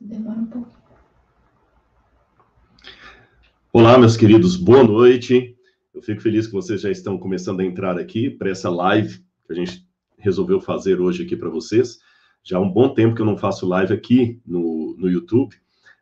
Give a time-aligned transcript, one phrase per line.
[0.00, 0.70] Demora um pouco.
[3.72, 5.56] Olá, meus queridos, boa noite.
[5.92, 9.52] Eu fico feliz que vocês já estão começando a entrar aqui para essa live que
[9.52, 9.84] a gente
[10.16, 11.98] resolveu fazer hoje aqui para vocês.
[12.44, 15.56] Já há um bom tempo que eu não faço live aqui no, no YouTube.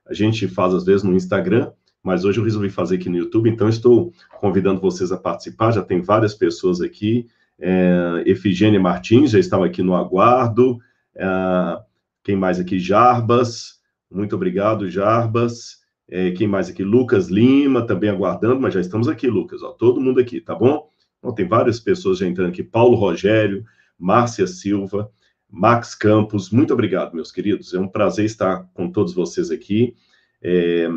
[0.04, 1.72] A gente faz às vezes no Instagram,
[2.02, 5.72] mas hoje eu resolvi fazer aqui no YouTube, então estou convidando vocês a participar.
[5.72, 7.26] Já tem várias pessoas aqui.
[7.58, 10.78] É, Efigênia Martins já estava aqui no aguardo.
[11.14, 11.80] É,
[12.22, 12.78] quem mais aqui?
[12.78, 13.75] Jarbas.
[14.10, 15.78] Muito obrigado, Jarbas.
[16.08, 16.84] É, quem mais aqui?
[16.84, 19.62] Lucas Lima, também aguardando, mas já estamos aqui, Lucas.
[19.62, 20.88] Ó, todo mundo aqui, tá bom?
[21.18, 22.62] Então, tem várias pessoas já entrando aqui.
[22.62, 23.64] Paulo Rogério,
[23.98, 25.10] Márcia Silva,
[25.50, 26.50] Max Campos.
[26.50, 27.74] Muito obrigado, meus queridos.
[27.74, 29.94] É um prazer estar com todos vocês aqui.
[30.40, 30.88] É,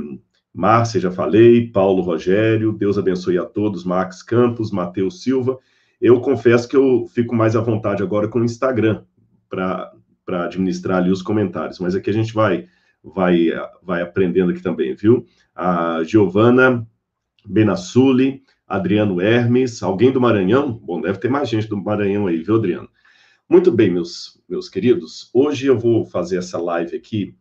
[0.53, 1.71] Márcia, já falei.
[1.71, 2.71] Paulo Rogério.
[2.73, 3.83] Deus abençoe a todos.
[3.83, 5.57] Max Campos, Matheus Silva.
[5.99, 9.03] Eu confesso que eu fico mais à vontade agora com o Instagram
[9.49, 9.91] para
[10.45, 12.67] administrar ali os comentários, mas aqui a gente vai
[13.03, 13.49] vai,
[13.81, 15.25] vai aprendendo aqui também, viu?
[15.55, 16.87] A Giovana
[17.45, 20.73] Benassuli, Adriano Hermes, alguém do Maranhão?
[20.73, 22.89] Bom, deve ter mais gente do Maranhão aí, viu, Adriano?
[23.47, 25.29] Muito bem, meus, meus queridos.
[25.33, 27.35] Hoje eu vou fazer essa live aqui,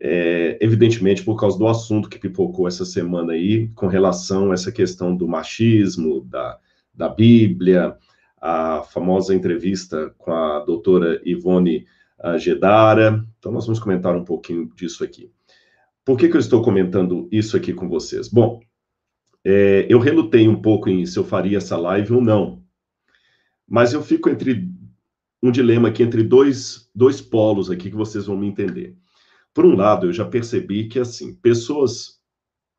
[0.00, 4.72] é, evidentemente por causa do assunto que pipocou essa semana aí, com relação a essa
[4.72, 6.58] questão do machismo, da,
[6.94, 7.96] da Bíblia,
[8.40, 11.86] a famosa entrevista com a doutora Ivone
[12.20, 13.24] a Gedara.
[13.38, 15.30] Então, nós vamos comentar um pouquinho disso aqui.
[16.04, 18.28] Por que, que eu estou comentando isso aqui com vocês?
[18.28, 18.60] Bom,
[19.44, 22.62] é, eu relutei um pouco em se eu faria essa live ou não,
[23.66, 24.68] mas eu fico entre
[25.42, 28.96] um dilema aqui entre dois, dois polos aqui que vocês vão me entender.
[29.54, 32.18] Por um lado, eu já percebi que, assim, pessoas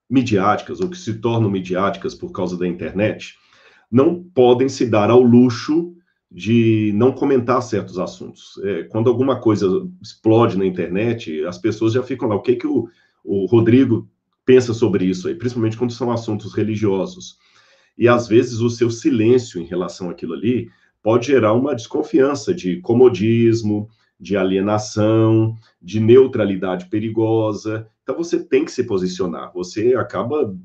[0.10, 3.38] midiáticas ou que se tornam midiáticas por causa da internet
[3.92, 5.96] não podem se dar ao luxo
[6.32, 8.60] de não comentar certos assuntos.
[8.64, 9.68] É, quando alguma coisa
[10.02, 12.88] explode na internet, as pessoas já ficam lá, o que, que o,
[13.24, 14.08] o Rodrigo
[14.46, 17.38] pensa sobre isso aí, principalmente quando são assuntos religiosos.
[17.98, 20.70] E às vezes o seu silêncio em relação àquilo ali
[21.02, 27.88] pode gerar uma desconfiança de comodismo, de alienação, de neutralidade perigosa.
[28.04, 29.52] Então você tem que se posicionar.
[29.54, 30.56] Você acaba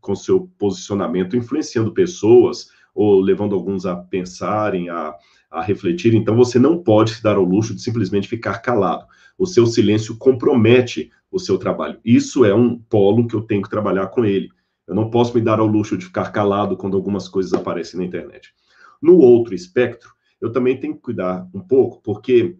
[0.00, 5.14] com seu posicionamento influenciando pessoas ou levando alguns a pensarem, a,
[5.50, 6.14] a refletir.
[6.14, 9.06] Então, você não pode se dar ao luxo de simplesmente ficar calado.
[9.38, 11.98] O seu silêncio compromete o seu trabalho.
[12.04, 14.50] Isso é um polo que eu tenho que trabalhar com ele.
[14.86, 18.06] Eu não posso me dar ao luxo de ficar calado quando algumas coisas aparecem na
[18.06, 18.52] internet.
[19.00, 20.10] No outro espectro,
[20.40, 22.56] eu também tenho que cuidar um pouco, porque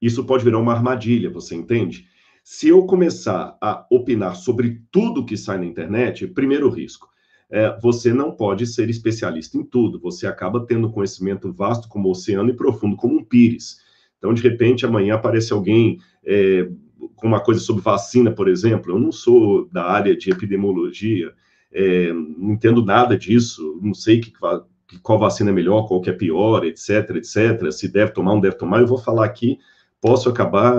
[0.00, 2.06] isso pode virar uma armadilha, você entende?
[2.42, 7.08] Se eu começar a opinar sobre tudo que sai na internet, primeiro risco
[7.54, 10.00] é, você não pode ser especialista em tudo.
[10.00, 13.76] Você acaba tendo conhecimento vasto como o oceano e profundo como um pires.
[14.18, 16.68] Então, de repente, amanhã aparece alguém é,
[17.14, 18.90] com uma coisa sobre vacina, por exemplo.
[18.90, 21.32] Eu não sou da área de epidemiologia,
[21.70, 24.32] é, não entendo nada disso, não sei que,
[25.00, 27.70] qual vacina é melhor, qual que é pior, etc, etc.
[27.70, 28.80] Se deve tomar, não deve tomar.
[28.80, 29.60] Eu vou falar aqui,
[30.00, 30.76] posso acabar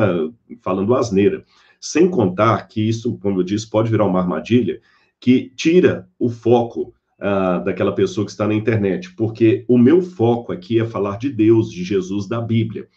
[0.61, 1.45] falando asneira.
[1.79, 4.81] Sem contar que isso, como eu disse, pode virar uma armadilha
[5.19, 10.51] que tira o foco uh, daquela pessoa que está na internet, porque o meu foco
[10.51, 12.87] aqui é falar de Deus, de Jesus, da Bíblia.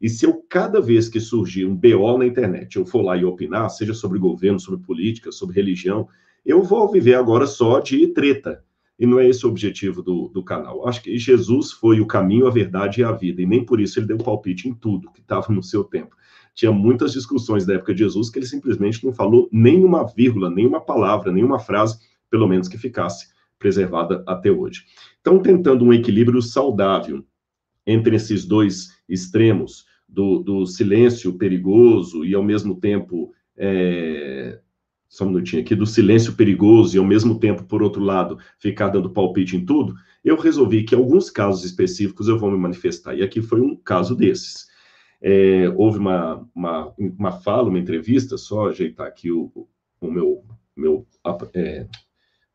[0.00, 3.24] E se eu, cada vez que surgir um BO na internet, eu for lá e
[3.24, 6.06] opinar, seja sobre governo, sobre política, sobre religião,
[6.44, 8.62] eu vou viver agora só de treta.
[8.98, 10.88] E não é esse o objetivo do, do canal.
[10.88, 13.98] Acho que Jesus foi o caminho, a verdade e a vida, e nem por isso
[13.98, 16.16] ele deu palpite em tudo que estava no seu tempo
[16.56, 20.80] tinha muitas discussões da época de Jesus que ele simplesmente não falou nenhuma vírgula, nenhuma
[20.80, 23.28] palavra, nenhuma frase, pelo menos que ficasse
[23.58, 24.84] preservada até hoje.
[25.20, 27.24] Então, tentando um equilíbrio saudável
[27.86, 34.60] entre esses dois extremos, do, do silêncio perigoso e, ao mesmo tempo, é...
[35.08, 38.88] só um minutinho aqui, do silêncio perigoso e, ao mesmo tempo, por outro lado, ficar
[38.88, 39.94] dando palpite em tudo,
[40.24, 43.14] eu resolvi que alguns casos específicos eu vou me manifestar.
[43.14, 44.66] E aqui foi um caso desses.
[45.22, 49.68] É, houve uma, uma, uma fala, uma entrevista, só ajeitar aqui o,
[50.00, 50.44] o meu,
[50.76, 51.06] meu,
[51.54, 51.86] é,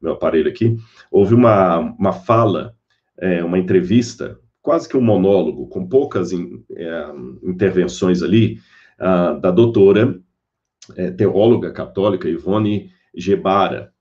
[0.02, 0.78] meu aparelho aqui,
[1.12, 2.76] houve uma, uma fala,
[3.18, 7.12] é, uma entrevista, quase que um monólogo, com poucas in, é,
[7.44, 8.60] intervenções ali,
[8.98, 10.20] a, da doutora
[10.96, 13.92] é, teóloga católica Ivone Gebara.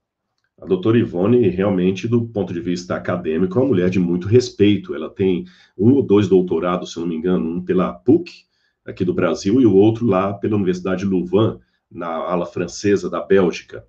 [0.61, 4.95] A doutora Ivone, realmente, do ponto de vista acadêmico, é uma mulher de muito respeito.
[4.95, 5.47] Ela tem
[5.77, 8.45] um ou dois doutorados, se não me engano, um pela PUC,
[8.91, 11.59] aqui do Brasil, e o outro lá pela Universidade Louvain,
[11.91, 13.85] na ala francesa da Bélgica.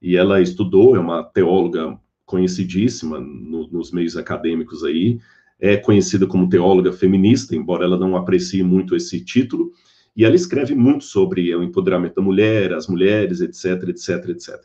[0.00, 5.18] E ela estudou, é uma teóloga conhecidíssima no, nos meios acadêmicos aí,
[5.60, 9.72] é conhecida como teóloga feminista, embora ela não aprecie muito esse título,
[10.16, 14.64] E ela escreve muito sobre o empoderamento da mulher, as mulheres, etc, etc, etc.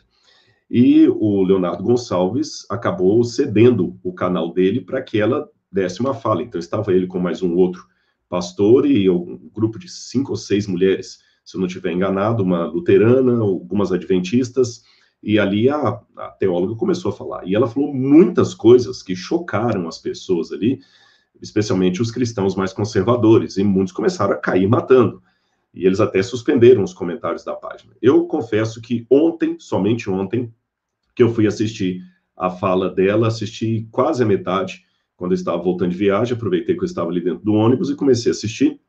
[0.69, 6.43] E o Leonardo Gonçalves acabou cedendo o canal dele para que ela desse uma fala.
[6.43, 7.87] Então estava ele com mais um outro
[8.29, 12.65] pastor e um grupo de cinco ou seis mulheres, se eu não estiver enganado, uma
[12.65, 14.83] luterana, algumas adventistas,
[15.21, 17.45] e ali a, a, teóloga começou a falar.
[17.45, 20.79] E ela falou muitas coisas que chocaram as pessoas ali,
[21.41, 25.21] especialmente os cristãos mais conservadores, e muitos começaram a cair matando.
[25.73, 27.93] E eles até suspenderam os comentários da página.
[28.01, 30.53] Eu confesso que ontem, somente ontem,
[31.15, 32.01] que eu fui assistir
[32.37, 34.85] a fala dela, assisti quase a metade,
[35.19, 37.95] quando eu estava voltando de viagem, aproveitei que eu estava ali dentro do ônibus e
[37.95, 38.79] comecei a assistir.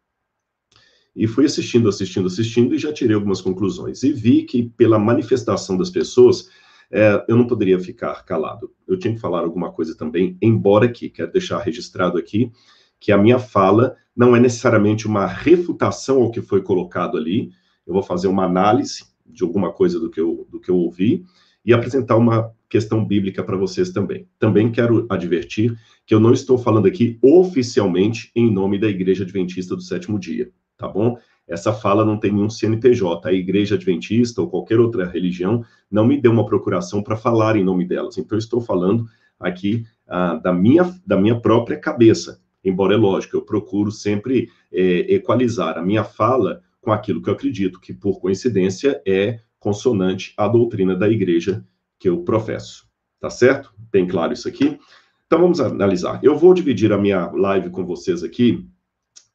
[1.15, 4.05] E fui assistindo, assistindo, assistindo e já tirei algumas conclusões.
[4.05, 6.49] E vi que, pela manifestação das pessoas,
[6.89, 8.73] é, eu não poderia ficar calado.
[8.87, 12.53] Eu tinha que falar alguma coisa também, embora que, quero deixar registrado aqui,
[13.01, 17.51] que a minha fala não é necessariamente uma refutação ao que foi colocado ali.
[17.85, 21.25] Eu vou fazer uma análise de alguma coisa do que eu, do que eu ouvi
[21.65, 24.29] e apresentar uma questão bíblica para vocês também.
[24.39, 25.77] Também quero advertir
[26.07, 30.51] que eu não estou falando aqui oficialmente em nome da Igreja Adventista do Sétimo Dia,
[30.79, 31.19] tá bom?
[31.49, 33.29] Essa fala não tem nenhum CNPJ.
[33.29, 37.65] A Igreja Adventista ou qualquer outra religião não me deu uma procuração para falar em
[37.65, 38.17] nome delas.
[38.17, 39.05] Então, eu estou falando
[39.39, 42.41] aqui ah, da, minha, da minha própria cabeça.
[42.65, 47.35] Embora é lógico, eu procuro sempre é, equalizar a minha fala com aquilo que eu
[47.35, 51.65] acredito, que por coincidência é consonante à doutrina da igreja
[52.01, 52.89] que eu professo.
[53.21, 53.73] Tá certo?
[53.93, 54.81] Bem claro isso aqui?
[55.27, 56.19] Então vamos analisar.
[56.25, 58.67] Eu vou dividir a minha live com vocês aqui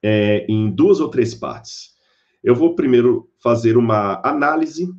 [0.03, 1.94] é, em duas ou três partes.
[2.44, 4.91] Eu vou primeiro fazer uma análise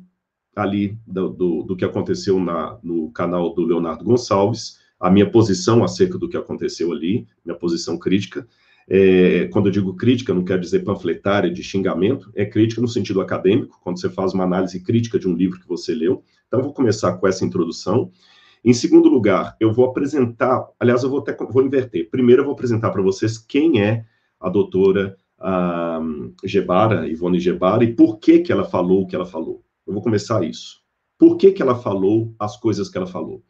[0.55, 5.83] ali do, do, do que aconteceu na, no canal do Leonardo Gonçalves, a minha posição
[5.83, 8.47] acerca do que aconteceu ali, minha posição crítica.
[8.89, 13.19] É, quando eu digo crítica, não quero dizer panfletária de xingamento, é crítica no sentido
[13.19, 16.23] acadêmico, quando você faz uma análise crítica de um livro que você leu.
[16.47, 18.09] Então, vou começar com essa introdução.
[18.63, 22.09] Em segundo lugar, eu vou apresentar, aliás, eu vou até vou inverter.
[22.09, 24.05] Primeiro, eu vou apresentar para vocês quem é
[24.39, 25.17] a doutora
[26.43, 29.63] Gebara, Ivone Gebara, e por que, que ela falou o que ela falou.
[29.85, 30.81] Eu vou começar isso.
[31.17, 33.43] Por que, que ela falou as coisas que ela falou?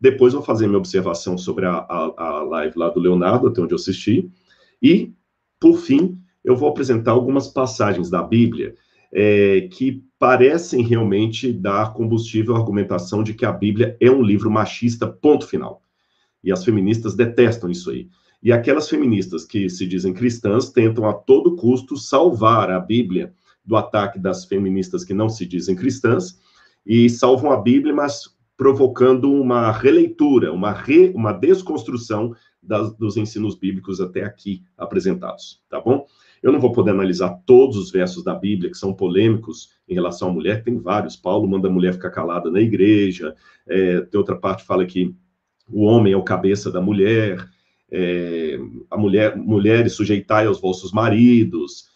[0.00, 3.72] Depois, vou fazer minha observação sobre a, a, a live lá do Leonardo, até onde
[3.72, 4.30] eu assisti
[4.84, 5.14] e,
[5.58, 8.74] por fim, eu vou apresentar algumas passagens da Bíblia
[9.10, 14.50] é, que parecem realmente dar combustível à argumentação de que a Bíblia é um livro
[14.50, 15.82] machista, ponto final.
[16.42, 18.10] E as feministas detestam isso aí.
[18.42, 23.32] E aquelas feministas que se dizem cristãs tentam a todo custo salvar a Bíblia
[23.64, 26.38] do ataque das feministas que não se dizem cristãs
[26.84, 33.54] e salvam a Bíblia, mas provocando uma releitura, uma, re, uma desconstrução das, dos ensinos
[33.54, 36.06] bíblicos até aqui apresentados, tá bom?
[36.42, 40.28] Eu não vou poder analisar todos os versos da Bíblia que são polêmicos em relação
[40.28, 41.16] à mulher, tem vários.
[41.16, 43.34] Paulo manda a mulher ficar calada na igreja,
[43.66, 45.14] é, tem outra parte que fala que
[45.68, 47.48] o homem é o cabeça da mulher,
[47.90, 48.58] é,
[48.90, 51.88] a mulher, mulheres sujeitai aos vossos maridos.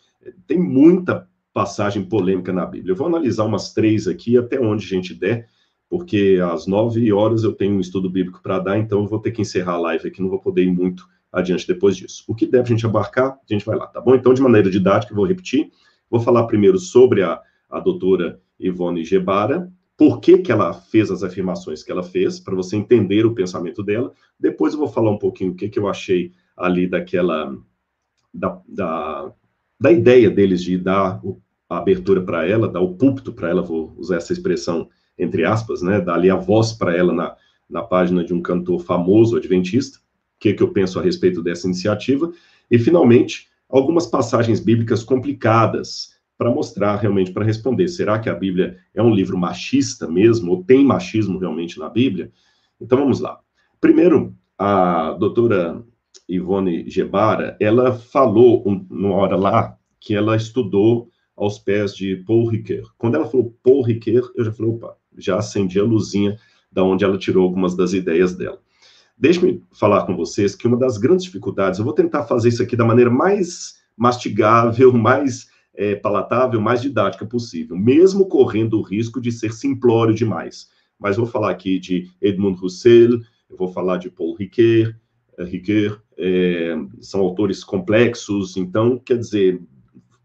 [0.47, 2.93] Tem muita passagem polêmica na Bíblia.
[2.93, 5.49] Eu vou analisar umas três aqui, até onde a gente der,
[5.89, 9.31] porque às nove horas eu tenho um estudo bíblico para dar, então eu vou ter
[9.31, 12.25] que encerrar a live aqui, não vou poder ir muito adiante depois disso.
[12.27, 14.15] O que deve a gente abarcar, a gente vai lá, tá bom?
[14.15, 15.71] Então, de maneira didática, vou repetir.
[16.11, 17.41] Vou falar primeiro sobre a,
[17.71, 22.55] a doutora Ivone Gebara, por que, que ela fez as afirmações que ela fez, para
[22.55, 24.13] você entender o pensamento dela.
[24.39, 27.57] Depois eu vou falar um pouquinho o que, que eu achei ali daquela.
[28.33, 29.33] Da, da,
[29.81, 31.21] da ideia deles de dar
[31.69, 35.83] a abertura para ela, dar o púlpito para ela, vou usar essa expressão entre aspas,
[35.83, 37.37] né, dar ali a voz para ela na,
[37.69, 40.03] na página de um cantor famoso adventista, o
[40.41, 42.31] que, que eu penso a respeito dessa iniciativa,
[42.71, 48.79] e, finalmente, algumas passagens bíblicas complicadas para mostrar realmente, para responder, será que a Bíblia
[48.95, 52.31] é um livro machista mesmo, ou tem machismo realmente na Bíblia?
[52.81, 53.41] Então, vamos lá.
[53.81, 55.83] Primeiro, a doutora
[56.29, 62.93] Ivone Gebara, ela falou uma hora lá que ela estudou aos pés de Paul Ricoeur.
[62.99, 66.39] Quando ela falou Paul Ricoeur, eu já falei, opa, já acendi a luzinha
[66.71, 68.61] da onde ela tirou algumas das ideias dela.
[69.17, 72.77] Deixe-me falar com vocês que uma das grandes dificuldades, eu vou tentar fazer isso aqui
[72.77, 79.33] da maneira mais mastigável, mais é, palatável, mais didática possível, mesmo correndo o risco de
[79.33, 80.69] ser simplório demais.
[80.99, 84.95] Mas vou falar aqui de Edmund Husserl, eu vou falar de Paul Ricoeur,
[85.39, 89.61] Ricoeur é, são autores complexos, então, quer dizer,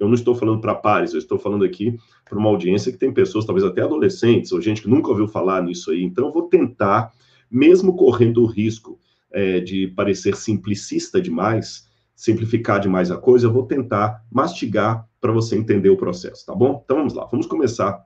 [0.04, 3.12] eu não estou falando para pares, eu estou falando aqui para uma audiência que tem
[3.12, 6.04] pessoas, talvez até adolescentes, ou gente que nunca ouviu falar nisso aí.
[6.04, 7.12] Então, eu vou tentar,
[7.50, 9.00] mesmo correndo o risco
[9.32, 15.58] é, de parecer simplicista demais, simplificar demais a coisa, eu vou tentar mastigar para você
[15.58, 16.82] entender o processo, tá bom?
[16.84, 18.06] Então vamos lá, vamos começar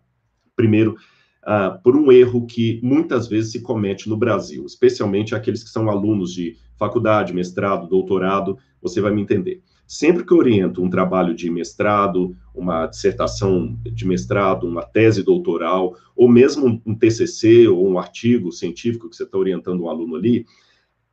[0.55, 0.95] primeiro
[1.43, 5.89] uh, por um erro que muitas vezes se comete no Brasil, especialmente aqueles que são
[5.89, 9.61] alunos de faculdade, mestrado, doutorado, você vai me entender.
[9.87, 16.27] Sempre que oriento um trabalho de mestrado, uma dissertação de mestrado, uma tese doutoral, ou
[16.27, 20.45] mesmo um TCC ou um artigo científico que você está orientando um aluno ali,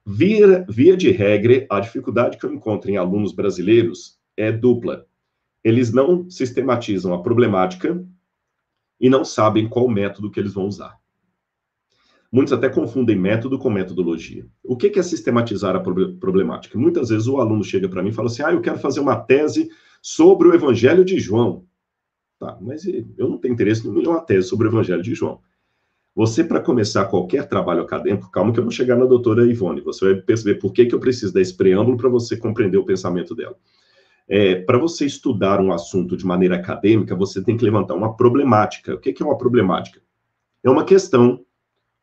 [0.05, 5.07] via, via de regra, a dificuldade que eu encontro em alunos brasileiros é dupla.
[5.63, 8.05] Eles não sistematizam a problemática
[9.01, 10.99] e não sabem qual método que eles vão usar.
[12.35, 14.45] Muitos até confundem método com metodologia.
[14.61, 16.77] O que é sistematizar a problemática?
[16.77, 19.15] Muitas vezes o aluno chega para mim e fala assim: ah, eu quero fazer uma
[19.15, 19.71] tese
[20.03, 21.65] sobre o Evangelho de João.
[22.41, 25.39] Tá, mas eu não tenho interesse em uma tese sobre o Evangelho de João.
[26.13, 30.05] Você, para começar qualquer trabalho acadêmico, calma que eu vou chegar na doutora Ivone, você
[30.07, 33.55] vai perceber por que, que eu preciso desse preâmbulo para você compreender o pensamento dela.
[34.29, 38.97] É, para você estudar um assunto de maneira acadêmica, você tem que levantar uma problemática.
[38.97, 40.01] O que, que é uma problemática?
[40.65, 41.45] É uma questão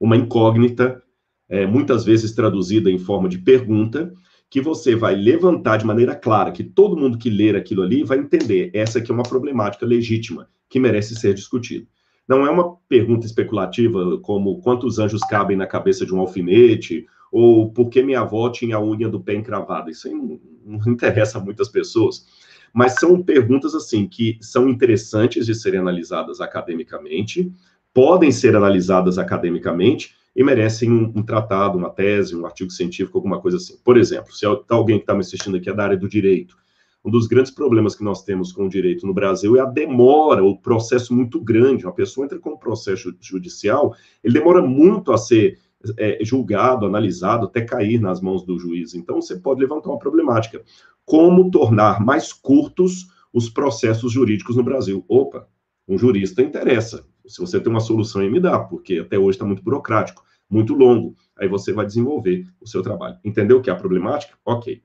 [0.01, 0.99] uma incógnita,
[1.47, 4.11] é, muitas vezes traduzida em forma de pergunta,
[4.49, 8.17] que você vai levantar de maneira clara, que todo mundo que ler aquilo ali vai
[8.17, 8.71] entender.
[8.73, 11.85] Essa aqui é uma problemática legítima, que merece ser discutida.
[12.27, 17.71] Não é uma pergunta especulativa, como quantos anjos cabem na cabeça de um alfinete, ou
[17.71, 19.91] por que minha avó tinha a unha do pé encravada.
[19.91, 22.25] Isso aí não, não interessa a muitas pessoas.
[22.73, 27.53] Mas são perguntas, assim, que são interessantes de serem analisadas academicamente,
[27.93, 33.39] podem ser analisadas academicamente e merecem um, um, tratado, uma tese, um artigo científico, alguma
[33.41, 33.77] coisa assim.
[33.83, 36.55] Por exemplo, se alguém que está me assistindo aqui é da área do direito,
[37.03, 40.43] um dos grandes problemas que nós temos com o direito no Brasil é a demora,
[40.43, 41.85] o processo muito grande.
[41.85, 45.57] Uma pessoa entra com um processo judicial, ele demora muito a ser
[45.97, 48.93] é, julgado, analisado, até cair nas mãos do juiz.
[48.93, 50.61] Então, você pode levantar uma problemática.
[51.03, 55.03] Como tornar mais curtos os processos jurídicos no Brasil?
[55.07, 55.47] Opa,
[55.91, 57.05] um jurista interessa.
[57.27, 61.15] Se você tem uma solução, me dá, porque até hoje está muito burocrático, muito longo.
[61.37, 63.17] Aí você vai desenvolver o seu trabalho.
[63.25, 64.37] Entendeu o que é a problemática?
[64.45, 64.81] Ok.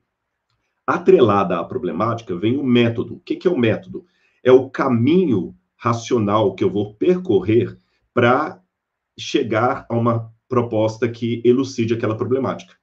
[0.85, 3.15] Atrelada à problemática vem o método.
[3.15, 4.05] O que, que é o método?
[4.43, 7.77] É o caminho racional que eu vou percorrer
[8.13, 8.61] para
[9.17, 12.75] chegar a uma proposta que elucide aquela problemática.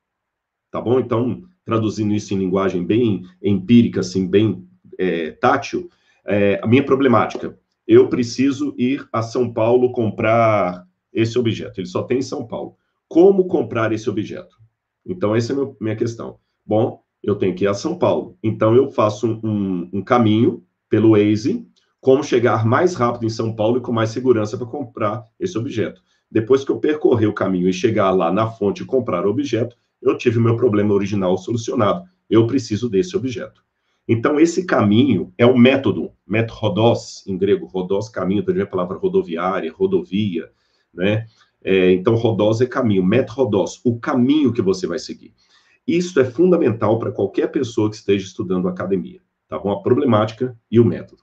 [0.71, 0.99] Tá bom?
[0.99, 4.67] Então, traduzindo isso em linguagem bem empírica, assim, bem
[4.99, 5.91] é, tátil,
[6.27, 11.81] é, a minha problemática eu preciso ir a São Paulo comprar esse objeto.
[11.81, 12.77] Ele só tem em São Paulo.
[13.09, 14.57] Como comprar esse objeto?
[15.07, 16.39] Então, essa é a minha questão.
[16.65, 18.37] Bom, eu tenho que ir a São Paulo.
[18.43, 21.67] Então, eu faço um, um, um caminho pelo Waze,
[22.01, 26.03] como chegar mais rápido em São Paulo e com mais segurança para comprar esse objeto.
[26.31, 29.77] Depois que eu percorrer o caminho e chegar lá na fonte e comprar o objeto,
[30.03, 32.05] eu tive meu problema original solucionado.
[32.29, 33.63] Eu preciso desse objeto.
[34.07, 36.13] Então, esse caminho é o método,
[36.51, 40.51] rodós, em grego, rodós, caminho, também a palavra rodoviária, rodovia,
[40.93, 41.27] né?
[41.63, 45.33] É, então, rodós é caminho, método rodós, o caminho que você vai seguir.
[45.87, 49.71] Isso é fundamental para qualquer pessoa que esteja estudando academia, tá bom?
[49.71, 51.23] A problemática e o método.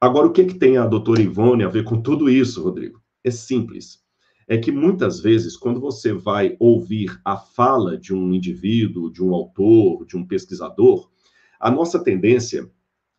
[0.00, 3.00] Agora, o que, que tem a doutora Ivone a ver com tudo isso, Rodrigo?
[3.22, 4.02] É simples.
[4.46, 9.32] É que muitas vezes, quando você vai ouvir a fala de um indivíduo, de um
[9.34, 11.10] autor, de um pesquisador,
[11.64, 12.70] a nossa tendência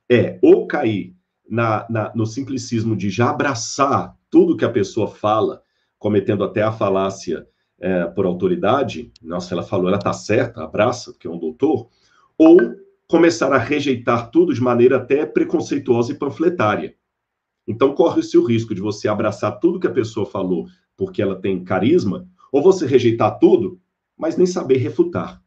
[0.08, 1.16] é ou cair
[1.50, 5.64] na, na, no simplicismo de já abraçar tudo que a pessoa fala,
[5.98, 7.48] cometendo até a falácia
[7.80, 11.90] é, por autoridade, nossa, ela falou, ela está certa, abraça, porque é um doutor,
[12.38, 12.60] ou
[13.08, 16.96] começar a rejeitar tudo de maneira até preconceituosa e panfletária.
[17.68, 21.64] Então, corre-se o risco de você abraçar tudo que a pessoa falou porque ela tem
[21.64, 23.82] carisma, ou você rejeitar tudo,
[24.16, 25.44] mas nem saber refutar.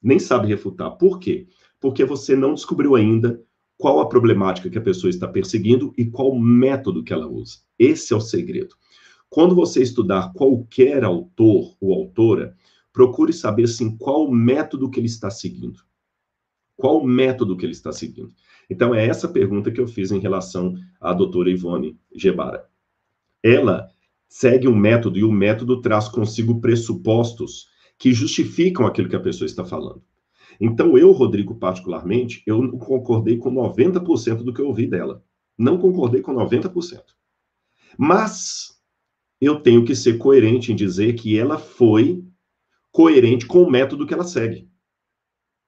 [0.00, 0.92] Nem sabe refutar.
[0.92, 1.48] Por quê?
[1.80, 3.42] Porque você não descobriu ainda
[3.78, 7.58] qual a problemática que a pessoa está perseguindo e qual método que ela usa.
[7.78, 8.74] Esse é o segredo.
[9.28, 12.56] Quando você estudar qualquer autor ou autora,
[12.92, 15.80] procure saber assim qual método que ele está seguindo.
[16.76, 18.32] Qual método que ele está seguindo?
[18.68, 22.66] Então é essa pergunta que eu fiz em relação à doutora Ivone Gebara.
[23.42, 23.88] Ela
[24.28, 27.68] segue um método e o método traz consigo pressupostos
[27.98, 30.02] que justificam aquilo que a pessoa está falando.
[30.60, 35.22] Então, eu, Rodrigo, particularmente, eu concordei com 90% do que eu ouvi dela.
[35.58, 37.02] Não concordei com 90%.
[37.98, 38.76] Mas
[39.40, 42.24] eu tenho que ser coerente em dizer que ela foi
[42.90, 44.68] coerente com o método que ela segue.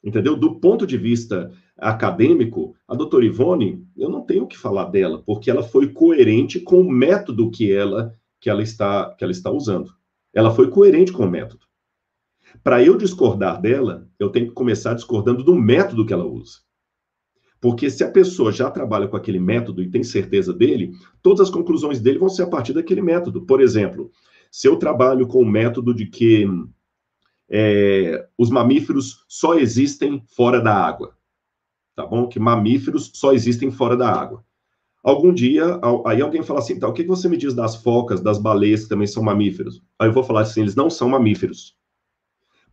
[0.02, 0.36] Entendeu?
[0.36, 5.22] Do ponto de vista acadêmico, a doutora Ivone, eu não tenho o que falar dela,
[5.24, 9.50] porque ela foi coerente com o método que ela que ela está que ela está
[9.50, 9.92] usando.
[10.32, 11.67] Ela foi coerente com o método.
[12.62, 16.58] Para eu discordar dela, eu tenho que começar discordando do método que ela usa.
[17.60, 21.50] Porque se a pessoa já trabalha com aquele método e tem certeza dele, todas as
[21.50, 23.44] conclusões dele vão ser a partir daquele método.
[23.44, 24.10] Por exemplo,
[24.50, 26.46] se eu trabalho com o método de que
[27.50, 31.16] é, os mamíferos só existem fora da água,
[31.96, 32.28] tá bom?
[32.28, 34.44] Que mamíferos só existem fora da água.
[35.02, 38.38] Algum dia, aí alguém fala assim, tá, o que você me diz das focas, das
[38.38, 39.82] baleias, que também são mamíferos?
[39.98, 41.77] Aí eu vou falar assim, eles não são mamíferos.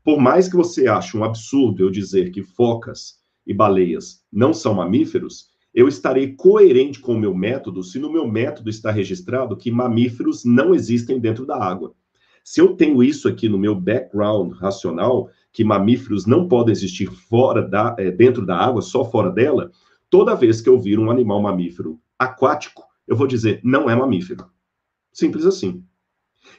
[0.05, 4.75] Por mais que você ache um absurdo eu dizer que focas e baleias não são
[4.75, 9.71] mamíferos, eu estarei coerente com o meu método se no meu método está registrado que
[9.71, 11.95] mamíferos não existem dentro da água.
[12.43, 17.67] Se eu tenho isso aqui no meu background racional, que mamíferos não podem existir fora
[17.67, 19.71] da, é, dentro da água, só fora dela,
[20.07, 24.45] toda vez que eu vir um animal mamífero aquático, eu vou dizer não é mamífero.
[25.11, 25.83] Simples assim.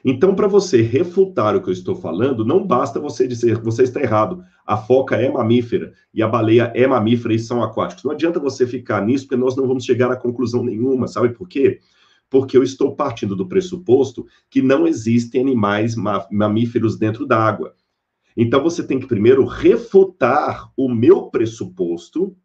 [0.03, 3.83] Então, para você refutar o que eu estou falando, não basta você dizer que você
[3.83, 4.43] está errado.
[4.65, 8.03] A foca é mamífera e a baleia é mamífera e são aquáticos.
[8.03, 11.47] Não adianta você ficar nisso, porque nós não vamos chegar a conclusão nenhuma, sabe por
[11.47, 11.79] quê?
[12.29, 15.95] Porque eu estou partindo do pressuposto que não existem animais
[16.29, 17.73] mamíferos dentro da água.
[18.35, 22.35] Então, você tem que primeiro refutar o meu pressuposto,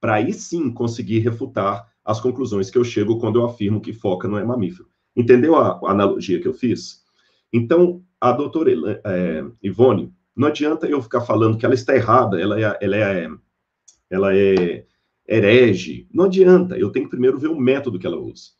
[0.00, 4.26] para aí sim conseguir refutar as conclusões que eu chego quando eu afirmo que foca
[4.26, 4.91] não é mamífero.
[5.16, 7.02] Entendeu a, a analogia que eu fiz?
[7.52, 12.58] Então, a doutora é, Ivone, não adianta eu ficar falando que ela está errada, ela
[12.58, 13.28] é, ela é,
[14.08, 14.86] ela é
[15.28, 16.08] herege.
[16.12, 18.50] Não adianta, eu tenho que primeiro ver o método que ela usa.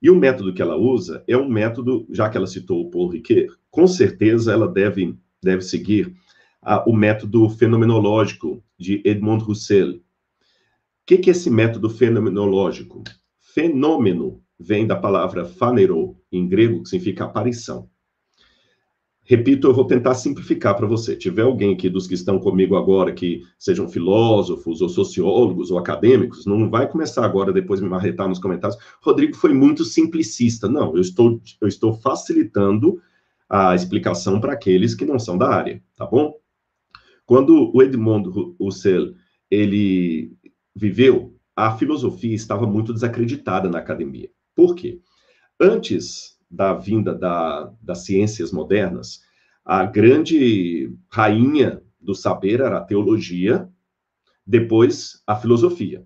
[0.00, 3.08] E o método que ela usa é um método, já que ela citou o Paul
[3.08, 6.12] Ricoeur, com certeza ela deve, deve seguir
[6.60, 9.92] a, o método fenomenológico de Edmond Husserl.
[9.92, 10.00] O
[11.06, 13.04] que, que é esse método fenomenológico?
[13.38, 17.88] Fenômeno vem da palavra phanero, em grego, que significa aparição.
[19.24, 21.14] Repito, eu vou tentar simplificar para você.
[21.16, 26.44] Tiver alguém aqui dos que estão comigo agora que sejam filósofos ou sociólogos ou acadêmicos,
[26.44, 28.78] não vai começar agora depois me marretar nos comentários.
[29.00, 30.68] Rodrigo foi muito simplicista.
[30.68, 33.00] Não, eu estou eu estou facilitando
[33.48, 36.34] a explicação para aqueles que não são da área, tá bom?
[37.24, 39.12] Quando o Edmond Husserl
[39.50, 40.32] ele
[40.74, 44.30] viveu, a filosofia estava muito desacreditada na academia.
[44.54, 45.00] Por quê?
[45.60, 49.22] Antes da vinda da, das ciências modernas,
[49.64, 53.68] a grande rainha do saber era a teologia,
[54.46, 56.04] depois a filosofia.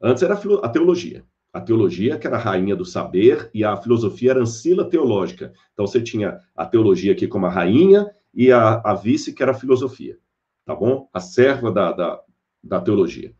[0.00, 1.24] Antes era a teologia.
[1.52, 5.52] A teologia que era a rainha do saber e a filosofia era ancila teológica.
[5.72, 9.52] Então você tinha a teologia aqui como a rainha e a, a vice que era
[9.52, 10.18] a filosofia,
[10.64, 11.08] tá bom?
[11.12, 12.20] A serva da, da,
[12.64, 13.34] da teologia.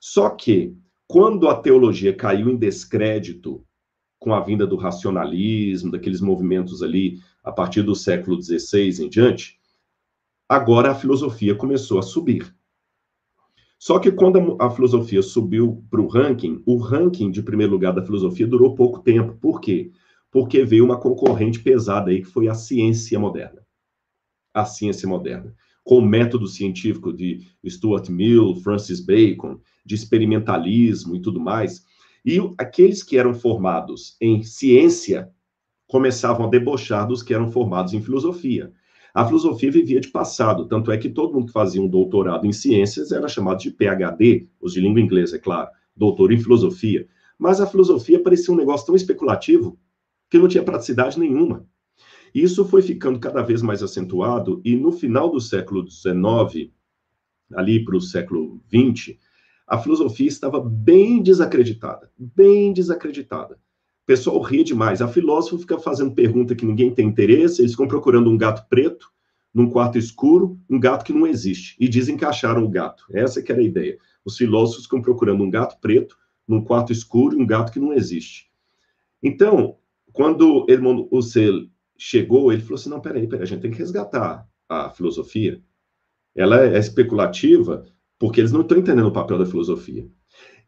[0.00, 3.64] Só que quando a teologia caiu em descrédito
[4.22, 9.58] com a vinda do racionalismo, daqueles movimentos ali a partir do século XVI em diante,
[10.48, 12.54] agora a filosofia começou a subir.
[13.76, 18.04] Só que quando a filosofia subiu para o ranking, o ranking de primeiro lugar da
[18.04, 19.36] filosofia durou pouco tempo.
[19.40, 19.90] Por quê?
[20.30, 23.66] Porque veio uma concorrente pesada aí, que foi a ciência moderna.
[24.54, 25.52] A ciência moderna.
[25.82, 31.84] Com o método científico de Stuart Mill, Francis Bacon, de experimentalismo e tudo mais,
[32.24, 35.30] e aqueles que eram formados em ciência
[35.86, 38.72] começavam a debochar dos que eram formados em filosofia.
[39.14, 42.52] A filosofia vivia de passado, tanto é que todo mundo que fazia um doutorado em
[42.52, 47.06] ciências era chamado de PhD, os de língua inglesa, é claro, doutor em filosofia.
[47.38, 49.78] Mas a filosofia parecia um negócio tão especulativo
[50.30, 51.66] que não tinha praticidade nenhuma.
[52.34, 56.70] Isso foi ficando cada vez mais acentuado, e no final do século XIX,
[57.52, 59.18] ali para o século XX,
[59.72, 63.54] a filosofia estava bem desacreditada, bem desacreditada.
[63.54, 65.00] O pessoal ria demais.
[65.00, 69.10] A filósofa fica fazendo pergunta que ninguém tem interesse, eles ficam procurando um gato preto
[69.54, 73.06] num quarto escuro, um gato que não existe, e dizem que acharam o gato.
[73.14, 73.96] Essa que era a ideia.
[74.22, 78.50] Os filósofos ficam procurando um gato preto num quarto escuro, um gato que não existe.
[79.22, 79.78] Então,
[80.12, 84.46] quando Edmond Husserl chegou, ele falou assim, não, peraí, peraí, a gente tem que resgatar
[84.68, 85.62] a filosofia.
[86.36, 87.86] Ela é especulativa,
[88.22, 90.08] porque eles não estão entendendo o papel da filosofia.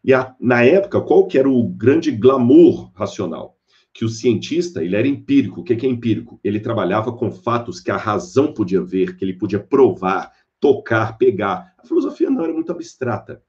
[0.03, 3.57] E a, na época, qual que era o grande glamour racional?
[3.93, 5.61] Que o cientista, ele era empírico.
[5.61, 6.40] O que, que é empírico?
[6.43, 11.73] Ele trabalhava com fatos que a razão podia ver, que ele podia provar, tocar, pegar.
[11.79, 13.40] A filosofia não era muito abstrata.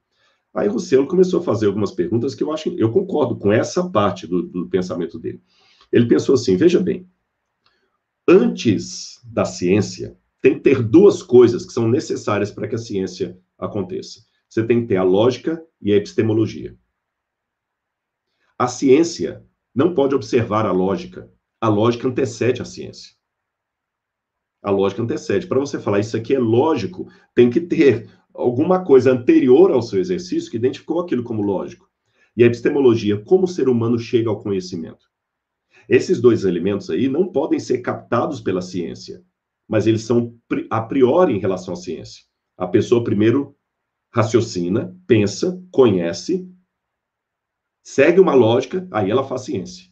[0.54, 4.24] Aí Husserl começou a fazer algumas perguntas que eu acho, eu concordo com essa parte
[4.24, 5.42] do, do pensamento dele.
[5.90, 7.08] Ele pensou assim: veja bem,
[8.28, 13.36] antes da ciência, tem que ter duas coisas que são necessárias para que a ciência
[13.58, 14.20] aconteça.
[14.48, 16.76] Você tem que ter a lógica e a epistemologia.
[18.58, 21.30] A ciência não pode observar a lógica.
[21.60, 23.14] A lógica antecede a ciência.
[24.62, 25.46] A lógica antecede.
[25.46, 30.00] Para você falar isso aqui é lógico, tem que ter alguma coisa anterior ao seu
[30.00, 31.88] exercício que identificou aquilo como lógico.
[32.36, 35.06] E a epistemologia, como o ser humano chega ao conhecimento.
[35.88, 39.22] Esses dois elementos aí não podem ser captados pela ciência,
[39.68, 40.34] mas eles são
[40.70, 42.24] a priori em relação à ciência.
[42.56, 43.54] A pessoa primeiro
[44.12, 46.48] raciocina, pensa, conhece,
[47.82, 49.90] segue uma lógica, aí ela faz ciência.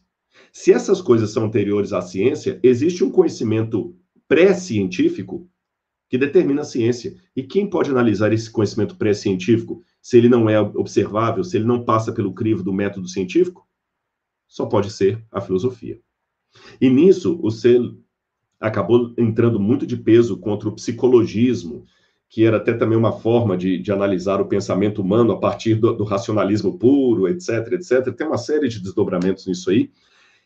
[0.51, 3.95] Se essas coisas são anteriores à ciência, existe um conhecimento
[4.27, 5.47] pré-científico
[6.09, 7.15] que determina a ciência.
[7.35, 11.83] E quem pode analisar esse conhecimento pré-científico se ele não é observável, se ele não
[11.83, 13.67] passa pelo crivo do método científico?
[14.47, 15.99] Só pode ser a filosofia.
[16.79, 17.79] E nisso, o ser
[18.59, 21.85] acabou entrando muito de peso contra o psicologismo,
[22.29, 25.93] que era até também uma forma de, de analisar o pensamento humano a partir do,
[25.93, 28.13] do, racionalismo puro, etc, etc.
[28.13, 29.91] Tem uma série de desdobramentos nisso aí.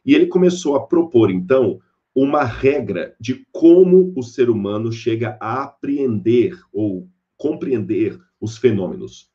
[0.05, 1.79] E ele começou a propor, então,
[2.13, 9.29] uma regra de como o ser humano chega a apreender ou compreender os fenômenos.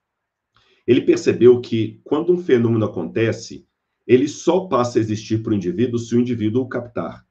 [0.86, 3.66] Ele percebeu que quando um fenômeno acontece,
[4.06, 7.23] ele só passa a existir para o indivíduo se o indivíduo o captar.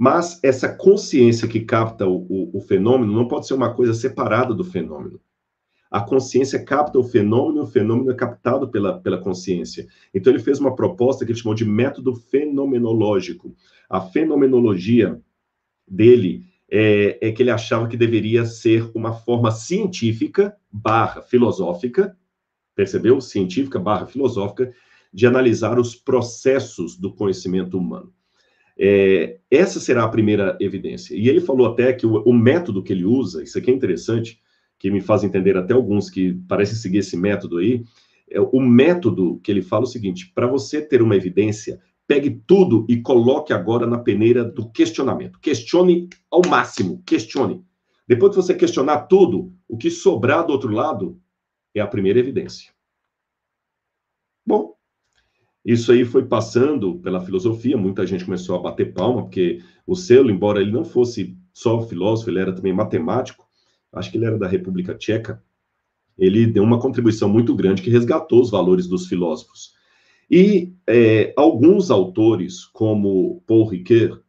[0.00, 4.54] Mas essa consciência que capta o, o, o, fenômeno não pode ser uma coisa separada
[4.54, 5.20] do fenômeno.
[5.90, 9.88] A consciência capta o fenômeno, o fenômeno é captado pela, pela consciência.
[10.14, 13.56] Então, ele fez uma proposta que ele chamou de método fenomenológico.
[13.90, 15.20] A fenomenologia
[15.88, 22.16] dele é, é que ele achava que deveria ser uma forma científica barra filosófica,
[22.72, 23.20] percebeu?
[23.20, 24.72] Científica barra filosófica,
[25.12, 28.12] de analisar os processos do conhecimento humano.
[28.78, 31.14] É, essa será a primeira evidência.
[31.14, 34.40] E ele falou até que o, o, método que ele usa, isso aqui é interessante,
[34.78, 37.84] que me faz entender até alguns que parecem seguir esse método aí,
[38.30, 42.40] é, o método que ele fala é o seguinte: para você ter uma evidência, pegue
[42.46, 45.40] tudo e coloque agora na peneira do questionamento.
[45.40, 47.64] Questione ao máximo, questione.
[48.06, 51.20] Depois que você questionar tudo, o que sobrar do outro lado
[51.74, 52.72] é a primeira evidência.
[54.46, 54.77] Bom,
[55.70, 60.30] isso aí foi passando pela filosofia, muita gente começou a bater palma, porque o Selo,
[60.30, 63.46] embora ele não fosse só filósofo, ele era também matemático,
[63.92, 65.44] acho que ele era da República Tcheca,
[66.16, 69.74] ele deu uma contribuição muito grande que resgatou os valores dos filósofos.
[70.30, 74.22] E é, alguns autores, como Paul Ricoeur,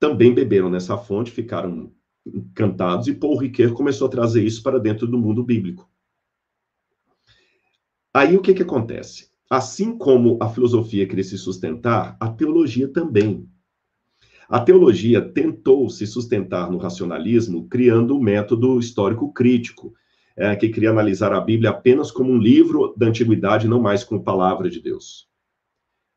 [0.00, 1.92] também beberam nessa fonte, ficaram
[2.26, 5.86] encantados, e Paul Ricoeur começou a trazer isso para dentro do mundo bíblico.
[8.14, 9.27] Aí o que, que acontece?
[9.50, 13.48] Assim como a filosofia queria se sustentar, a teologia também.
[14.46, 19.94] A teologia tentou se sustentar no racionalismo, criando o um método histórico crítico,
[20.36, 24.22] é, que queria analisar a Bíblia apenas como um livro da antiguidade, não mais como
[24.22, 25.26] palavra de Deus.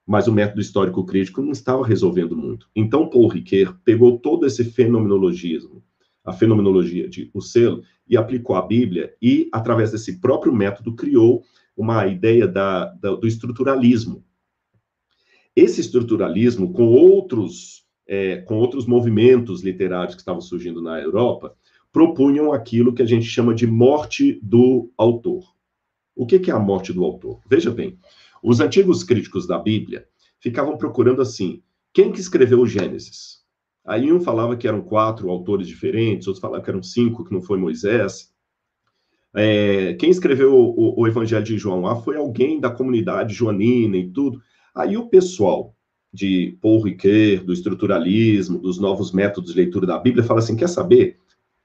[0.05, 2.67] Mas o método histórico crítico não estava resolvendo muito.
[2.75, 5.81] Então, Paul Ricoeur pegou todo esse fenomenologismo,
[6.23, 11.43] a fenomenologia de Husserl, e aplicou à Bíblia, e, através desse próprio método, criou
[11.81, 14.23] uma ideia da, da, do estruturalismo.
[15.55, 21.55] Esse estruturalismo, com outros, é, com outros movimentos literários que estavam surgindo na Europa,
[21.91, 25.43] propunham aquilo que a gente chama de morte do autor.
[26.15, 27.41] O que, que é a morte do autor?
[27.49, 27.97] Veja bem,
[28.41, 30.05] os antigos críticos da Bíblia
[30.39, 31.61] ficavam procurando assim,
[31.93, 33.41] quem que escreveu o Gênesis?
[33.85, 37.41] Aí um falava que eram quatro autores diferentes, outros falavam que eram cinco, que não
[37.41, 38.30] foi Moisés.
[39.33, 44.09] É, quem escreveu o, o, Evangelho de João lá foi alguém da comunidade joanina e
[44.09, 44.41] tudo.
[44.75, 45.75] Aí o pessoal
[46.13, 50.67] de Paul Ricoeur, do estruturalismo, dos novos métodos de leitura da Bíblia, fala assim: quer
[50.67, 51.17] saber?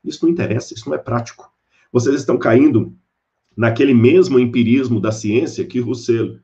[0.04, 1.50] Isso não interessa, isso não é prático.
[1.92, 2.96] Vocês estão caindo
[3.56, 6.38] naquele mesmo empirismo da ciência que Russell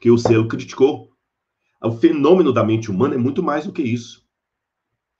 [0.00, 1.10] que o selo criticou.
[1.82, 4.26] O fenômeno da mente humana é muito mais do que isso.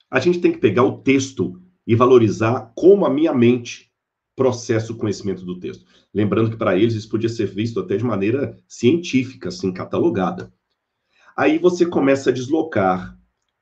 [0.09, 3.91] A gente tem que pegar o texto e valorizar como a minha mente
[4.35, 5.83] processa o conhecimento do texto.
[6.13, 10.53] Lembrando que para eles isso podia ser visto até de maneira científica, assim, catalogada.
[11.35, 13.17] Aí você começa a deslocar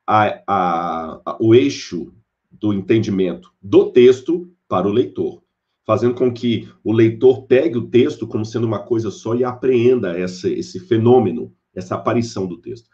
[0.06, 2.14] a, a, a, o eixo
[2.52, 5.42] do entendimento do texto para o leitor,
[5.86, 10.20] fazendo com que o leitor pegue o texto como sendo uma coisa só e apreenda
[10.20, 12.90] essa, esse fenômeno, essa aparição do texto.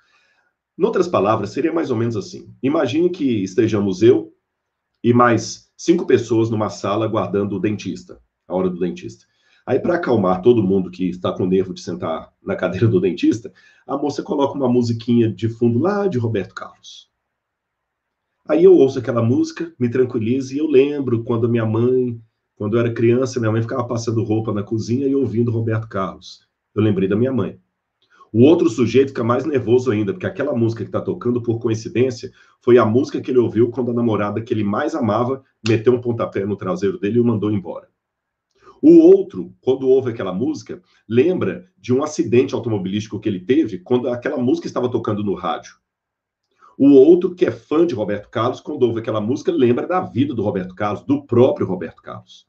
[0.77, 2.53] Em outras palavras, seria mais ou menos assim.
[2.61, 4.32] Imagine que estejamos eu,
[5.03, 9.25] e mais cinco pessoas numa sala guardando o dentista, a hora do dentista.
[9.65, 13.51] Aí, para acalmar todo mundo que está com nervo de sentar na cadeira do dentista,
[13.87, 17.09] a moça coloca uma musiquinha de fundo lá de Roberto Carlos.
[18.47, 22.21] Aí eu ouço aquela música, me tranquilizo e eu lembro quando minha mãe,
[22.55, 26.45] quando eu era criança, minha mãe ficava passando roupa na cozinha e ouvindo Roberto Carlos.
[26.75, 27.57] Eu lembrei da minha mãe.
[28.33, 32.31] O outro sujeito fica mais nervoso ainda, porque aquela música que está tocando, por coincidência,
[32.59, 36.01] foi a música que ele ouviu quando a namorada que ele mais amava meteu um
[36.01, 37.87] pontapé no traseiro dele e o mandou embora.
[38.81, 44.09] O outro, quando ouve aquela música, lembra de um acidente automobilístico que ele teve quando
[44.09, 45.75] aquela música estava tocando no rádio.
[46.75, 50.33] O outro, que é fã de Roberto Carlos, quando ouve aquela música, lembra da vida
[50.33, 52.47] do Roberto Carlos, do próprio Roberto Carlos.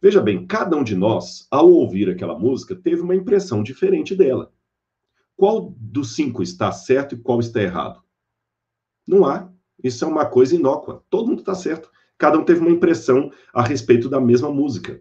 [0.00, 4.52] Veja bem, cada um de nós, ao ouvir aquela música, teve uma impressão diferente dela.
[5.40, 8.02] Qual dos cinco está certo e qual está errado?
[9.06, 9.50] Não há.
[9.82, 11.02] Isso é uma coisa inócua.
[11.08, 11.90] Todo mundo está certo.
[12.18, 15.00] Cada um teve uma impressão a respeito da mesma música.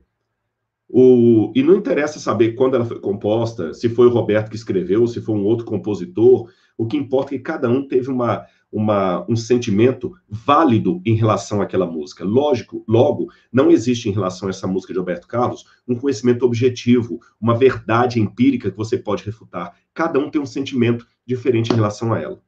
[0.87, 1.51] O...
[1.53, 5.19] E não interessa saber quando ela foi composta, se foi o Roberto que escreveu, se
[5.19, 6.49] foi um outro compositor.
[6.77, 11.61] O que importa é que cada um teve uma, uma, um sentimento válido em relação
[11.61, 12.23] àquela música.
[12.23, 17.19] Lógico, logo, não existe em relação a essa música de Roberto Carlos um conhecimento objetivo,
[17.41, 19.75] uma verdade empírica que você pode refutar.
[19.93, 22.41] Cada um tem um sentimento diferente em relação a ela.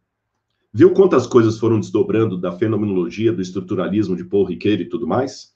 [0.74, 5.54] Viu quantas coisas foram desdobrando da fenomenologia, do estruturalismo de Paul Ricoeur e tudo mais?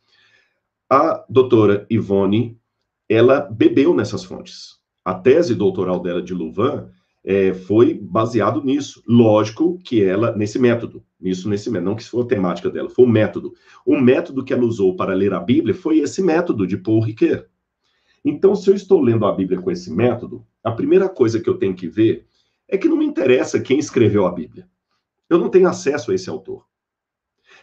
[0.89, 2.59] A doutora Ivone,
[3.07, 4.77] ela bebeu nessas fontes.
[5.05, 6.87] A tese doutoral dela de Louvain
[7.25, 9.01] é, foi baseado nisso.
[9.07, 13.03] Lógico que ela, nesse método, nisso, nesse método, não que foi a temática dela, foi
[13.03, 13.53] o método.
[13.83, 17.47] O método que ela usou para ler a Bíblia foi esse método de Paul Ricoeur.
[18.23, 21.57] Então, se eu estou lendo a Bíblia com esse método, a primeira coisa que eu
[21.57, 22.27] tenho que ver
[22.67, 24.67] é que não me interessa quem escreveu a Bíblia.
[25.27, 26.63] Eu não tenho acesso a esse autor.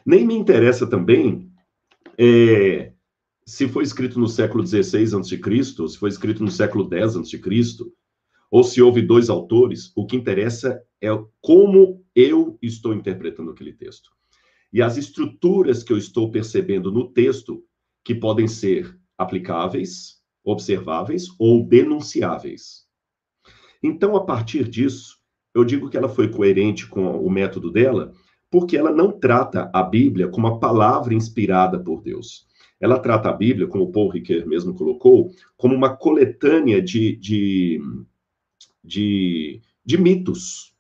[0.05, 1.49] Nem me interessa também
[2.19, 2.93] é,
[3.47, 7.41] se foi escrito no século XVI a.C., se foi escrito no século X a.C.,
[8.53, 11.09] ou se houve dois autores, o que interessa é
[11.41, 14.11] como eu estou interpretando aquele texto.
[14.71, 17.65] E as estruturas que eu estou percebendo no texto,
[18.05, 22.85] que podem ser aplicáveis, observáveis ou denunciáveis.
[23.83, 25.17] Então, a partir disso,
[25.55, 28.13] eu digo que ela foi coerente com o método dela,
[28.51, 32.47] porque ela não trata a Bíblia como uma palavra inspirada por Deus.
[32.79, 37.81] Ela trata a Bíblia, como Paul Ricoeur mesmo colocou, como uma coletânea de, de
[38.83, 40.73] de, de mitos.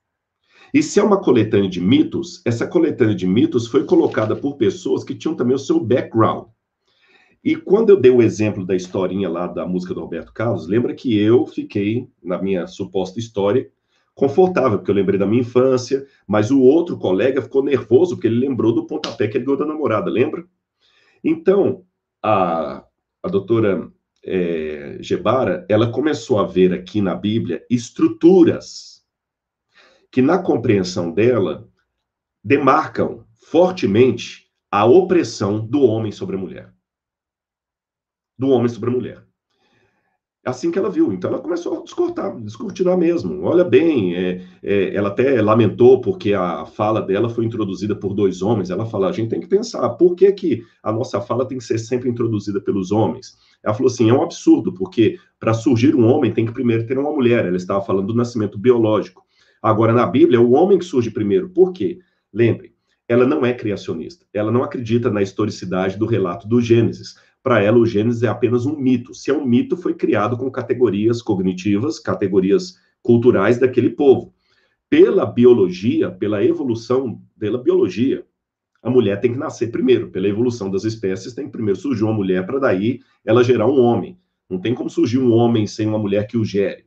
[0.74, 5.04] E se é uma coletânea de mitos, essa coletânea de mitos foi colocada por pessoas
[5.04, 6.48] que tinham também o seu background.
[7.44, 10.94] E quando eu dei o exemplo da historinha lá da música do Roberto Carlos, lembra
[10.94, 13.68] que eu fiquei, na minha suposta história,
[14.14, 18.38] confortável, porque eu lembrei da minha infância, mas o outro colega ficou nervoso porque ele
[18.38, 20.44] lembrou do pontapé que ele deu da namorada, lembra?
[21.24, 21.84] Então,
[22.22, 22.84] a,
[23.22, 23.90] a doutora
[24.24, 29.04] é, Gebara, ela começou a ver aqui na Bíblia estruturas
[30.10, 31.68] que, na compreensão dela,
[32.44, 36.74] demarcam fortemente a opressão do homem sobre a mulher.
[38.38, 39.31] Do homem sobre a mulher.
[40.44, 41.12] É assim que ela viu.
[41.12, 43.44] Então ela começou a descortar, descortinar mesmo.
[43.44, 48.42] Olha bem, é, é, ela até lamentou porque a fala dela foi introduzida por dois
[48.42, 48.68] homens.
[48.68, 51.64] Ela fala: a gente tem que pensar, por que, que a nossa fala tem que
[51.64, 53.38] ser sempre introduzida pelos homens?
[53.62, 56.98] Ela falou assim: é um absurdo, porque para surgir um homem tem que primeiro ter
[56.98, 57.46] uma mulher.
[57.46, 59.22] Ela estava falando do nascimento biológico.
[59.62, 61.50] Agora, na Bíblia, é o homem que surge primeiro.
[61.50, 62.00] Por quê?
[62.34, 62.74] Lembre,
[63.06, 64.26] ela não é criacionista.
[64.34, 68.66] Ela não acredita na historicidade do relato do Gênesis para ela o Gênesis é apenas
[68.66, 69.14] um mito.
[69.14, 74.32] Se é um mito, foi criado com categorias cognitivas, categorias culturais daquele povo.
[74.88, 78.24] Pela biologia, pela evolução pela biologia,
[78.82, 80.10] a mulher tem que nascer primeiro.
[80.10, 83.80] Pela evolução das espécies, tem que primeiro surgir uma mulher para daí ela gerar um
[83.80, 84.18] homem.
[84.48, 86.84] Não tem como surgir um homem sem uma mulher que o gere.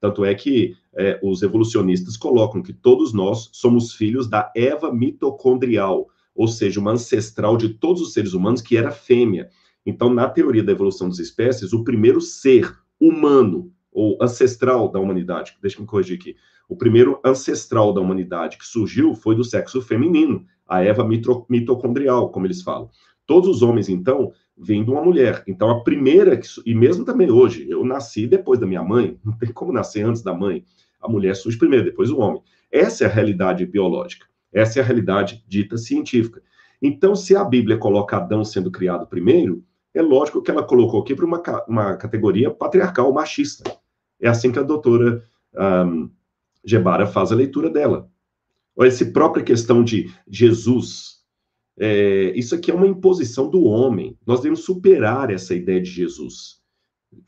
[0.00, 6.06] Tanto é que é, os evolucionistas colocam que todos nós somos filhos da Eva mitocondrial,
[6.34, 9.48] ou seja, uma ancestral de todos os seres humanos que era fêmea.
[9.86, 15.56] Então, na teoria da evolução das espécies, o primeiro ser humano ou ancestral da humanidade,
[15.62, 16.36] deixa me corrigir aqui,
[16.68, 21.08] o primeiro ancestral da humanidade que surgiu foi do sexo feminino, a Eva
[21.48, 22.90] mitocondrial, como eles falam.
[23.24, 25.44] Todos os homens, então, vêm de uma mulher.
[25.46, 29.52] Então, a primeira, e mesmo também hoje, eu nasci depois da minha mãe, não tem
[29.52, 30.64] como nascer antes da mãe.
[31.00, 32.42] A mulher surge primeiro, depois o homem.
[32.70, 34.26] Essa é a realidade biológica.
[34.52, 36.42] Essa é a realidade dita científica.
[36.82, 39.64] Então, se a Bíblia coloca Adão sendo criado primeiro,
[39.96, 43.64] é lógico que ela colocou aqui para uma, uma categoria patriarcal, machista.
[44.20, 45.24] É assim que a doutora
[45.86, 46.10] um,
[46.64, 48.10] Gebara faz a leitura dela.
[48.76, 51.22] Olha, essa própria questão de Jesus,
[51.78, 54.18] é, isso aqui é uma imposição do homem.
[54.26, 56.60] Nós devemos superar essa ideia de Jesus.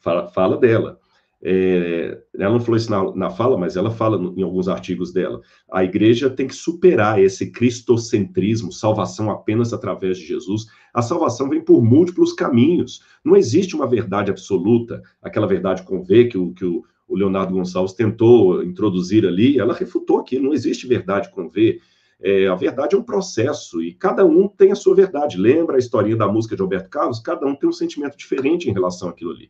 [0.00, 1.00] Fala, fala dela.
[1.40, 5.12] É, ela não falou isso na, na fala, mas ela fala no, em alguns artigos
[5.12, 5.40] dela.
[5.70, 10.66] A igreja tem que superar esse cristocentrismo, salvação apenas através de Jesus.
[10.92, 13.02] A salvação vem por múltiplos caminhos.
[13.24, 17.54] Não existe uma verdade absoluta, aquela verdade com V que o, que o, o Leonardo
[17.54, 21.80] Gonçalves tentou introduzir ali, ela refutou que não existe verdade com V.
[22.20, 25.38] É, a verdade é um processo e cada um tem a sua verdade.
[25.38, 27.20] Lembra a historinha da música de Alberto Carlos?
[27.20, 29.48] Cada um tem um sentimento diferente em relação àquilo ali.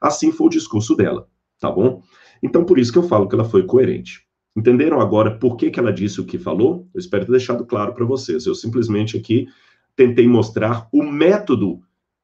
[0.00, 2.02] Assim foi o discurso dela, tá bom?
[2.42, 4.24] Então, por isso que eu falo que ela foi coerente.
[4.56, 6.88] Entenderam agora por que, que ela disse o que falou?
[6.94, 8.46] Eu espero ter deixado claro para vocês.
[8.46, 9.46] Eu simplesmente aqui
[9.94, 11.80] tentei mostrar o método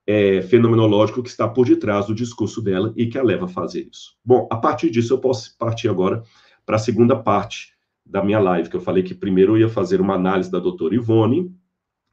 [0.07, 3.89] é, fenomenológico que está por detrás do discurso dela e que a leva a fazer
[3.93, 4.17] isso.
[4.25, 6.23] Bom, a partir disso eu posso partir agora
[6.65, 10.01] para a segunda parte da minha live, que eu falei que primeiro eu ia fazer
[10.01, 11.53] uma análise da doutora Ivone,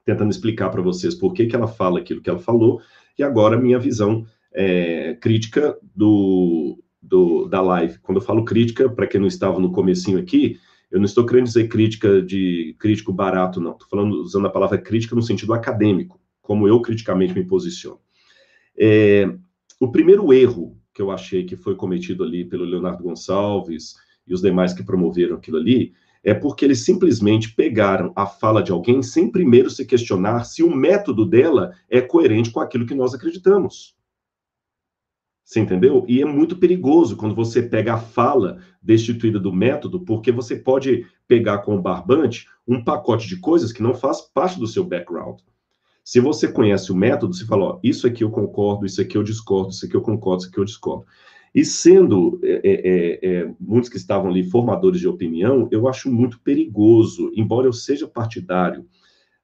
[0.03, 2.81] tentando explicar para vocês por que, que ela fala aquilo que ela falou,
[3.17, 7.99] e agora minha visão é, crítica do, do, da live.
[7.99, 10.57] Quando eu falo crítica, para quem não estava no comecinho aqui,
[10.91, 13.71] eu não estou querendo dizer crítica de crítico barato, não.
[13.71, 17.99] Estou falando usando a palavra crítica no sentido acadêmico, como eu criticamente me posiciono.
[18.77, 19.33] É,
[19.79, 24.41] o primeiro erro que eu achei que foi cometido ali pelo Leonardo Gonçalves, e os
[24.41, 29.29] demais que promoveram aquilo ali, é porque eles simplesmente pegaram a fala de alguém sem
[29.29, 33.95] primeiro se questionar se o método dela é coerente com aquilo que nós acreditamos.
[35.43, 36.05] Você entendeu?
[36.07, 41.05] E é muito perigoso quando você pega a fala destituída do método, porque você pode
[41.27, 45.39] pegar com o barbante um pacote de coisas que não faz parte do seu background.
[46.03, 49.23] Se você conhece o método, você fala, ó, isso aqui eu concordo, isso aqui eu
[49.23, 51.05] discordo, isso aqui eu concordo, isso aqui eu discordo.
[51.53, 56.11] E sendo é, é, é, é, muitos que estavam ali formadores de opinião, eu acho
[56.11, 58.85] muito perigoso, embora eu seja partidário,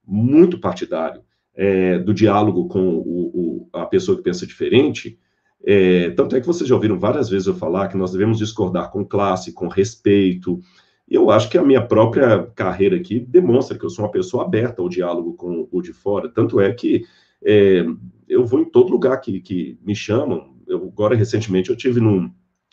[0.05, 1.21] muito partidário,
[1.55, 5.19] é, do diálogo com o, o, a pessoa que pensa diferente.
[5.65, 8.91] É, tanto é que vocês já ouviram várias vezes eu falar que nós devemos discordar
[8.91, 10.59] com classe, com respeito.
[11.09, 14.45] E eu acho que a minha própria carreira aqui demonstra que eu sou uma pessoa
[14.45, 16.29] aberta ao diálogo com o de fora.
[16.29, 17.03] Tanto é que
[18.27, 22.31] eu vou em todo lugar que, que me chamam, eu, agora recentemente eu tive num,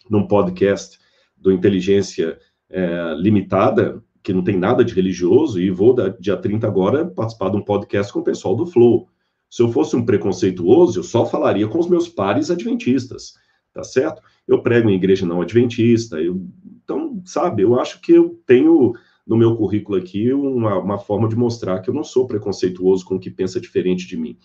[0.09, 0.99] num podcast
[1.37, 7.07] do Inteligência é, Limitada, que não tem nada de religioso, e vou, dia 30 agora,
[7.07, 9.09] participar de um podcast com o pessoal do Flow.
[9.57, 13.33] Se eu fosse um preconceituoso, eu só falaria com os meus pares adventistas,
[13.73, 14.21] tá certo?
[14.47, 16.47] Eu prego em igreja não adventista, eu,
[16.85, 18.93] então, sabe, eu acho que eu tenho
[19.27, 23.15] no meu currículo aqui uma, uma forma de mostrar que eu não sou preconceituoso com
[23.15, 24.37] o que pensa diferente de mim.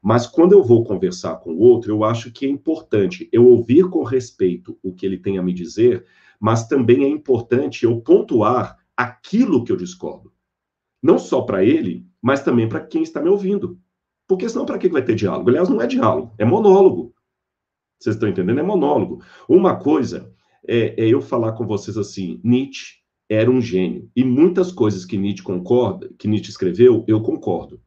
[0.00, 3.90] Mas quando eu vou conversar com o outro, eu acho que é importante eu ouvir
[3.90, 6.04] com respeito o que ele tem a me dizer,
[6.38, 10.32] mas também é importante eu pontuar aquilo que eu discordo.
[11.02, 13.76] Não só para ele, mas também para quem está me ouvindo.
[14.30, 15.50] Porque senão, para que vai ter diálogo?
[15.50, 17.12] Aliás, não é diálogo, é monólogo.
[17.98, 18.60] Vocês estão entendendo?
[18.60, 19.24] É monólogo.
[19.48, 20.32] Uma coisa
[20.64, 24.08] é, é eu falar com vocês assim: Nietzsche era um gênio.
[24.14, 27.82] E muitas coisas que Nietzsche concorda, que Nietzsche escreveu, eu concordo.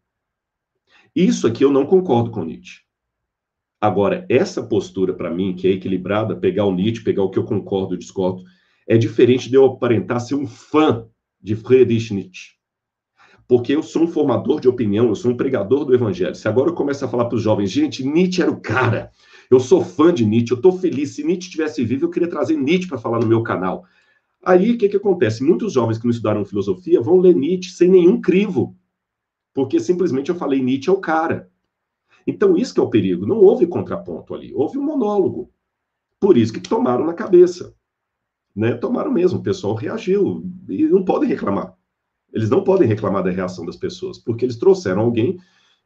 [1.16, 2.82] Isso aqui eu não concordo com Nietzsche.
[3.80, 7.46] Agora, essa postura, para mim, que é equilibrada, pegar o Nietzsche, pegar o que eu
[7.46, 8.44] concordo e discordo,
[8.86, 11.08] é diferente de eu aparentar ser um fã
[11.42, 12.62] de Friedrich Nietzsche.
[13.48, 16.36] Porque eu sou um formador de opinião, eu sou um pregador do evangelho.
[16.36, 19.12] Se agora eu começo a falar para os jovens, gente, Nietzsche era o cara,
[19.52, 21.16] eu sou fã de Nietzsche, eu estou feliz.
[21.16, 23.84] Se Nietzsche tivesse vivo, eu queria trazer Nietzsche para falar no meu canal.
[24.44, 25.44] Aí, o que, que acontece?
[25.44, 28.76] Muitos jovens que não estudaram filosofia vão ler Nietzsche sem nenhum crivo
[29.54, 31.50] porque simplesmente eu falei Nietzsche é o cara.
[32.26, 33.26] Então, isso que é o perigo.
[33.26, 35.52] Não houve contraponto ali, houve um monólogo.
[36.20, 37.76] Por isso que tomaram na cabeça.
[38.56, 38.74] Né?
[38.74, 40.44] Tomaram mesmo, o pessoal reagiu.
[40.68, 41.78] E não podem reclamar.
[42.34, 45.38] Eles não podem reclamar da reação das pessoas, porque eles trouxeram alguém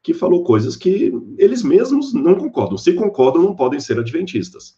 [0.01, 2.77] que falou coisas que eles mesmos não concordam.
[2.77, 4.77] Se concordam, não podem ser adventistas.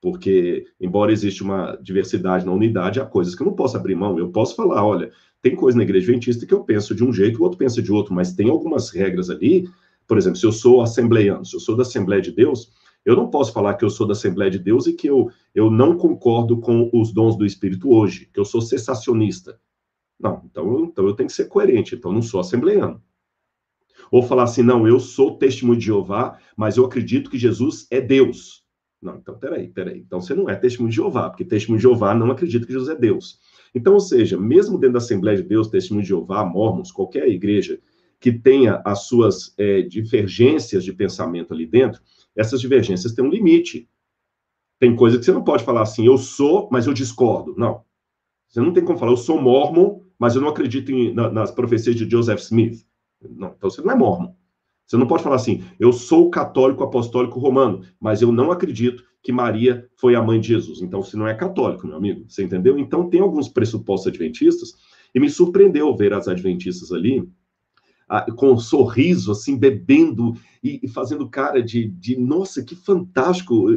[0.00, 4.18] Porque, embora exista uma diversidade na unidade, há coisas que eu não posso abrir mão.
[4.18, 5.12] Eu posso falar, olha,
[5.42, 7.92] tem coisa na igreja adventista que eu penso de um jeito, o outro pensa de
[7.92, 9.68] outro, mas tem algumas regras ali.
[10.06, 12.72] Por exemplo, se eu sou assembleiano, se eu sou da Assembleia de Deus,
[13.04, 15.70] eu não posso falar que eu sou da Assembleia de Deus e que eu, eu
[15.70, 19.60] não concordo com os dons do Espírito hoje, que eu sou cessacionista.
[20.20, 23.02] Não, então, então eu tenho que ser coerente, então não sou assembleiano.
[24.10, 28.00] Ou falar assim, não, eu sou testemunho de Jeová, mas eu acredito que Jesus é
[28.00, 28.64] Deus.
[29.00, 30.00] Não, então peraí, peraí.
[30.00, 32.90] Então você não é testemunho de Jeová, porque testemunho de Jeová não acredita que Jesus
[32.90, 33.38] é Deus.
[33.74, 37.80] Então, ou seja, mesmo dentro da Assembleia de Deus, Testemunho de Jeová, Mormons, qualquer igreja
[38.18, 42.02] que tenha as suas é, divergências de pensamento ali dentro,
[42.36, 43.88] essas divergências têm um limite.
[44.78, 47.54] Tem coisa que você não pode falar assim, eu sou, mas eu discordo.
[47.56, 47.82] Não.
[48.48, 51.50] Você não tem como falar, eu sou mormon, mas eu não acredito em, na, nas
[51.50, 52.84] profecias de Joseph Smith.
[53.22, 54.34] Não, então você não é mormon.
[54.86, 59.32] Você não pode falar assim, eu sou católico apostólico romano, mas eu não acredito que
[59.32, 60.82] Maria foi a mãe de Jesus.
[60.82, 62.78] Então, você não é católico, meu amigo, você entendeu?
[62.78, 64.74] Então, tem alguns pressupostos adventistas,
[65.14, 67.28] e me surpreendeu ver as adventistas ali,
[68.36, 73.70] com um sorriso, assim, bebendo e, e fazendo cara de, de, nossa, que fantástico.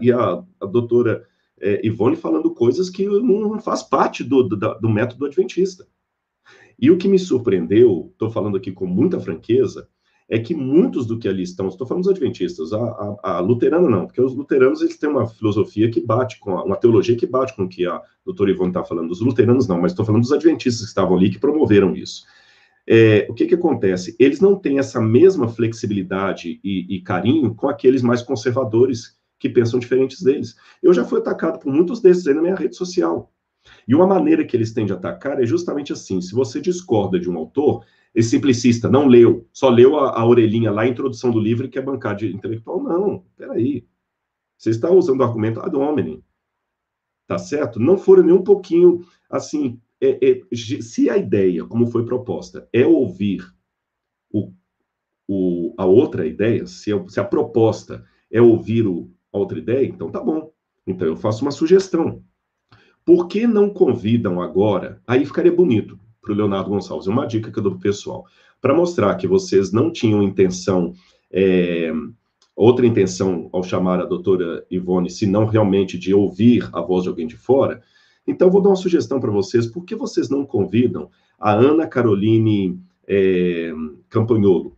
[0.00, 1.24] E a, a, a doutora
[1.60, 5.86] é, Ivone falando coisas que não faz parte do, do, do método adventista.
[6.78, 9.86] E o que me surpreendeu, estou falando aqui com muita franqueza,
[10.30, 13.90] é que muitos do que ali estão, estou falando dos adventistas, a, a, a, luterana
[13.90, 17.26] não, porque os luteranos eles têm uma filosofia que bate com, a, uma teologia que
[17.26, 20.22] bate com o que a doutora Ivone está falando, dos luteranos não, mas estou falando
[20.22, 22.24] dos adventistas que estavam ali, que promoveram isso.
[22.86, 24.14] É, o que que acontece?
[24.18, 29.80] Eles não têm essa mesma flexibilidade e, e carinho com aqueles mais conservadores que pensam
[29.80, 30.54] diferentes deles.
[30.82, 33.32] Eu já fui atacado por muitos desses aí na minha rede social.
[33.88, 37.28] E uma maneira que eles têm de atacar é justamente assim: se você discorda de
[37.28, 37.84] um autor,
[38.14, 41.70] esse simplicista não leu, só leu a, a orelhinha lá, a introdução do livro e
[41.70, 42.82] quer bancar de intelectual.
[42.82, 43.86] Não, peraí.
[44.56, 46.22] Você está usando o argumento ad hominem.
[47.26, 47.80] Tá certo?
[47.80, 49.80] Não foram nem um pouquinho assim.
[50.02, 53.44] É, é, se a ideia, como foi proposta, é ouvir
[54.32, 54.52] o,
[55.28, 60.20] o, a outra ideia, se, se a proposta é ouvir o, outra ideia, então tá
[60.20, 60.50] bom.
[60.86, 62.22] Então eu faço uma sugestão.
[63.04, 65.00] Por que não convidam agora?
[65.06, 67.06] Aí ficaria bonito para o Leonardo Gonçalves.
[67.08, 68.26] É uma dica que eu dou para o pessoal.
[68.60, 70.92] Para mostrar que vocês não tinham intenção,
[71.32, 71.90] é,
[72.54, 77.26] outra intenção ao chamar a doutora Ivone, senão realmente de ouvir a voz de alguém
[77.26, 77.82] de fora.
[78.26, 79.66] Então, vou dar uma sugestão para vocês.
[79.66, 82.78] Por que vocês não convidam a Ana Caroline
[83.08, 83.72] é,
[84.08, 84.76] Campagnolo?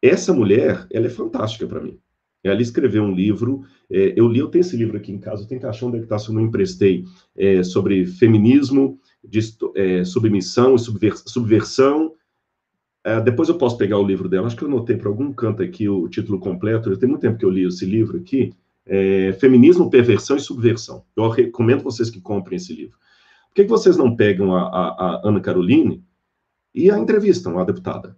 [0.00, 1.98] Essa mulher, ela é fantástica para mim.
[2.42, 5.46] Ela escreveu um livro, é, eu li, eu tenho esse livro aqui em casa, eu
[5.46, 7.04] tenho caixão deve estar, se eu não emprestei,
[7.36, 9.40] é, sobre feminismo, de,
[9.74, 12.12] é, submissão e subver, subversão.
[13.04, 15.62] É, depois eu posso pegar o livro dela, acho que eu anotei para algum canto
[15.62, 18.52] aqui o título completo, tem muito tempo que eu li esse livro aqui,
[18.86, 21.04] é, Feminismo, Perversão e Subversão.
[21.16, 22.96] Eu recomendo vocês que comprem esse livro.
[23.48, 26.04] Por que, que vocês não pegam a, a, a Ana Caroline
[26.74, 28.16] e a entrevistam, a deputada?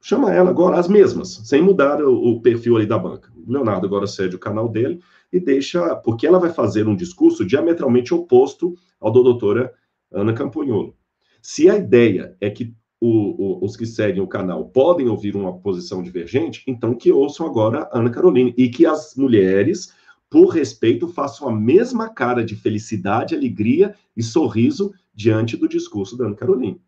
[0.00, 3.30] Chama ela agora as mesmas, sem mudar o, o, perfil ali da banca.
[3.36, 5.00] O Leonardo agora cede o canal dele
[5.32, 9.72] e deixa, porque ela vai fazer um discurso diametralmente oposto ao da doutora
[10.10, 10.96] Ana Camponholo.
[11.42, 15.58] Se a ideia é que o, o, os que seguem o canal podem ouvir uma
[15.58, 19.94] posição divergente, então que ouçam agora a Ana Caroline e que as mulheres,
[20.28, 26.26] por respeito, façam a mesma cara de felicidade, alegria e sorriso diante do discurso da
[26.26, 26.80] Ana Caroline.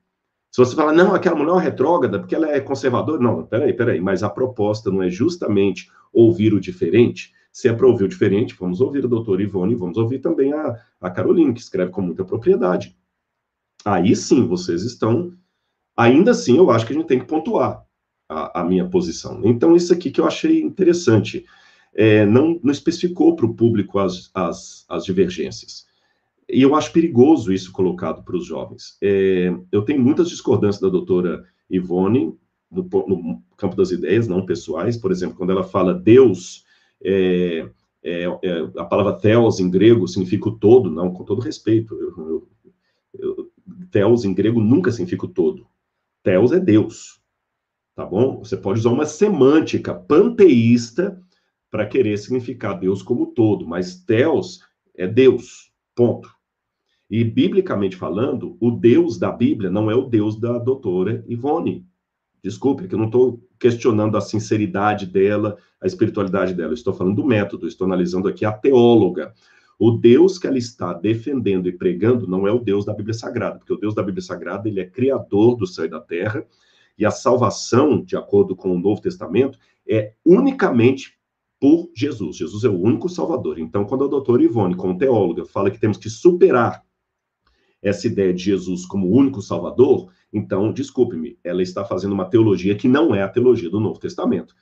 [0.53, 3.73] Se você falar, não, aquela mulher é uma retrógrada porque ela é conservadora, não, peraí,
[3.73, 7.33] peraí, mas a proposta não é justamente ouvir o diferente?
[7.51, 10.79] Se é para ouvir o diferente, vamos ouvir a doutora Ivone, vamos ouvir também a,
[11.01, 12.95] a Caroline, que escreve com muita propriedade.
[13.83, 15.33] Aí sim, vocês estão.
[15.97, 17.87] Ainda assim, eu acho que a gente tem que pontuar
[18.29, 19.41] a, a minha posição.
[19.45, 21.47] Então, isso aqui que eu achei interessante.
[21.95, 25.87] É, não, não especificou para o público as, as, as divergências.
[26.53, 28.99] E eu acho perigoso isso colocado para os jovens.
[29.03, 32.39] É, eu tenho muitas discordâncias da doutora Ivone
[32.71, 34.99] no, no, campo das ideias, não pessoais.
[34.99, 36.65] Por exemplo, quando ela fala Deus,
[37.03, 37.67] é,
[38.03, 41.95] é, é a palavra theos em grego significa o todo, não, com todo respeito.
[41.95, 42.49] Eu,
[43.19, 43.51] eu,
[43.91, 45.67] theos em grego nunca significa o todo.
[46.23, 47.21] Theos é Deus,
[47.95, 48.39] tá bom?
[48.39, 51.19] Você pode usar uma semântica panteísta
[51.71, 54.61] para querer significar Deus como todo, mas Theos
[54.95, 56.42] é Deus, ponto.
[57.13, 61.87] E, biblicamente falando, o Deus da Bíblia não é o Deus da doutora Ivone.
[62.43, 66.71] Desculpe, que eu não estou questionando a sinceridade dela, a espiritualidade dela.
[66.71, 69.35] Eu estou falando do método, estou analisando aqui a teóloga.
[69.79, 73.59] O Deus que ela está defendendo e pregando não é o Deus da Bíblia Sagrada,
[73.59, 76.47] porque o Deus da Bíblia Sagrada, ele é criador do céu e da terra,
[76.97, 81.19] e a salvação, de acordo com o Novo Testamento, é unicamente
[81.61, 82.39] por Jesus.
[82.39, 83.59] Jesus é o único salvador.
[83.59, 86.83] Então, quando a doutora Ivone, como teóloga, fala que temos que superar
[87.83, 92.75] essa ideia de Jesus como o único Salvador, então, desculpe-me, ela está fazendo uma teologia
[92.75, 94.55] que não é a teologia do Novo Testamento.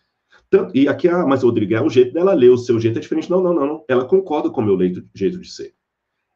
[0.50, 3.00] Tanto, e aqui, ah, mas Rodrigo, é o jeito dela ler, o seu jeito é
[3.00, 3.30] diferente.
[3.30, 3.84] Não, não, não, não.
[3.86, 5.74] Ela concorda com o meu leito, jeito de ser.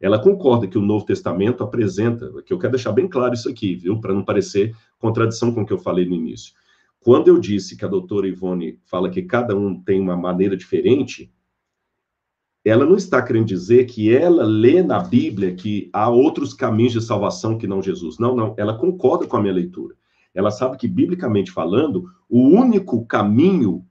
[0.01, 3.74] Ela concorda que o Novo Testamento apresenta, que eu quero deixar bem claro isso aqui,
[3.74, 6.53] viu, para não parecer contradição com o que eu falei no início.
[7.01, 11.32] Quando eu disse que a doutora Ivone fala que cada um tem uma maneira diferente,
[12.64, 17.02] ela não está querendo dizer que ela lê na Bíblia que há outros caminhos de
[17.02, 18.18] salvação que não Jesus.
[18.18, 18.54] Não, não.
[18.56, 19.94] Ela concorda com a minha leitura.
[20.32, 23.86] Ela sabe que, biblicamente falando, o único caminho,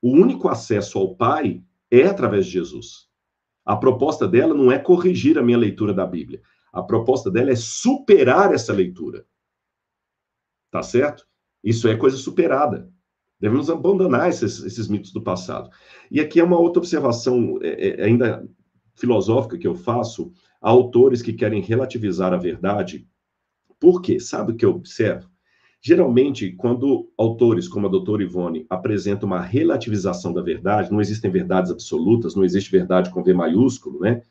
[0.00, 3.08] o único acesso ao Pai é através de Jesus.
[3.64, 6.40] A proposta dela não é corrigir a minha leitura da Bíblia.
[6.72, 9.26] A proposta dela é superar essa leitura.
[10.70, 11.26] Tá certo?
[11.62, 12.90] Isso é coisa superada.
[13.40, 15.70] Devemos abandonar esses, esses, mitos do passado.
[16.10, 18.48] E aqui é uma outra observação, é, é, ainda
[18.96, 23.06] filosófica, que eu faço a autores que querem relativizar a verdade.
[23.78, 24.18] Por quê?
[24.18, 25.28] Sabe o que eu observo?
[25.80, 31.70] Geralmente, quando autores como a doutora Ivone apresentam uma relativização da verdade, não existem verdades
[31.70, 34.22] absolutas, não existe verdade com V maiúsculo, né?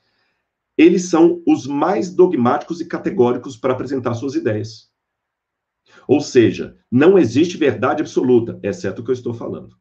[0.77, 4.86] Eles são os mais dogmáticos e categóricos para apresentar suas ideias.
[6.07, 9.75] Ou seja, não existe verdade absoluta, exceto o que eu estou falando.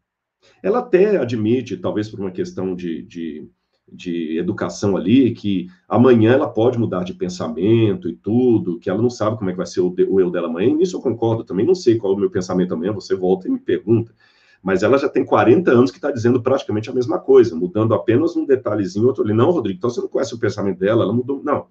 [0.62, 3.48] Ela até admite, talvez por uma questão de, de
[3.90, 9.10] de educação ali, que amanhã ela pode mudar de pensamento e tudo, que ela não
[9.10, 11.44] sabe como é que vai ser o, o eu dela amanhã, e nisso eu concordo
[11.44, 14.12] também, não sei qual é o meu pensamento amanhã, você volta e me pergunta.
[14.62, 18.34] Mas ela já tem 40 anos que está dizendo praticamente a mesma coisa, mudando apenas
[18.34, 19.32] um detalhezinho, outro ali.
[19.32, 21.40] Não, Rodrigo, então você não conhece o pensamento dela, ela mudou.
[21.44, 21.68] Não.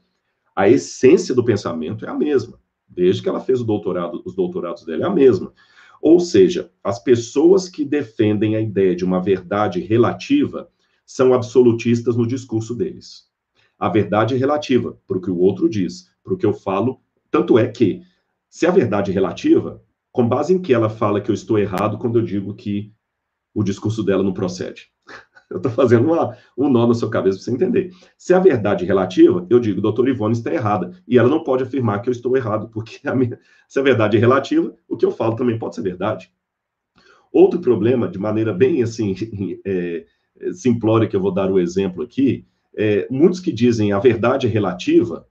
[0.55, 2.57] A essência do pensamento é a mesma.
[2.87, 5.53] Desde que ela fez doutorado, os doutorados dela é a mesma.
[6.01, 10.69] Ou seja, as pessoas que defendem a ideia de uma verdade relativa,
[11.05, 13.29] são absolutistas no discurso deles.
[13.77, 16.99] A verdade é relativa para o que o outro diz, para o que eu falo.
[17.29, 18.01] Tanto é que,
[18.49, 21.97] se a verdade é relativa, com base em que ela fala que eu estou errado
[21.97, 22.91] quando eu digo que
[23.53, 24.89] o discurso dela não procede?
[25.49, 27.91] Eu estou fazendo uma, um nó na sua cabeça para você entender.
[28.17, 30.91] Se a verdade é relativa, eu digo, doutor Ivone está errada.
[31.07, 34.17] E ela não pode afirmar que eu estou errado, porque a minha, se a verdade
[34.17, 36.31] é relativa, o que eu falo também pode ser verdade.
[37.31, 39.13] Outro problema, de maneira bem assim,
[39.65, 40.05] é,
[40.53, 44.49] simplória que eu vou dar o exemplo aqui, é, muitos que dizem a verdade é
[44.49, 45.27] relativa,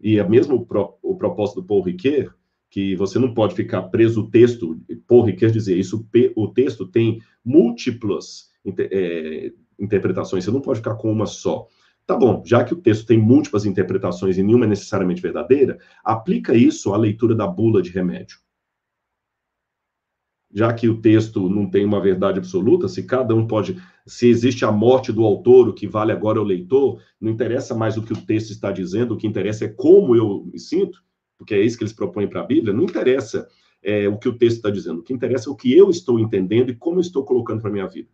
[0.00, 2.34] e é mesmo o, pro, o propósito do Paul Ricoeur,
[2.70, 6.06] que você não pode ficar preso o texto, Paul Ricoeur dizia isso,
[6.36, 11.66] o texto tem múltiplas é, interpretações, você não pode ficar com uma só.
[12.06, 16.54] Tá bom, já que o texto tem múltiplas interpretações e nenhuma é necessariamente verdadeira, aplica
[16.54, 18.38] isso à leitura da bula de remédio.
[20.52, 24.64] Já que o texto não tem uma verdade absoluta, se cada um pode, se existe
[24.64, 28.02] a morte do autor, o que vale agora é o leitor, não interessa mais o
[28.02, 31.00] que o texto está dizendo, o que interessa é como eu me sinto,
[31.38, 33.46] porque é isso que eles propõem para a Bíblia, não interessa
[33.80, 36.18] é, o que o texto está dizendo, o que interessa é o que eu estou
[36.18, 38.08] entendendo e como eu estou colocando para minha vida,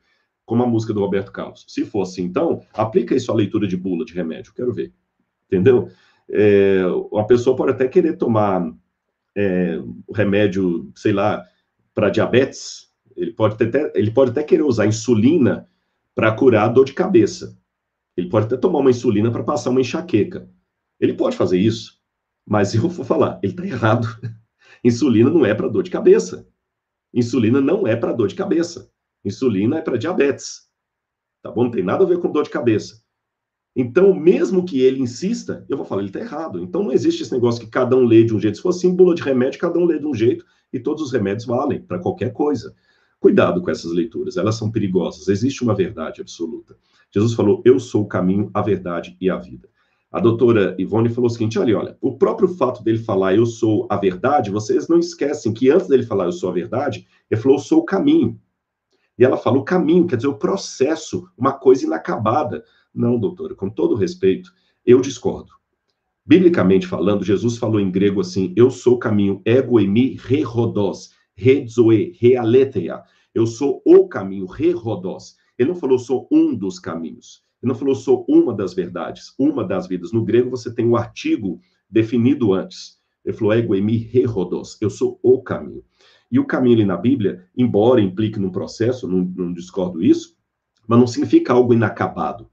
[0.46, 1.66] como a música do Roberto Carlos.
[1.68, 4.94] Se for assim, então, aplica isso à leitura de bula, de remédio, quero ver,
[5.46, 5.90] entendeu?
[6.30, 6.80] É,
[7.14, 8.72] a pessoa pode até querer tomar
[9.36, 9.80] é,
[10.14, 11.44] remédio, sei lá,
[11.92, 12.86] para diabetes,
[13.16, 15.68] ele pode, até, ele pode até querer usar insulina
[16.14, 17.58] para curar dor de cabeça.
[18.16, 20.48] Ele pode até tomar uma insulina para passar uma enxaqueca.
[20.98, 22.00] Ele pode fazer isso,
[22.46, 24.06] mas eu vou falar, ele está errado.
[24.84, 26.46] Insulina não é para dor de cabeça.
[27.12, 28.90] Insulina não é para dor de cabeça.
[29.26, 30.68] Insulina é para diabetes.
[31.42, 31.64] Tá bom?
[31.64, 33.02] Não tem nada a ver com dor de cabeça.
[33.74, 36.60] Então, mesmo que ele insista, eu vou falar, ele está errado.
[36.60, 38.56] Então, não existe esse negócio que cada um lê de um jeito.
[38.56, 41.44] Se fosse símbolo de remédio, cada um lê de um jeito e todos os remédios
[41.44, 42.74] valem para qualquer coisa.
[43.20, 45.28] Cuidado com essas leituras, elas são perigosas.
[45.28, 46.76] Existe uma verdade absoluta.
[47.12, 49.68] Jesus falou: Eu sou o caminho, a verdade e a vida.
[50.10, 53.86] A doutora Ivone falou o seguinte: olha, olha, o próprio fato dele falar eu sou
[53.90, 57.58] a verdade, vocês não esquecem que antes dele falar eu sou a verdade, ele falou
[57.58, 58.40] eu sou o caminho.
[59.18, 62.64] E ela fala o caminho, quer dizer, o processo, uma coisa inacabada.
[62.94, 64.52] Não, doutora, com todo respeito,
[64.84, 65.52] eu discordo.
[66.24, 71.12] Biblicamente falando, Jesus falou em grego assim: Eu sou o caminho, ego emi re rodos,
[71.36, 73.02] redzoe, realetheia.
[73.32, 75.36] Eu sou o caminho, re rodos.
[75.58, 77.44] Ele não falou sou um dos caminhos.
[77.62, 80.12] Ele não falou sou uma das verdades, uma das vidas.
[80.12, 82.98] No grego você tem o artigo definido antes.
[83.24, 84.76] Ele falou ego emi re rodos.
[84.80, 85.84] Eu sou o caminho.
[86.30, 90.36] E o caminho ali na Bíblia, embora implique num processo, não, não discordo isso,
[90.86, 92.50] mas não significa algo inacabado.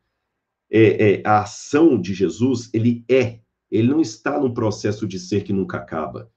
[0.70, 3.44] É, é, a ação de Jesus, ele é
[3.74, 6.32] ele não está num processo de ser que nunca acaba.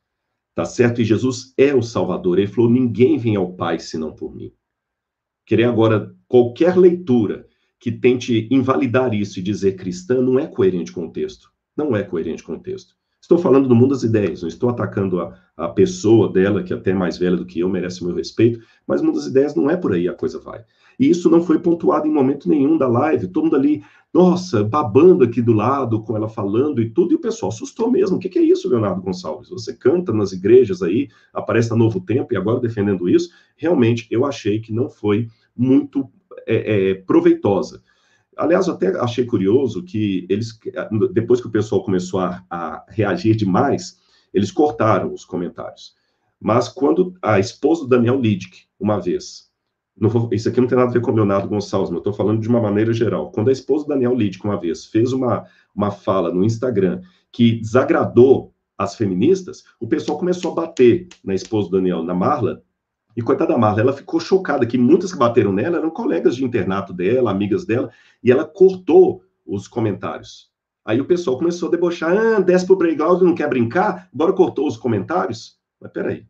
[0.54, 1.02] Tá certo?
[1.02, 2.38] E Jesus é o Salvador.
[2.38, 4.50] Ele falou: ninguém vem ao Pai senão por mim.
[5.44, 7.46] Querer agora qualquer leitura
[7.78, 11.52] que tente invalidar isso e dizer cristã não é coerente com o texto.
[11.76, 12.95] Não é coerente com o texto.
[13.26, 16.76] Estou falando do mundo das ideias, não estou atacando a, a pessoa dela, que é
[16.76, 19.52] até mais velha do que eu, merece o meu respeito, mas o mundo das ideias
[19.52, 20.64] não é por aí a coisa vai.
[20.96, 23.82] E isso não foi pontuado em momento nenhum da live, todo mundo ali,
[24.14, 28.16] nossa, babando aqui do lado, com ela falando e tudo, e o pessoal assustou mesmo.
[28.16, 29.48] O que, que é isso, Leonardo Gonçalves?
[29.48, 33.30] Você canta nas igrejas aí, aparece na Novo Tempo e agora defendendo isso.
[33.56, 36.08] Realmente, eu achei que não foi muito
[36.46, 37.82] é, é, proveitosa.
[38.36, 40.58] Aliás, até achei curioso que eles,
[41.12, 43.98] depois que o pessoal começou a, a reagir demais,
[44.32, 45.94] eles cortaram os comentários.
[46.38, 49.50] Mas quando a esposa do Daniel Lidick, uma vez,
[49.98, 52.12] vou, isso aqui não tem nada a ver com o Leonardo Gonçalves, mas eu estou
[52.12, 53.30] falando de uma maneira geral.
[53.32, 57.00] Quando a esposa do Daniel Lidick, uma vez, fez uma, uma fala no Instagram
[57.32, 62.62] que desagradou as feministas, o pessoal começou a bater na esposa do Daniel, na Marla,
[63.16, 66.44] e coitada da Marla, ela ficou chocada que muitas que bateram nela eram colegas de
[66.44, 67.90] internato dela, amigas dela,
[68.22, 70.52] e ela cortou os comentários.
[70.84, 74.66] Aí o pessoal começou a debochar, ah, desce pro playground, não quer brincar, agora cortou
[74.68, 75.58] os comentários.
[75.80, 76.26] Mas peraí,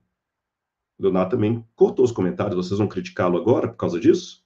[0.99, 2.57] O Leonardo também cortou os comentários.
[2.57, 4.43] Vocês vão criticá-lo agora por causa disso?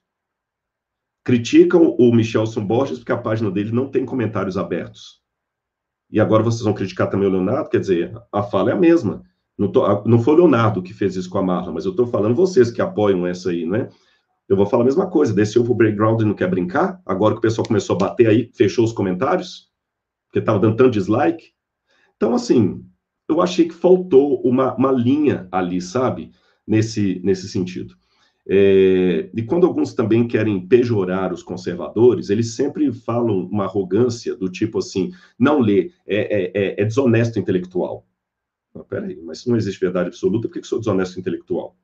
[1.23, 5.21] Criticam o Michelson Borges porque a página dele não tem comentários abertos.
[6.09, 7.69] E agora vocês vão criticar também o Leonardo?
[7.69, 9.23] Quer dizer, a fala é a mesma.
[9.61, 12.07] Não, tô, não foi o Leonardo que fez isso com a Marla, mas eu estou
[12.07, 13.89] falando vocês que apoiam essa aí, né?
[14.49, 15.35] Eu vou falar a mesma coisa.
[15.35, 16.99] Desceu pro background e não quer brincar?
[17.05, 19.69] Agora que o pessoal começou a bater aí, fechou os comentários?
[20.25, 21.51] Porque estava dando tanto dislike?
[22.17, 22.83] Então, assim,
[23.29, 26.31] eu achei que faltou uma, uma linha ali, sabe?
[26.65, 27.93] Nesse, nesse sentido.
[28.49, 34.49] É, e quando alguns também querem pejorar os conservadores, eles sempre falam uma arrogância do
[34.49, 38.07] tipo assim, não lê, é, é, é, é desonesto intelectual.
[38.73, 41.77] Não, peraí, mas se não existe verdade absoluta, por que, que sou desonesto intelectual?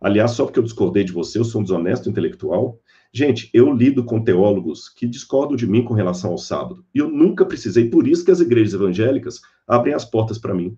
[0.00, 2.78] Aliás, só porque eu discordei de você, eu sou um desonesto intelectual?
[3.12, 6.84] Gente, eu lido com teólogos que discordam de mim com relação ao sábado.
[6.94, 10.76] E eu nunca precisei, por isso que as igrejas evangélicas abrem as portas para mim.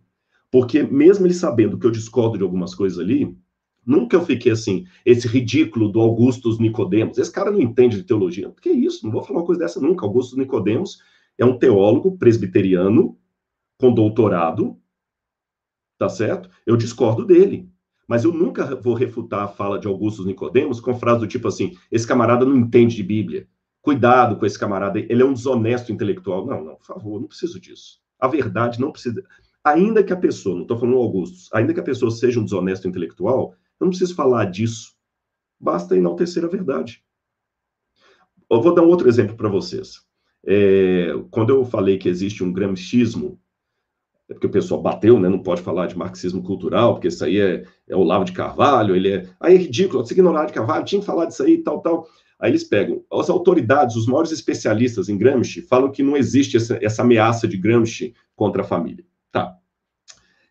[0.51, 3.37] Porque mesmo eles sabendo que eu discordo de algumas coisas ali,
[3.85, 7.19] nunca eu fiquei assim, esse ridículo do Augustus Nicodemos.
[7.19, 8.53] Esse cara não entende de teologia.
[8.61, 9.05] Que isso?
[9.05, 10.05] Não vou falar uma coisa dessa nunca.
[10.05, 10.99] Augustus Nicodemos
[11.39, 13.19] é um teólogo presbiteriano
[13.79, 14.79] com doutorado,
[15.99, 16.51] tá certo?
[16.64, 17.70] Eu discordo dele.
[18.09, 21.76] Mas eu nunca vou refutar a fala de Augusto Nicodemos com frase do tipo assim:
[21.90, 23.49] esse camarada não entende de Bíblia.
[23.82, 26.47] Cuidado com esse camarada, ele é um desonesto intelectual.
[26.47, 28.01] Não, não, por favor, não preciso disso.
[28.18, 29.22] A verdade não precisa.
[29.64, 32.86] Ainda que a pessoa, não estou falando Augusto, ainda que a pessoa seja um desonesto
[32.86, 34.94] intelectual, eu não preciso falar disso.
[35.59, 37.03] Basta enaltecer a verdade.
[38.49, 40.03] Eu vou dar um outro exemplo para vocês.
[40.44, 43.40] É, quando eu falei que existe um gramscismo
[44.29, 45.29] é porque o pessoal bateu, né?
[45.29, 49.12] Não pode falar de marxismo cultural, porque isso aí é, é Olavo de Carvalho, ele
[49.12, 49.27] é.
[49.41, 52.09] Aí é ridículo, você ignorar de Carvalho, tinha que falar disso aí, tal, tal.
[52.39, 53.03] Aí eles pegam.
[53.12, 57.57] As autoridades, os maiores especialistas em Gramsci, falam que não existe essa, essa ameaça de
[57.57, 59.05] Gramsci contra a família.
[59.31, 59.57] Tá.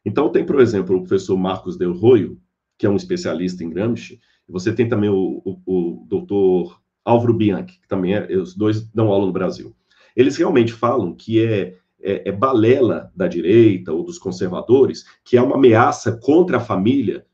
[0.05, 2.39] Então, tem, por exemplo, o professor Marcos Del Roio,
[2.77, 7.79] que é um especialista em Gramsci, você tem também o, o, o doutor Álvaro Bianchi,
[7.79, 9.75] que também é, os dois dão aula no Brasil.
[10.15, 15.41] Eles realmente falam que é é, é balela da direita ou dos conservadores, que é
[15.41, 17.25] uma ameaça contra a família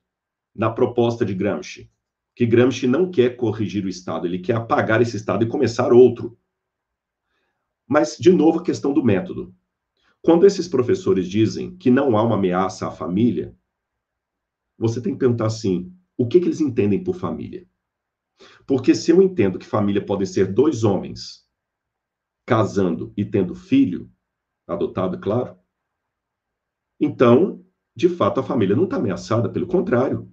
[0.55, 1.91] na proposta de Gramsci.
[2.33, 6.37] Que Gramsci não quer corrigir o Estado, ele quer apagar esse Estado e começar outro.
[7.85, 9.53] Mas, de novo, a questão do método.
[10.21, 13.53] Quando esses professores dizem que não há uma ameaça à família,
[14.77, 17.67] você tem que perguntar assim: o que, que eles entendem por família?
[18.65, 21.45] Porque se eu entendo que família podem ser dois homens
[22.45, 24.09] casando e tendo filho,
[24.73, 25.55] adotado, claro.
[26.99, 27.63] Então,
[27.95, 30.29] de fato, a família não está ameaçada, pelo contrário.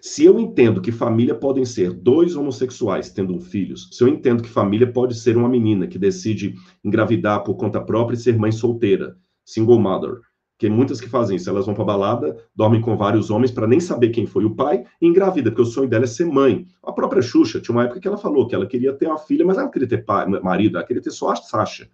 [0.00, 4.48] Se eu entendo que família podem ser dois homossexuais tendo filhos, se eu entendo que
[4.48, 6.54] família pode ser uma menina que decide
[6.84, 10.20] engravidar por conta própria e ser mãe solteira, single mother,
[10.56, 13.80] que muitas que fazem isso, elas vão para balada, dormem com vários homens para nem
[13.80, 16.66] saber quem foi o pai e engravida, porque o sonho dela é ser mãe.
[16.82, 19.44] A própria Xuxa tinha uma época que ela falou que ela queria ter uma filha,
[19.44, 21.90] mas ela não queria ter pai, marido, ela queria ter só a Sasha.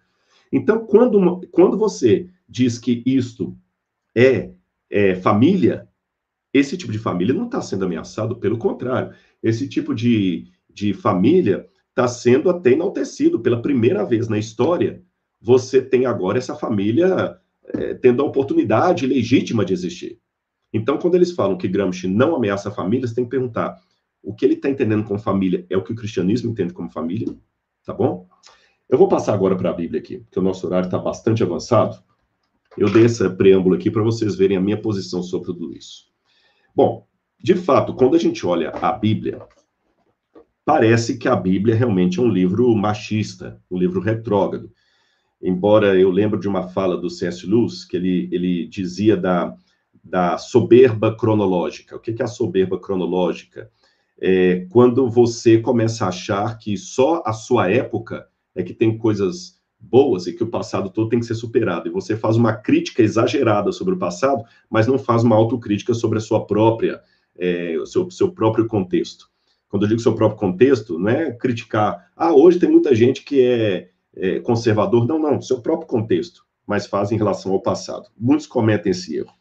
[0.51, 3.57] Então, quando, quando você diz que isto
[4.15, 4.51] é,
[4.89, 5.87] é família,
[6.53, 11.67] esse tipo de família não está sendo ameaçado, pelo contrário, esse tipo de, de família
[11.89, 15.01] está sendo até enaltecido pela primeira vez na história.
[15.41, 17.37] Você tem agora essa família
[17.73, 20.19] é, tendo a oportunidade legítima de existir.
[20.73, 23.79] Então, quando eles falam que Gramsci não ameaça família, você tem que perguntar:
[24.21, 27.35] o que ele está entendendo como família é o que o cristianismo entende como família?
[27.85, 28.27] Tá bom?
[28.91, 31.97] Eu vou passar agora para a Bíblia aqui, porque o nosso horário está bastante avançado.
[32.77, 36.07] Eu dei esse preâmbulo aqui para vocês verem a minha posição sobre tudo isso.
[36.75, 37.07] Bom,
[37.41, 39.41] de fato, quando a gente olha a Bíblia,
[40.65, 44.69] parece que a Bíblia realmente é um livro machista, um livro retrógrado.
[45.41, 47.47] Embora eu lembro de uma fala do C.S.
[47.47, 49.55] Lewis, que ele, ele dizia da,
[50.03, 51.95] da soberba cronológica.
[51.95, 53.71] O que é a soberba cronológica?
[54.19, 59.59] É quando você começa a achar que só a sua época é que tem coisas
[59.79, 61.87] boas e que o passado todo tem que ser superado.
[61.87, 66.19] E você faz uma crítica exagerada sobre o passado, mas não faz uma autocrítica sobre
[66.19, 67.01] a sua própria,
[67.37, 69.29] é, o seu, seu próprio contexto.
[69.67, 73.41] Quando eu digo seu próprio contexto, não é criticar, ah, hoje tem muita gente que
[73.41, 75.07] é, é conservador.
[75.07, 78.09] Não, não, seu próprio contexto, mas faz em relação ao passado.
[78.17, 79.33] Muitos cometem esse erro.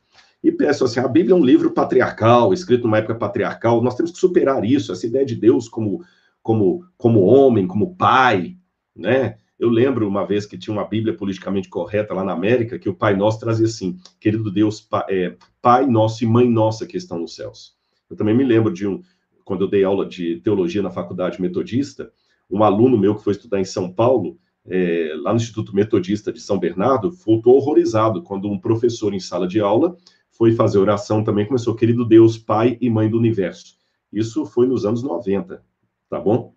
[0.42, 4.12] E pensam assim, a Bíblia é um livro patriarcal, escrito numa época patriarcal, nós temos
[4.12, 6.02] que superar isso, essa ideia de Deus como,
[6.42, 8.56] como, como homem, como pai,
[8.94, 9.36] né?
[9.58, 12.94] Eu lembro uma vez que tinha uma Bíblia politicamente correta lá na América, que o
[12.94, 17.18] Pai Nosso trazia assim: Querido Deus, pai, é, pai Nosso e Mãe Nossa que estão
[17.18, 17.76] nos céus.
[18.08, 19.02] Eu também me lembro de um,
[19.44, 22.10] quando eu dei aula de teologia na faculdade metodista,
[22.50, 26.40] um aluno meu que foi estudar em São Paulo, é, lá no Instituto Metodista de
[26.40, 29.96] São Bernardo, voltou horrorizado quando um professor em sala de aula
[30.40, 33.76] foi fazer oração também, começou, querido Deus, Pai e Mãe do Universo.
[34.10, 35.62] Isso foi nos anos 90,
[36.08, 36.54] tá bom?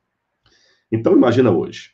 [0.89, 1.91] Então, imagina hoje.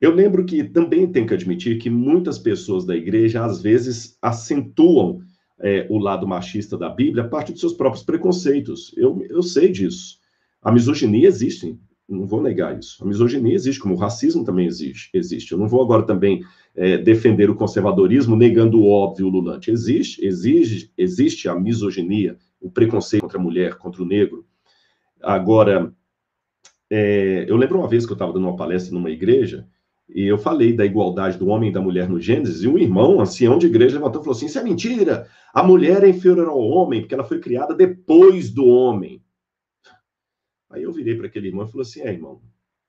[0.00, 5.20] Eu lembro que também tenho que admitir que muitas pessoas da igreja, às vezes, acentuam
[5.58, 8.94] é, o lado machista da Bíblia a partir dos seus próprios preconceitos.
[8.96, 10.18] Eu, eu sei disso.
[10.62, 11.76] A misoginia existe,
[12.08, 13.02] não vou negar isso.
[13.02, 15.10] A misoginia existe, como o racismo também existe.
[15.12, 15.50] existe.
[15.50, 16.44] Eu não vou agora também
[16.76, 19.70] é, defender o conservadorismo negando o óbvio lulante.
[19.70, 24.46] Existe, exige, existe a misoginia, o preconceito contra a mulher, contra o negro.
[25.20, 25.92] Agora,
[26.88, 29.66] é, eu lembro uma vez que eu estava dando uma palestra numa igreja
[30.08, 33.20] e eu falei da igualdade do homem e da mulher no Gênesis, e um irmão,
[33.20, 35.28] ancião de igreja, levantou e falou assim: Isso é mentira!
[35.52, 39.22] A mulher é inferior ao homem, porque ela foi criada depois do homem.
[40.70, 42.40] Aí eu virei para aquele irmão e falei assim: É, irmão,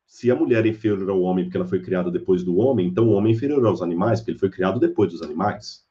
[0.05, 3.07] se a mulher é inferior ao homem porque ela foi criada depois do homem, então
[3.07, 5.85] o homem é inferior aos animais porque ele foi criado depois dos animais.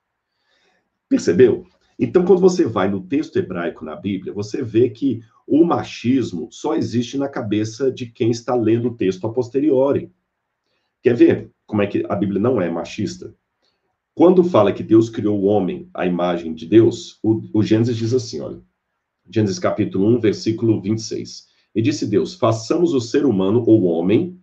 [1.08, 1.66] Percebeu?
[1.98, 6.74] Então, quando você vai no texto hebraico na Bíblia, você vê que o machismo só
[6.74, 10.12] existe na cabeça de quem está lendo o texto a posteriori.
[11.02, 13.34] Quer ver como é que a Bíblia não é machista?
[14.14, 18.12] Quando fala que Deus criou o homem à imagem de Deus, o, o Gênesis diz
[18.12, 18.60] assim, olha,
[19.30, 21.46] Gênesis capítulo 1, versículo 26.
[21.74, 24.40] E disse Deus, façamos o ser humano, ou homem,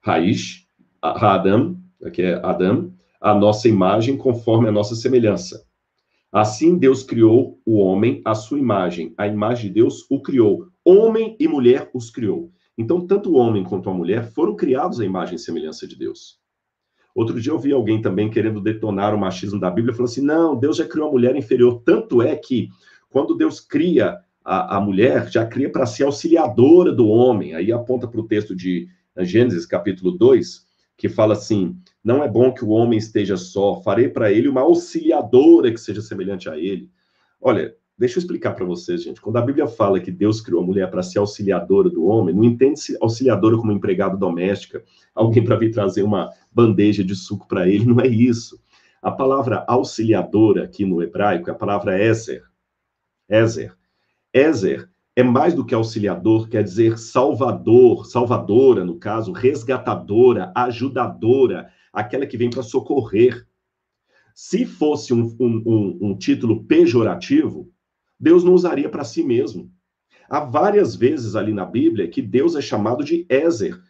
[0.00, 0.66] raiz,
[1.02, 1.78] Adam,
[2.12, 5.66] que é Adam, a nossa imagem conforme a nossa semelhança.
[6.32, 10.68] Assim Deus criou o homem à sua imagem, a imagem de Deus o criou.
[10.84, 12.52] Homem e mulher os criou.
[12.78, 16.38] Então, tanto o homem quanto a mulher foram criados à imagem e semelhança de Deus.
[17.12, 20.54] Outro dia eu vi alguém também querendo detonar o machismo da Bíblia, falou assim: não,
[20.54, 21.82] Deus já criou a mulher inferior.
[21.84, 22.68] Tanto é que,
[23.10, 27.54] quando Deus cria a, a mulher, já cria para ser auxiliadora do homem.
[27.54, 30.64] Aí aponta para o texto de Gênesis, capítulo 2,
[30.96, 34.60] que fala assim: não é bom que o homem esteja só, farei para ele uma
[34.60, 36.88] auxiliadora que seja semelhante a ele.
[37.40, 39.20] Olha, Deixa eu explicar para vocês, gente.
[39.20, 42.44] Quando a Bíblia fala que Deus criou a mulher para ser auxiliadora do homem, não
[42.44, 47.84] entende-se auxiliadora como empregada doméstica, alguém para vir trazer uma bandeja de suco para ele,
[47.84, 48.56] não é isso.
[49.02, 52.44] A palavra auxiliadora aqui no hebraico é a palavra Ezer.
[53.28, 53.76] Ezer.
[54.32, 62.26] Ezer é mais do que auxiliador, quer dizer salvador, salvadora, no caso, resgatadora, ajudadora, aquela
[62.26, 63.44] que vem para socorrer.
[64.32, 67.68] Se fosse um, um, um, um título pejorativo,
[68.18, 69.70] Deus não usaria para si mesmo.
[70.28, 73.80] Há várias vezes ali na Bíblia que Deus é chamado de Ézer,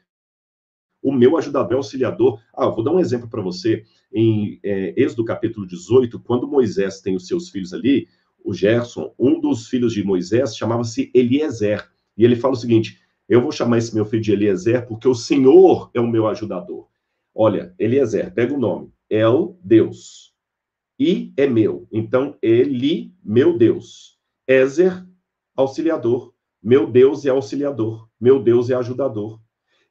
[1.03, 2.41] o meu ajudador, auxiliador.
[2.55, 3.85] Ah, vou dar um exemplo para você.
[4.13, 8.09] Em é, Êxodo capítulo 18, quando Moisés tem os seus filhos ali,
[8.45, 11.89] o Gerson, um dos filhos de Moisés chamava-se Eliezer.
[12.17, 15.15] E ele fala o seguinte: Eu vou chamar esse meu filho de Eliezer porque o
[15.15, 16.89] Senhor é o meu ajudador.
[17.35, 18.93] Olha, Eliezer, pega o nome.
[19.09, 20.35] El Deus.
[20.99, 21.87] E é meu.
[21.93, 24.18] Então, ele, meu Deus.
[24.49, 25.05] Ézer,
[25.55, 26.33] auxiliador.
[26.63, 28.09] Meu Deus é auxiliador.
[28.19, 29.39] Meu Deus é ajudador.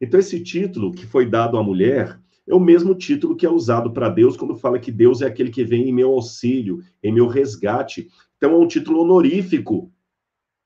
[0.01, 3.93] Então, esse título que foi dado à mulher é o mesmo título que é usado
[3.93, 7.27] para Deus quando fala que Deus é aquele que vem em meu auxílio, em meu
[7.27, 8.09] resgate.
[8.35, 9.91] Então, é um título honorífico.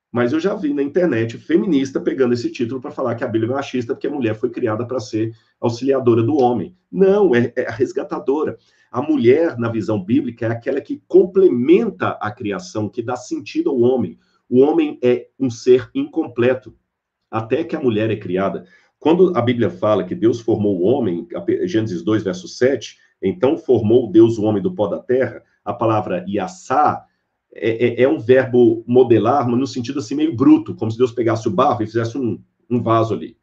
[0.10, 3.52] Mas eu já vi na internet feminista pegando esse título para falar que a Bíblia
[3.52, 6.78] é machista porque a mulher foi criada para ser auxiliadora do homem.
[6.90, 8.58] Não, é, é resgatadora.
[8.92, 13.80] A mulher, na visão bíblica, é aquela que complementa a criação, que dá sentido ao
[13.80, 14.20] homem.
[14.50, 16.76] O homem é um ser incompleto,
[17.30, 18.66] até que a mulher é criada.
[19.00, 21.26] Quando a Bíblia fala que Deus formou o homem,
[21.64, 26.26] Gênesis 2, verso 7, então formou Deus o homem do pó da terra, a palavra
[26.28, 27.06] yassá
[27.54, 31.12] é, é, é, um verbo modelar, mas no sentido assim meio bruto, como se Deus
[31.12, 33.38] pegasse o barro e fizesse um, um vaso ali.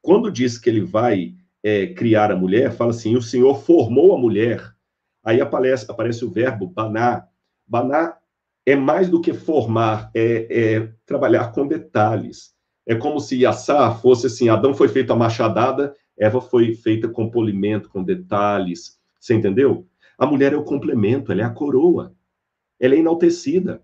[0.00, 4.18] Quando diz que ele vai é, criar a mulher, fala assim: o Senhor formou a
[4.18, 4.73] mulher
[5.24, 7.28] Aí aparece, aparece o verbo banar.
[7.66, 8.18] Banar
[8.66, 12.54] é mais do que formar, é, é trabalhar com detalhes.
[12.86, 17.30] É como se Yassá fosse assim: Adão foi feito a machadada, Eva foi feita com
[17.30, 18.98] polimento, com detalhes.
[19.18, 19.86] Você entendeu?
[20.18, 22.14] A mulher é o complemento, ela é a coroa.
[22.78, 23.82] Ela é enaltecida.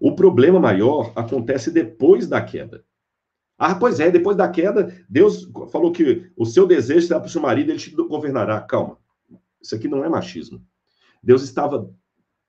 [0.00, 2.84] O problema maior acontece depois da queda.
[3.58, 7.30] Ah, pois é, depois da queda, Deus falou que o seu desejo será para o
[7.30, 8.58] seu marido, ele te governará.
[8.62, 8.98] Calma.
[9.60, 10.64] Isso aqui não é machismo.
[11.22, 11.92] Deus estava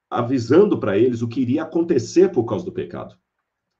[0.09, 3.15] avisando para eles o que iria acontecer por causa do pecado.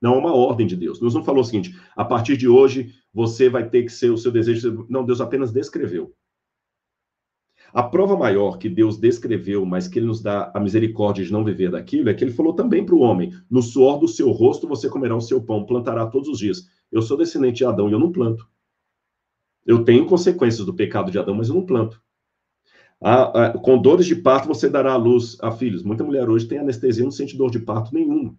[0.01, 0.99] Não é uma ordem de Deus.
[0.99, 4.17] Deus não falou o seguinte: a partir de hoje você vai ter que ser o
[4.17, 4.86] seu desejo.
[4.89, 6.13] Não, Deus apenas descreveu.
[7.73, 11.43] A prova maior que Deus descreveu, mas que ele nos dá a misericórdia de não
[11.43, 14.67] viver daquilo, é que ele falou também para o homem: no suor do seu rosto
[14.67, 16.67] você comerá o seu pão, plantará todos os dias.
[16.91, 18.49] Eu sou descendente de Adão e eu não planto.
[19.65, 22.01] Eu tenho consequências do pecado de Adão, mas eu não planto.
[23.04, 25.82] Ah, ah, com dores de parto você dará à luz a filhos.
[25.82, 28.38] Muita mulher hoje tem anestesia, não sente dor de parto nenhuma.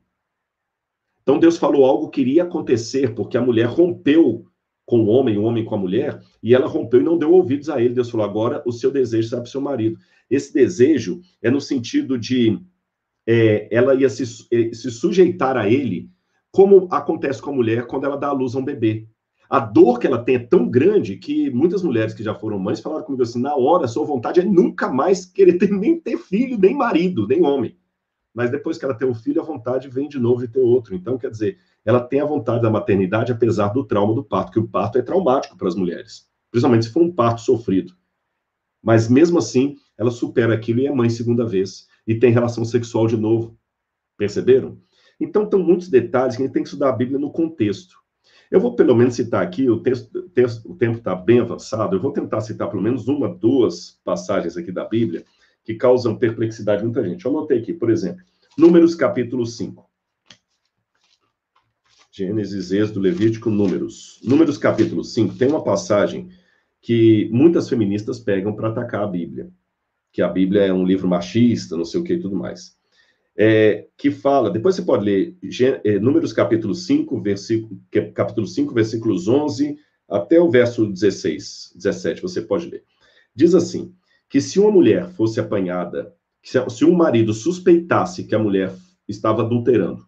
[1.22, 4.46] Então Deus falou algo que iria acontecer, porque a mulher rompeu
[4.86, 7.68] com o homem, o homem com a mulher, e ela rompeu e não deu ouvidos
[7.68, 7.94] a ele.
[7.94, 9.98] Deus falou: agora o seu desejo será para o seu marido.
[10.30, 12.58] Esse desejo é no sentido de
[13.26, 16.08] é, ela ia se, é, se sujeitar a ele,
[16.50, 19.08] como acontece com a mulher quando ela dá à luz a um bebê.
[19.52, 22.80] A dor que ela tem é tão grande que muitas mulheres que já foram mães
[22.80, 26.56] falaram comigo assim: na hora, sua vontade é nunca mais querer ter, nem ter filho,
[26.58, 27.76] nem marido, nem homem.
[28.32, 30.94] Mas depois que ela tem um filho, a vontade vem de novo de ter outro.
[30.94, 34.58] Então, quer dizer, ela tem a vontade da maternidade, apesar do trauma do parto, que
[34.58, 37.92] o parto é traumático para as mulheres, principalmente se for um parto sofrido.
[38.82, 43.06] Mas mesmo assim, ela supera aquilo e é mãe segunda vez e tem relação sexual
[43.06, 43.54] de novo.
[44.16, 44.78] Perceberam?
[45.20, 48.01] Então, tem muitos detalhes que a gente tem que estudar a Bíblia no contexto.
[48.52, 52.00] Eu vou pelo menos citar aqui, o, texto, texto, o tempo está bem avançado, eu
[52.00, 55.24] vou tentar citar pelo menos uma, duas passagens aqui da Bíblia
[55.64, 57.24] que causam perplexidade em muita gente.
[57.24, 58.22] Eu anotei aqui, por exemplo,
[58.56, 59.90] Números capítulo 5.
[62.12, 64.20] Gênesis, Êxodo, Levítico, Números.
[64.22, 66.28] Números capítulo 5 tem uma passagem
[66.80, 69.50] que muitas feministas pegam para atacar a Bíblia
[70.12, 72.76] que a Bíblia é um livro machista, não sei o que e tudo mais.
[73.36, 75.38] É, que fala, depois você pode ler
[75.84, 77.80] é, Números capítulo 5, versículo,
[78.14, 79.78] capítulo 5, versículos 11
[80.08, 82.84] até o verso 16, 17, você pode ler.
[83.34, 83.94] Diz assim,
[84.28, 88.74] que se uma mulher fosse apanhada, se, um marido suspeitasse que a mulher
[89.08, 90.06] estava adulterando,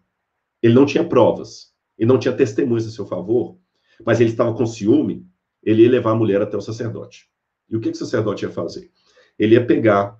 [0.61, 3.57] ele não tinha provas, e não tinha testemunhas a seu favor,
[4.05, 5.25] mas ele estava com ciúme,
[5.63, 7.27] ele ia levar a mulher até o sacerdote.
[7.69, 8.91] E o que, que o sacerdote ia fazer?
[9.37, 10.17] ele ia pegar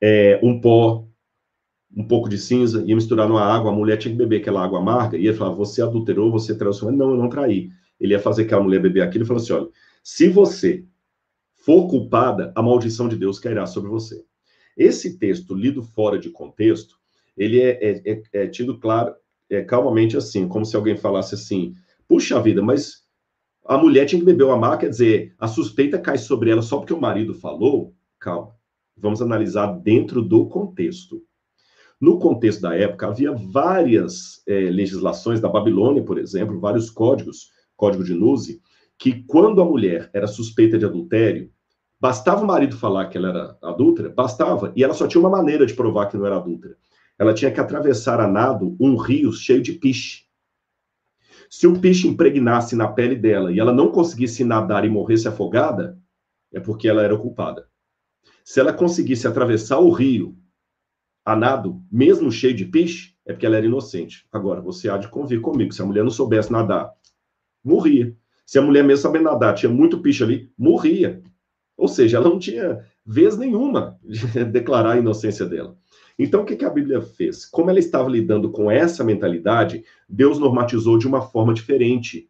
[0.00, 1.07] é, um pó,
[1.94, 4.78] um pouco de cinza, ia misturar numa água, a mulher tinha que beber aquela água
[4.78, 7.70] amarga, e ia falar, você adulterou, você traiu sua Não, eu não traí.
[7.98, 9.68] Ele ia fazer aquela mulher beber aquilo e falou assim, olha,
[10.02, 10.84] se você
[11.54, 14.22] for culpada, a maldição de Deus cairá sobre você.
[14.76, 16.96] Esse texto, lido fora de contexto,
[17.36, 19.14] ele é, é, é, é tido claro,
[19.50, 21.74] é, calmamente assim, como se alguém falasse assim,
[22.06, 23.02] puxa vida, mas
[23.64, 26.78] a mulher tinha que beber o amargo, quer dizer, a suspeita cai sobre ela só
[26.78, 28.56] porque o marido falou, Calma.
[28.96, 31.22] Vamos analisar dentro do contexto.
[32.00, 38.04] No contexto da época, havia várias é, legislações da Babilônia, por exemplo, vários códigos, código
[38.04, 38.60] de Nuzi,
[38.96, 41.50] que quando a mulher era suspeita de adultério,
[42.00, 45.66] bastava o marido falar que ela era adúltera, bastava, e ela só tinha uma maneira
[45.66, 46.76] de provar que não era adúltera.
[47.18, 50.24] Ela tinha que atravessar a nado um rio cheio de piche.
[51.50, 55.98] Se o piche impregnasse na pele dela e ela não conseguisse nadar e morresse afogada,
[56.52, 57.66] é porque ela era culpada.
[58.44, 60.36] Se ela conseguisse atravessar o rio
[61.28, 64.26] a nado, mesmo cheio de piche, é porque ela era inocente.
[64.32, 66.92] Agora, você há de convir comigo, se a mulher não soubesse nadar,
[67.62, 68.16] morria.
[68.46, 71.22] Se a mulher mesmo sabendo nadar, tinha muito piche ali, morria.
[71.76, 75.76] Ou seja, ela não tinha vez nenhuma de declarar a inocência dela.
[76.18, 77.44] Então, o que, a Bíblia fez?
[77.44, 82.28] Como ela estava lidando com essa mentalidade, Deus normatizou de uma forma diferente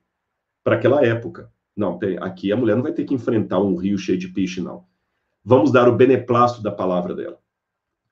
[0.63, 1.51] para aquela época.
[1.75, 4.85] Não, aqui a mulher não vai ter que enfrentar um rio cheio de piche, não
[5.49, 7.39] vamos dar o beneplácito da palavra dela.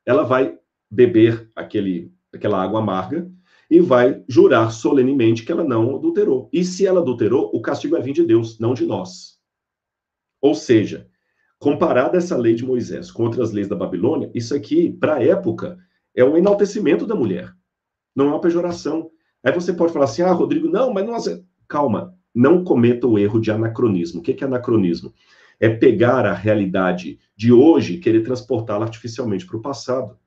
[0.06, 0.58] Ela vai
[0.96, 3.30] beber aquele, aquela água amarga
[3.70, 6.48] e vai jurar solenemente que ela não adulterou.
[6.50, 9.38] E se ela adulterou, o castigo vai vir de Deus, não de nós.
[10.40, 11.06] Ou seja,
[11.58, 15.76] comparada essa lei de Moisés com outras leis da Babilônia, isso aqui, para a época,
[16.14, 17.52] é um enaltecimento da mulher.
[18.14, 19.10] Não é uma pejoração.
[19.44, 21.44] Aí você pode falar assim, ah, Rodrigo, não, mas não...
[21.68, 24.20] Calma, não cometa o erro de anacronismo.
[24.20, 25.12] O que é anacronismo?
[25.58, 30.18] é pegar a realidade de hoje e querer transportá-la artificialmente para o passado.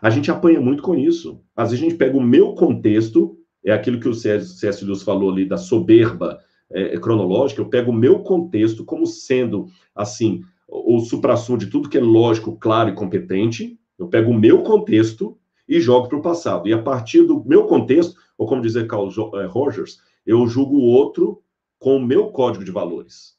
[0.00, 1.40] A gente apanha muito com isso.
[1.56, 4.84] Às vezes a gente pega o meu contexto, é aquilo que o C.S.
[4.84, 6.38] Lewis falou ali da soberba
[6.70, 11.88] é, é, cronológica, eu pego o meu contexto como sendo, assim, o suprassumo de tudo
[11.88, 16.22] que é lógico, claro e competente, eu pego o meu contexto e jogo para o
[16.22, 16.68] passado.
[16.68, 20.84] E a partir do meu contexto, ou como dizer Carl é, Rogers, eu julgo o
[20.84, 21.42] outro
[21.78, 23.36] com o meu código de valores.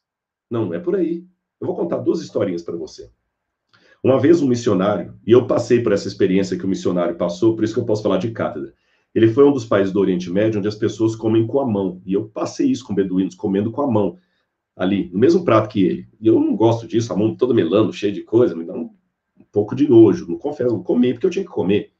[0.50, 1.24] Não, não é por aí.
[1.60, 3.10] Eu vou contar duas historinhas para você.
[4.02, 7.64] Uma vez um missionário, e eu passei por essa experiência que o missionário passou, por
[7.64, 8.72] isso que eu posso falar de cátedra.
[9.14, 12.00] Ele foi um dos países do Oriente Médio onde as pessoas comem com a mão.
[12.06, 14.16] E eu passei isso com beduínos, comendo com a mão,
[14.76, 16.08] ali, no mesmo prato que ele.
[16.20, 18.90] E eu não gosto disso, a mão toda melando, cheia de coisa, me dá um,
[19.38, 20.26] um pouco de nojo.
[20.28, 21.92] Não confesso, não comi porque eu tinha que comer.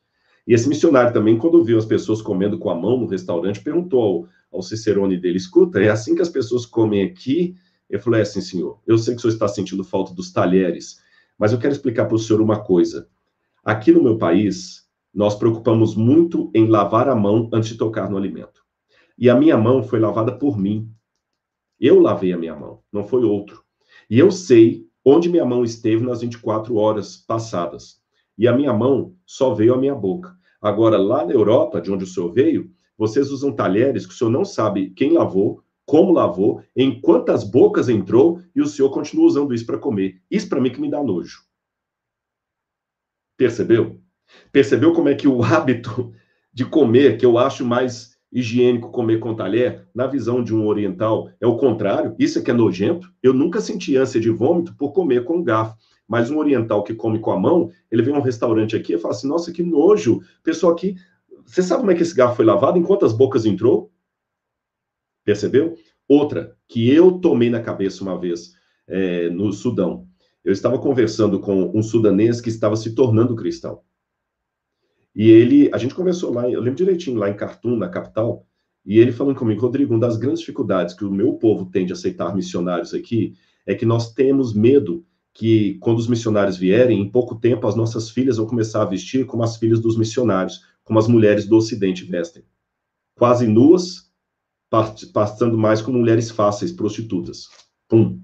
[0.46, 4.03] E esse missionário também, quando viu as pessoas comendo com a mão no restaurante, perguntou
[4.51, 7.55] ao, ao Cicerone dele: escuta, é assim que as pessoas comem aqui?
[7.88, 11.01] Eu falei assim, senhor, eu sei que o senhor está sentindo falta dos talheres,
[11.41, 13.09] mas eu quero explicar para o senhor uma coisa.
[13.64, 18.18] Aqui no meu país, nós preocupamos muito em lavar a mão antes de tocar no
[18.18, 18.61] alimento.
[19.16, 20.93] E a minha mão foi lavada por mim.
[21.80, 23.64] Eu lavei a minha mão, não foi outro.
[24.11, 28.03] E eu sei onde minha mão esteve nas 24 horas passadas.
[28.36, 30.36] E a minha mão só veio à minha boca.
[30.61, 34.30] Agora, lá na Europa, de onde o senhor veio, vocês usam talheres que o senhor
[34.30, 39.53] não sabe quem lavou, como lavou, em quantas bocas entrou, e o senhor continua usando
[39.53, 40.22] isso para comer.
[40.30, 41.41] Isso para mim que me dá nojo.
[43.36, 44.01] Percebeu?
[44.53, 46.12] Percebeu como é que o hábito
[46.53, 51.28] de comer, que eu acho mais higiênico comer com talher, na visão de um oriental,
[51.41, 52.14] é o contrário.
[52.20, 53.12] Isso é que é nojento.
[53.20, 55.76] Eu nunca senti ânsia de vômito por comer com garfo.
[56.07, 58.99] Mas um oriental que come com a mão, ele vem a um restaurante aqui e
[58.99, 60.20] fala assim: nossa, que nojo.
[60.45, 60.95] Pessoal aqui,
[61.45, 62.78] você sabe como é que esse garfo foi lavado?
[62.78, 63.91] Em quantas bocas entrou?
[65.25, 65.75] Percebeu?
[66.09, 68.53] Outra, que eu tomei na cabeça uma vez
[68.89, 70.07] é, no Sudão.
[70.45, 73.81] Eu estava conversando com um sudanês que estava se tornando cristão.
[75.14, 78.47] E ele, a gente conversou lá, eu lembro direitinho, lá em Khartoum, na capital,
[78.85, 81.93] e ele falando comigo, Rodrigo, uma das grandes dificuldades que o meu povo tem de
[81.93, 83.35] aceitar missionários aqui
[83.66, 88.11] é que nós temos medo que quando os missionários vierem, em pouco tempo as nossas
[88.11, 92.05] filhas vão começar a vestir como as filhas dos missionários, como as mulheres do Ocidente
[92.05, 92.43] vestem.
[93.14, 94.10] Quase nuas,
[95.12, 97.49] passando mais como mulheres fáceis, prostitutas.
[97.89, 98.21] Pum.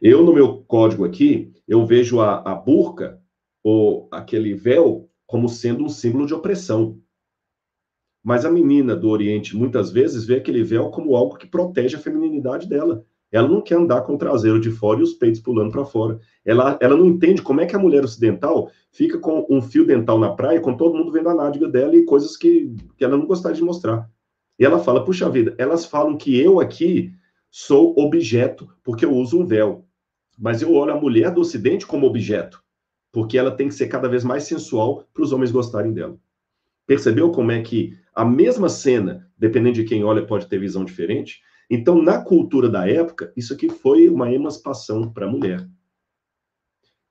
[0.00, 3.20] Eu, no meu código aqui, eu vejo a, a burca,
[3.62, 6.98] ou aquele véu, como sendo um símbolo de opressão.
[8.22, 12.00] Mas a menina do Oriente, muitas vezes, vê aquele véu como algo que protege a
[12.00, 13.04] feminilidade dela.
[13.30, 16.18] Ela não quer andar com o traseiro de fora e os peitos pulando para fora.
[16.44, 20.18] Ela, ela não entende como é que a mulher ocidental fica com um fio dental
[20.18, 23.26] na praia, com todo mundo vendo a nádega dela e coisas que, que ela não
[23.26, 24.10] gostaria de mostrar.
[24.60, 27.12] E ela fala, puxa vida, elas falam que eu aqui
[27.50, 29.86] sou objeto porque eu uso um véu.
[30.38, 32.62] Mas eu olho a mulher do Ocidente como objeto
[33.12, 36.18] porque ela tem que ser cada vez mais sensual para os homens gostarem dela.
[36.86, 41.40] Percebeu como é que a mesma cena, dependendo de quem olha, pode ter visão diferente?
[41.68, 45.66] Então, na cultura da época, isso aqui foi uma emancipação para a mulher.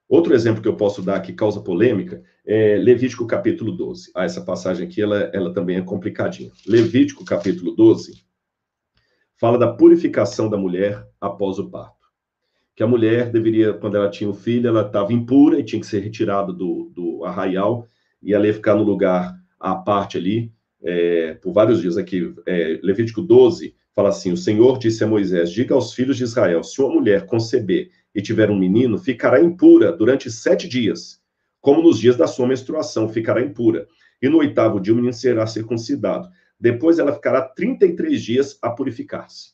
[0.09, 4.11] Outro exemplo que eu posso dar que causa polêmica é Levítico capítulo 12.
[4.15, 6.51] Ah, essa passagem aqui, ela, ela também é complicadinha.
[6.67, 8.23] Levítico capítulo 12
[9.37, 11.99] fala da purificação da mulher após o parto
[12.79, 15.85] que a mulher deveria, quando ela tinha o filho, ela estava impura e tinha que
[15.85, 17.85] ser retirada do, do arraial
[18.23, 20.49] e ela ia ficar no lugar à parte ali
[20.81, 21.97] é, por vários dias.
[21.97, 26.23] Aqui, é, Levítico 12 fala assim: O Senhor disse a Moisés: Diga aos filhos de
[26.23, 31.21] Israel: se uma mulher conceber e tiver um menino, ficará impura durante sete dias,
[31.61, 33.87] como nos dias da sua menstruação, ficará impura.
[34.21, 36.29] E no oitavo dia o menino será circuncidado.
[36.59, 39.53] Depois ela ficará 33 dias a purificar-se.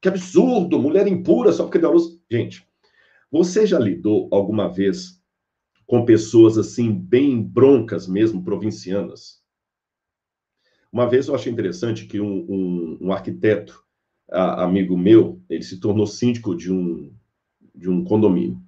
[0.00, 0.78] Que absurdo!
[0.78, 2.18] Mulher impura só porque deu luz.
[2.30, 2.66] Gente,
[3.30, 5.22] você já lidou alguma vez
[5.86, 9.42] com pessoas assim, bem broncas mesmo, provincianas?
[10.92, 13.82] Uma vez eu achei interessante que um, um, um arquiteto,
[14.30, 17.12] a, amigo meu, ele se tornou síndico de um,
[17.74, 18.58] de um condomínio.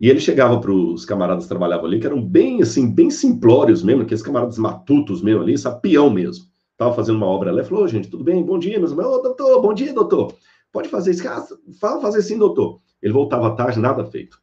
[0.00, 3.82] E ele chegava para os camaradas que trabalhavam ali, que eram bem, assim, bem simplórios
[3.82, 6.44] mesmo, aqueles camaradas matutos mesmo ali, sapião mesmo.
[6.72, 8.42] Estava fazendo uma obra e falou, oh, gente, tudo bem?
[8.42, 9.18] Bom dia, meus irmãos.
[9.18, 10.34] Ô, doutor, bom dia, doutor.
[10.72, 11.28] Pode fazer isso.
[11.28, 11.46] Ah,
[11.78, 12.80] fala fazer sim, doutor.
[13.00, 14.42] Ele voltava tarde, nada feito.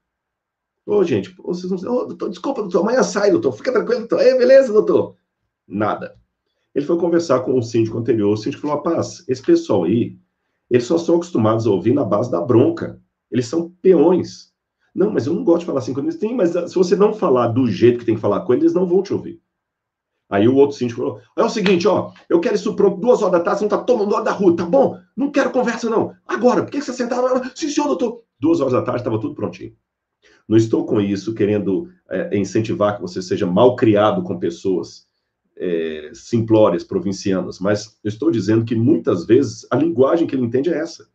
[0.86, 1.94] Ô, gente, vocês não.
[1.94, 3.52] Ô, doutor, desculpa, doutor, amanhã sai, doutor.
[3.52, 4.22] Fica tranquilo, doutor.
[4.22, 5.16] É, beleza, doutor.
[5.68, 6.16] Nada.
[6.74, 8.32] Ele foi conversar com o síndico anterior.
[8.32, 10.18] O síndico falou: Rapaz, esse pessoal aí,
[10.70, 13.02] eles só são acostumados a ouvir na base da bronca.
[13.32, 14.50] Eles são peões.
[14.94, 16.18] Não, mas eu não gosto de falar assim com eles.
[16.18, 18.74] Tem, mas se você não falar do jeito que tem que falar com eles, eles
[18.74, 19.42] não vão te ouvir.
[20.30, 23.40] Aí o outro síndico falou: é o seguinte, ó, eu quero isso pronto duas horas
[23.40, 25.00] da tarde, não tá tomando hora da rua, tá bom?
[25.16, 26.14] Não quero conversa, não.
[26.28, 27.42] Agora, por que você sentava?
[27.56, 28.24] Sim, senhor, doutor.
[28.40, 29.76] Duas horas da tarde estava tudo prontinho.
[30.48, 35.08] Não estou com isso querendo é, incentivar que você seja mal criado com pessoas
[35.58, 40.70] é, simplórias, provincianas, mas eu estou dizendo que muitas vezes a linguagem que ele entende
[40.70, 41.08] é essa.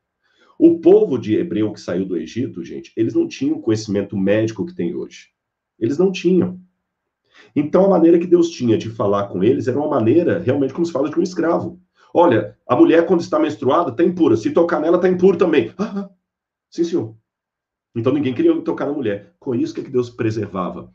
[0.67, 4.65] O povo de hebreu que saiu do Egito, gente, eles não tinham o conhecimento médico
[4.65, 5.29] que tem hoje.
[5.79, 6.59] Eles não tinham.
[7.55, 10.87] Então, a maneira que Deus tinha de falar com eles era uma maneira realmente como
[10.87, 11.79] se fala de um escravo.
[12.15, 14.39] Olha, a mulher, quando está menstruada, está impura.
[14.39, 15.71] Se tocar nela, está impuro também.
[15.77, 16.11] Ah, ah,
[16.71, 17.15] sim, senhor.
[17.95, 19.35] Então, ninguém queria tocar na mulher.
[19.39, 20.91] Com isso, o que, é que Deus preservava?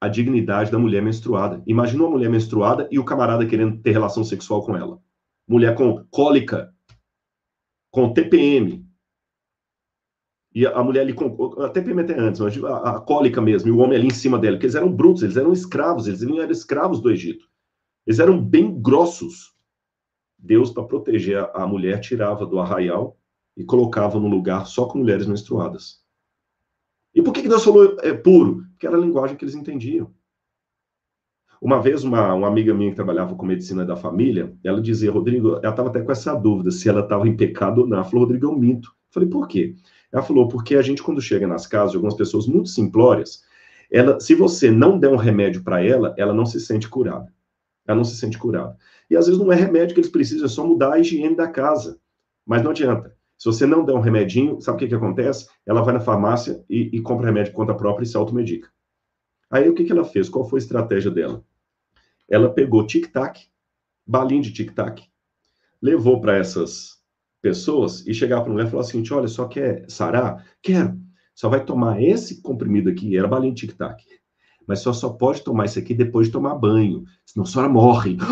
[0.00, 1.62] A dignidade da mulher menstruada.
[1.64, 4.98] Imagina uma mulher menstruada e o camarada querendo ter relação sexual com ela.
[5.46, 6.74] Mulher com cólica,
[7.92, 8.85] com TPM,
[10.56, 11.14] e a mulher ali,
[11.62, 14.56] até até antes, mas a, a, cólica mesmo, e o homem ali em cima dela,
[14.56, 17.46] porque eles eram brutos, eles eram escravos, eles não eram escravos do Egito.
[18.06, 19.54] Eles eram bem grossos.
[20.38, 23.18] Deus, para proteger a, a, mulher, tirava do arraial
[23.54, 26.02] e colocava no lugar só com mulheres menstruadas.
[27.14, 28.64] E por que, que Deus falou é, puro?
[28.70, 30.10] Porque era a linguagem que eles entendiam.
[31.60, 35.56] Uma vez, uma, uma amiga minha que trabalhava com medicina da família, ela dizia, Rodrigo,
[35.56, 37.98] ela estava até com essa dúvida se ela estava em pecado ou não.
[37.98, 38.88] Ela falou, Rodrigo, eu minto.
[38.88, 39.74] Eu falei, por quê?
[40.12, 43.44] Ela falou, porque a gente, quando chega nas casas de algumas pessoas muito simplórias,
[43.90, 47.32] ela, se você não der um remédio para ela, ela não se sente curada.
[47.86, 48.76] Ela não se sente curada.
[49.08, 51.48] E às vezes não é remédio que eles precisam, é só mudar a higiene da
[51.48, 51.98] casa.
[52.44, 53.14] Mas não adianta.
[53.38, 55.46] Se você não der um remedinho, sabe o que, que acontece?
[55.64, 58.68] Ela vai na farmácia e, e compra remédio por conta própria e se automedica.
[59.50, 60.28] Aí o que, que ela fez?
[60.28, 61.44] Qual foi a estratégia dela?
[62.28, 63.46] Ela pegou tic-tac,
[64.06, 65.04] balinha de tic-tac,
[65.80, 66.95] levou para essas
[67.46, 70.44] pessoas e chegava para a mulher e falava assim: olha, só quer sarar?
[70.60, 70.98] Quero.
[71.32, 74.02] Só vai tomar esse comprimido aqui, era balinha tic-tac.
[74.66, 78.16] Mas só, só pode tomar isso aqui depois de tomar banho, senão a senhora morre.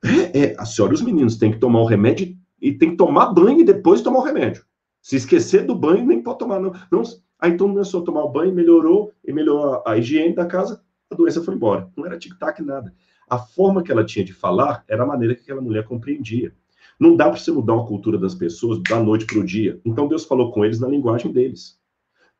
[0.00, 2.96] É, é, a senhora e os meninos têm que tomar o remédio e tem que
[2.96, 4.64] tomar banho e depois tomar o remédio.
[5.02, 6.60] Se esquecer do banho, nem pode tomar.
[6.60, 6.72] Não.
[6.92, 7.02] não
[7.36, 10.80] aí então começou a tomar o banho, melhorou, e melhorou a, a higiene da casa,
[11.10, 11.90] a doença foi embora.
[11.96, 12.94] Não era tic-tac, nada.
[13.28, 16.54] A forma que ela tinha de falar era a maneira que aquela mulher compreendia.
[16.98, 19.80] Não dá para você mudar uma cultura das pessoas da noite para o dia.
[19.84, 21.78] Então Deus falou com eles na linguagem deles.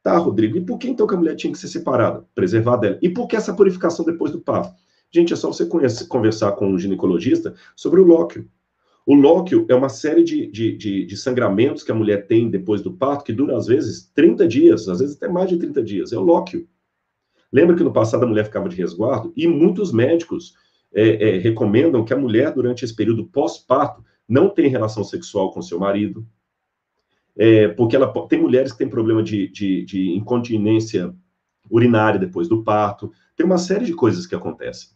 [0.02, 2.24] Tá, Rodrigo, e por que então que a mulher tinha que ser separada?
[2.34, 2.98] Preservar dela.
[3.02, 4.74] E por que essa purificação depois do parto?
[5.10, 5.66] Gente, é só você
[6.06, 8.48] conversar com um ginecologista sobre o lóquio.
[9.06, 12.82] O lóquio é uma série de, de, de, de, sangramentos que a mulher tem depois
[12.82, 16.12] do parto, que dura às vezes 30 dias, às vezes até mais de 30 dias.
[16.12, 16.68] É o lóquio.
[17.50, 19.32] Lembra que no passado a mulher ficava de resguardo?
[19.34, 20.52] E muitos médicos
[20.92, 25.62] é, é, recomendam que a mulher, durante esse período pós-parto, não tenha relação sexual com
[25.62, 26.26] seu marido,
[27.36, 31.14] é, porque ela tem mulheres que têm problema de, de, de incontinência
[31.70, 34.90] urinária depois do parto, tem uma série de coisas que acontecem.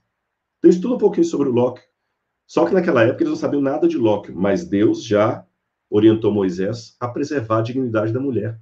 [0.58, 1.82] Então, estuda um pouquinho sobre o Locke.
[2.46, 5.46] Só que naquela época eles não sabiam nada de Locke, mas Deus já
[5.88, 8.58] orientou Moisés a preservar a dignidade da mulher.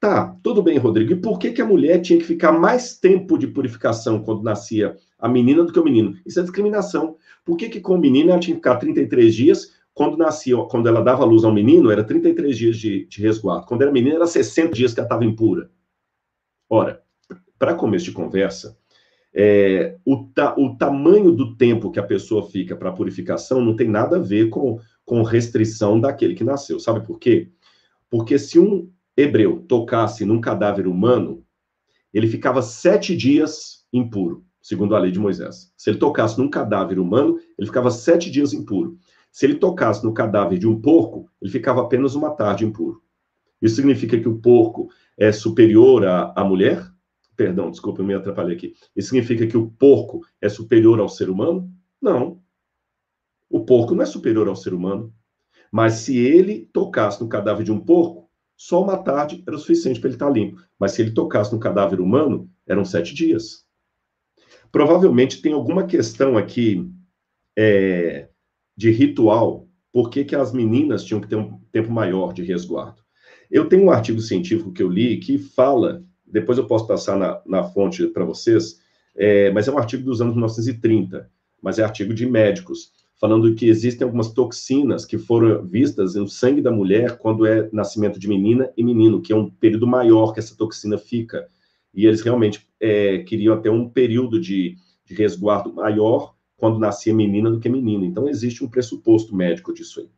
[0.00, 1.12] Tá, tudo bem, Rodrigo.
[1.12, 4.96] E por que, que a mulher tinha que ficar mais tempo de purificação quando nascia
[5.18, 6.18] a menina do que o menino?
[6.26, 7.16] Isso é discriminação.
[7.44, 10.88] Por que, que com o menino ela tinha que ficar 33 dias quando nascia, quando
[10.88, 13.66] ela dava luz ao menino, era 33 dias de, de resguardo.
[13.66, 15.70] Quando era menina, era 60 dias que ela estava impura.
[16.68, 17.00] Ora,
[17.58, 18.76] para começo de conversa,
[19.32, 23.88] é, o, ta, o tamanho do tempo que a pessoa fica para purificação não tem
[23.88, 26.80] nada a ver com, com restrição daquele que nasceu.
[26.80, 27.50] Sabe por quê?
[28.10, 31.44] Porque se um hebreu tocasse num cadáver humano,
[32.12, 35.72] ele ficava sete dias impuro, segundo a lei de Moisés.
[35.76, 38.98] Se ele tocasse num cadáver humano, ele ficava sete dias impuro.
[39.34, 43.02] Se ele tocasse no cadáver de um porco, ele ficava apenas uma tarde impuro.
[43.60, 46.88] Isso significa que o porco é superior à, à mulher?
[47.34, 48.74] Perdão, desculpa, eu me atrapalhei aqui.
[48.94, 51.68] Isso significa que o porco é superior ao ser humano?
[52.00, 52.40] Não.
[53.50, 55.12] O porco não é superior ao ser humano.
[55.68, 59.98] Mas se ele tocasse no cadáver de um porco, só uma tarde era o suficiente
[59.98, 60.62] para ele estar limpo.
[60.78, 63.66] Mas se ele tocasse no cadáver humano, eram sete dias.
[64.70, 66.88] Provavelmente tem alguma questão aqui
[67.58, 68.28] é,
[68.76, 73.02] de ritual, por que, que as meninas tinham que ter um tempo maior de resguardo?
[73.50, 77.40] Eu tenho um artigo científico que eu li que fala, depois eu posso passar na,
[77.46, 78.80] na fonte para vocês,
[79.14, 81.30] é, mas é um artigo dos anos 1930,
[81.62, 86.60] mas é artigo de médicos, falando que existem algumas toxinas que foram vistas no sangue
[86.60, 90.40] da mulher quando é nascimento de menina e menino, que é um período maior que
[90.40, 91.46] essa toxina fica.
[91.94, 96.33] E eles realmente é, queriam até um período de, de resguardo maior
[96.64, 98.06] quando nascia menina do que menino.
[98.06, 100.08] Então, existe um pressuposto médico disso aí.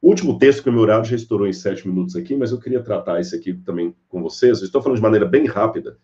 [0.00, 2.60] O último texto, que o meu horário já estourou em sete minutos aqui, mas eu
[2.60, 4.60] queria tratar esse aqui também com vocês.
[4.60, 5.98] Eu estou falando de maneira bem rápida.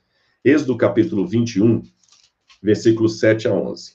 [0.44, 1.80] Êxodo capítulo 21,
[2.60, 3.92] versículos 7 a 11.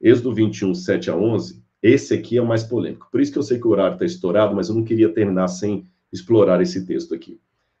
[0.00, 1.62] Êxodo 21, 7 a 11.
[1.80, 3.06] Esse aqui é o mais polêmico.
[3.12, 5.46] Por isso que eu sei que o horário está estourado, mas eu não queria terminar
[5.46, 7.38] sem explorar esse texto aqui.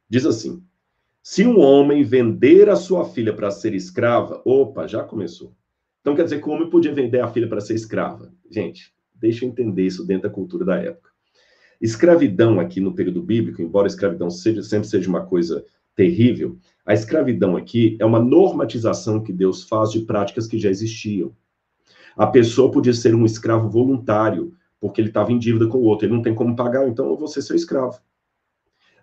[0.08, 0.62] Diz assim:
[1.20, 5.52] Se um homem vender a sua filha para ser escrava, opa, já começou.
[6.06, 8.32] Então, quer dizer que o homem podia vender a filha para ser escrava.
[8.48, 11.10] Gente, deixa eu entender isso dentro da cultura da época.
[11.80, 15.64] Escravidão aqui no período bíblico, embora a escravidão seja, sempre seja uma coisa
[15.96, 21.34] terrível, a escravidão aqui é uma normatização que Deus faz de práticas que já existiam.
[22.16, 26.06] A pessoa podia ser um escravo voluntário, porque ele estava em dívida com o outro,
[26.06, 27.98] ele não tem como pagar, então eu vou ser seu escravo.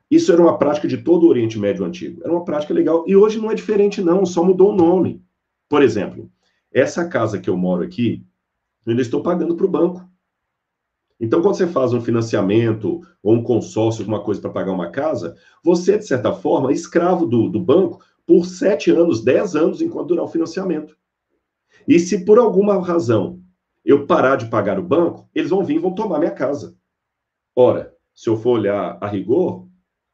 [0.09, 2.21] Isso era uma prática de todo o Oriente Médio antigo.
[2.23, 3.03] Era uma prática legal.
[3.05, 5.21] E hoje não é diferente, não, só mudou o nome.
[5.67, 6.31] Por exemplo,
[6.73, 8.25] essa casa que eu moro aqui,
[8.85, 10.07] eu ainda estou pagando para o banco.
[11.19, 15.35] Então, quando você faz um financiamento ou um consórcio, alguma coisa para pagar uma casa,
[15.63, 20.09] você, de certa forma, é escravo do, do banco por sete anos, dez anos, enquanto
[20.09, 20.97] durar o financiamento.
[21.87, 23.41] E se por alguma razão
[23.85, 26.75] eu parar de pagar o banco, eles vão vir e vão tomar minha casa.
[27.55, 29.67] Ora, se eu for olhar a rigor,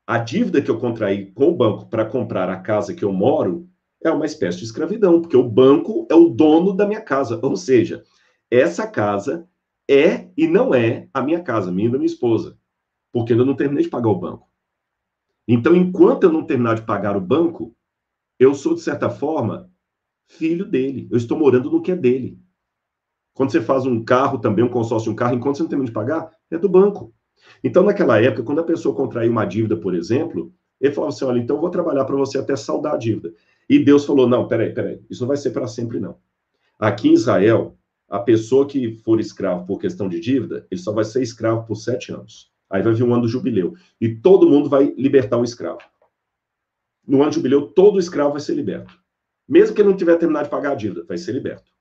[0.06, 3.68] a dívida que eu contraí com o banco para comprar a casa que eu moro
[4.03, 7.39] é uma espécie de escravidão, porque o banco é o dono da minha casa.
[7.43, 8.03] Ou seja,
[8.49, 9.47] essa casa
[9.89, 12.57] é e não é a minha casa, minha e da minha esposa,
[13.11, 14.47] porque ainda não terminei de pagar o banco.
[15.47, 17.76] Então, enquanto eu não terminar de pagar o banco,
[18.38, 19.69] eu sou, de certa forma,
[20.27, 21.07] filho dele.
[21.11, 22.39] Eu estou morando no que é dele.
[23.34, 25.93] Quando você faz um carro também, um consórcio um carro, enquanto você não termina de
[25.93, 27.13] pagar, é do banco.
[27.63, 31.39] Então, naquela época, quando a pessoa contraía uma dívida, por exemplo, ele falava assim: olha,
[31.39, 33.34] então eu vou trabalhar para você até saldar a dívida.
[33.69, 36.17] E Deus falou: não, peraí, peraí, isso não vai ser para sempre, não.
[36.79, 37.77] Aqui em Israel,
[38.09, 41.75] a pessoa que for escravo por questão de dívida, ele só vai ser escravo por
[41.75, 42.51] sete anos.
[42.69, 43.75] Aí vai vir um ano do jubileu.
[44.01, 45.79] E todo mundo vai libertar um escravo.
[47.05, 48.93] No ano do jubileu, todo escravo vai ser liberto.
[49.47, 51.71] Mesmo que ele não tiver terminado de pagar a dívida, vai ser liberto.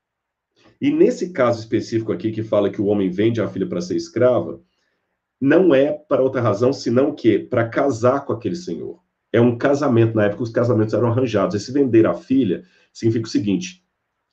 [0.81, 3.97] E nesse caso específico aqui, que fala que o homem vende a filha para ser
[3.97, 4.61] escrava,
[5.41, 9.01] não é para outra razão, senão que para casar com aquele senhor.
[9.33, 11.55] É um casamento, na época os casamentos eram arranjados.
[11.55, 13.83] Esse vender a filha significa o seguinte: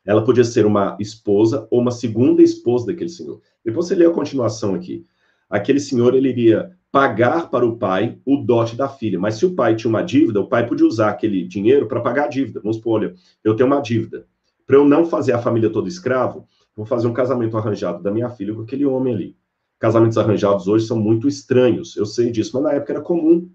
[0.05, 3.41] ela podia ser uma esposa ou uma segunda esposa daquele senhor.
[3.63, 5.03] Depois você lê a continuação aqui.
[5.49, 9.53] Aquele senhor ele iria pagar para o pai o dote da filha, mas se o
[9.53, 12.61] pai tinha uma dívida, o pai podia usar aquele dinheiro para pagar a dívida.
[12.61, 13.13] Vamos supor, olha,
[13.43, 14.25] eu tenho uma dívida.
[14.65, 18.29] Para eu não fazer a família toda escravo, vou fazer um casamento arranjado da minha
[18.29, 19.37] filha com aquele homem ali.
[19.77, 23.49] Casamentos arranjados hoje são muito estranhos, eu sei disso, mas na época era comum.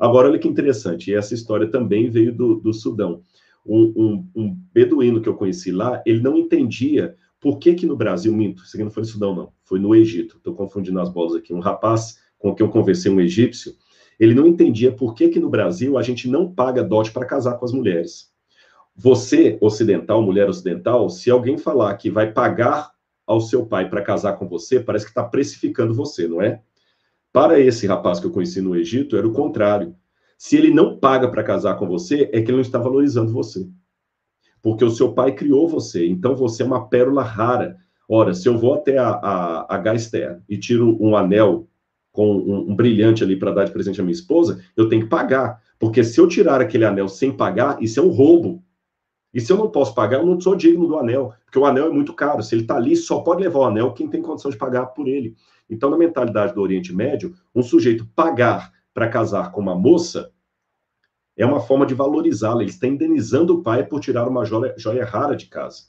[0.00, 3.22] Agora, olha que interessante, e essa história também veio do, do Sudão.
[3.66, 7.94] Um, um, um, beduíno que eu conheci lá, ele não entendia por que que no
[7.94, 11.10] Brasil, minto, isso aqui não foi no Sudão, não, foi no Egito, estou confundindo as
[11.10, 13.74] bolas aqui, um rapaz com quem eu conversei, um egípcio,
[14.18, 17.58] ele não entendia por que que no Brasil a gente não paga dote para casar
[17.58, 18.30] com as mulheres.
[18.96, 22.90] Você, ocidental, mulher ocidental, se alguém falar que vai pagar
[23.26, 26.62] ao seu pai para casar com você, parece que está precificando você, não é?
[27.32, 29.94] Para esse rapaz que eu conheci no Egito, era o contrário.
[30.36, 33.68] Se ele não paga para casar com você, é que ele não está valorizando você.
[34.62, 37.76] Porque o seu pai criou você, então você é uma pérola rara.
[38.08, 41.68] Ora, se eu vou até a, a, a Gaster e tiro um anel
[42.12, 45.08] com um, um brilhante ali para dar de presente à minha esposa, eu tenho que
[45.08, 45.62] pagar.
[45.78, 48.62] Porque se eu tirar aquele anel sem pagar, isso é um roubo.
[49.32, 51.86] E se eu não posso pagar, eu não sou digno do anel, porque o anel
[51.86, 52.42] é muito caro.
[52.42, 55.06] Se ele está ali, só pode levar o anel quem tem condição de pagar por
[55.06, 55.36] ele.
[55.70, 60.32] Então, na mentalidade do Oriente Médio, um sujeito pagar para casar com uma moça
[61.36, 62.62] é uma forma de valorizá-la.
[62.62, 65.84] Ele está indenizando o pai por tirar uma joia, joia rara de casa.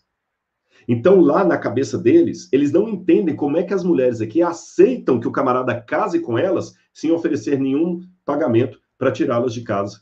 [0.88, 5.20] Então, lá na cabeça deles, eles não entendem como é que as mulheres aqui aceitam
[5.20, 10.02] que o camarada case com elas sem oferecer nenhum pagamento para tirá-las de casa.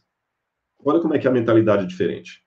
[0.84, 2.44] Olha como é que é a mentalidade é diferente.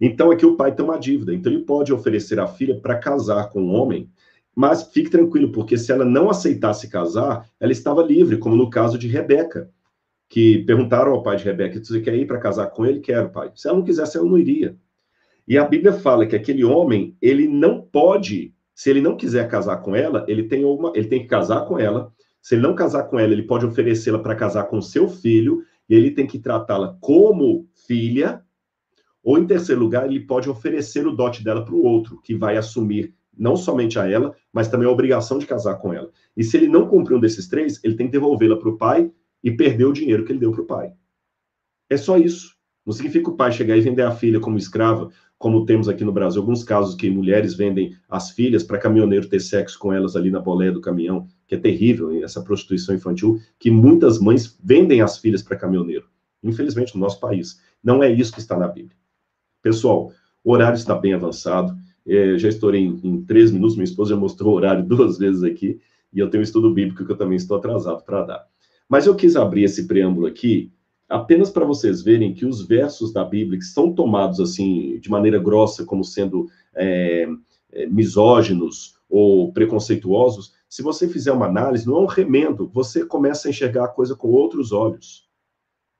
[0.00, 3.50] Então aqui o pai tem uma dívida, então ele pode oferecer a filha para casar
[3.50, 4.10] com um homem,
[4.54, 8.96] mas fique tranquilo, porque se ela não aceitasse casar, ela estava livre, como no caso
[8.96, 9.70] de Rebeca,
[10.28, 13.00] que perguntaram ao pai de Rebeca: você quer ir para casar com ele?
[13.00, 13.50] Quero, pai.
[13.54, 14.76] Se ela não quisesse, ela não iria.
[15.46, 19.78] E a Bíblia fala que aquele homem, ele não pode, se ele não quiser casar
[19.78, 22.12] com ela, ele tem uma, ele tem que casar com ela.
[22.40, 25.94] Se ele não casar com ela, ele pode oferecê-la para casar com seu filho, e
[25.94, 28.42] ele tem que tratá-la como filha,
[29.22, 32.58] ou, em terceiro lugar, ele pode oferecer o dote dela para o outro, que vai
[32.58, 36.10] assumir não somente a ela, mas também a obrigação de casar com ela.
[36.36, 39.10] E se ele não cumprir um desses três, ele tem que devolvê-la para o pai
[39.42, 40.92] e perder o dinheiro que ele deu para o pai.
[41.90, 42.54] É só isso.
[42.84, 46.12] Não significa o pai chegar e vender a filha como escrava, como temos aqui no
[46.12, 50.30] Brasil alguns casos que mulheres vendem as filhas para caminhoneiro ter sexo com elas ali
[50.30, 55.18] na boleia do caminhão, que é terrível, essa prostituição infantil, que muitas mães vendem as
[55.18, 56.08] filhas para caminhoneiro.
[56.42, 57.60] Infelizmente, no nosso país.
[57.82, 58.96] Não é isso que está na Bíblia.
[59.62, 60.12] Pessoal,
[60.42, 61.74] o horário está bem avançado.
[62.06, 63.76] É, já estourei em, em três minutos.
[63.76, 65.80] Minha esposa já mostrou o horário duas vezes aqui.
[66.12, 68.46] E eu tenho um estudo bíblico que eu também estou atrasado para dar.
[68.88, 70.70] Mas eu quis abrir esse preâmbulo aqui
[71.08, 75.38] apenas para vocês verem que os versos da Bíblia que são tomados assim de maneira
[75.38, 77.28] grossa como sendo é,
[77.72, 83.46] é, misóginos ou preconceituosos, se você fizer uma análise, não é um remendo, você começa
[83.46, 85.28] a enxergar a coisa com outros olhos.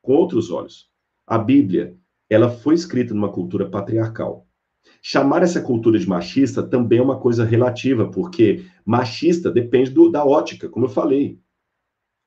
[0.02, 0.88] Com outros olhos.
[1.26, 1.96] A Bíblia,
[2.28, 4.46] ela foi escrita numa cultura patriarcal.
[5.02, 10.24] Chamar essa cultura de machista também é uma coisa relativa, porque machista depende do, da
[10.24, 11.38] ótica, como eu falei.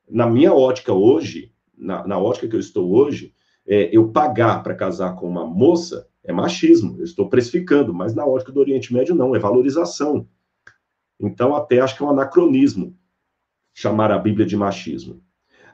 [0.08, 3.34] Na minha ótica hoje, na, na ótica que eu estou hoje,
[3.66, 8.26] é, eu pagar para casar com uma moça é machismo, eu estou precificando, mas na
[8.26, 10.28] ótica do Oriente Médio não, é valorização.
[11.18, 12.96] Então, até acho que é um anacronismo
[13.74, 15.22] chamar a Bíblia de machismo.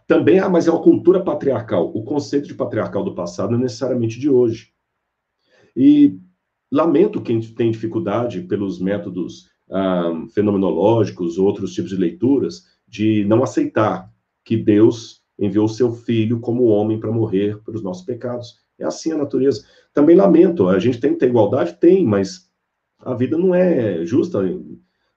[0.06, 1.90] Também, ah, mas é uma cultura patriarcal.
[1.94, 4.72] O conceito de patriarcal do passado não é necessariamente de hoje.
[5.74, 6.18] E
[6.74, 14.12] lamento quem tem dificuldade pelos métodos ah, fenomenológicos, outros tipos de leituras, de não aceitar
[14.44, 18.56] que Deus enviou seu filho como homem para morrer pelos nossos pecados.
[18.76, 19.64] É assim a natureza.
[19.92, 21.78] Também lamento, a gente tem que ter igualdade?
[21.78, 22.50] Tem, mas
[22.98, 24.40] a vida não é justa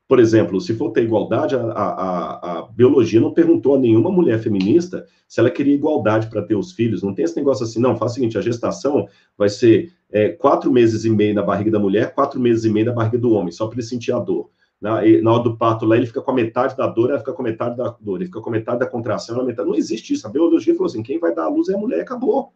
[0.08, 4.40] Por exemplo, se for ter igualdade, a, a, a, biologia não perguntou a nenhuma mulher
[4.40, 7.04] feminista se ela queria igualdade para ter os filhos.
[7.04, 7.98] Não tem esse negócio assim, não.
[7.98, 9.06] Faz o seguinte: a gestação
[9.38, 12.86] vai ser é, quatro meses e meio na barriga da mulher, quatro meses e meio
[12.86, 14.50] na barriga do homem, só para ele sentir a dor.
[14.80, 17.34] Na, na hora do parto lá, ele fica com a metade da dor, ela fica
[17.34, 19.68] com a metade da dor, ele fica com a metade da contração, ela metade.
[19.68, 20.26] Não existe isso.
[20.26, 22.54] A biologia falou assim: quem vai dar a luz é a mulher, acabou.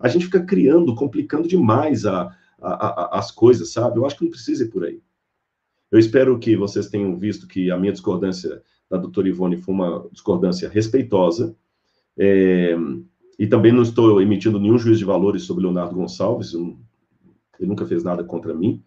[0.00, 2.72] A gente fica criando, complicando demais a, a,
[3.14, 3.98] a, as coisas, sabe?
[3.98, 5.00] Eu acho que não precisa ir por aí.
[5.94, 8.60] Eu espero que vocês tenham visto que a minha discordância
[8.90, 11.54] da doutora Ivone foi uma discordância respeitosa.
[12.18, 12.76] É,
[13.38, 16.74] e também não estou emitindo nenhum juízo de valores sobre Leonardo Gonçalves, ele
[17.60, 18.82] nunca fez nada contra mim,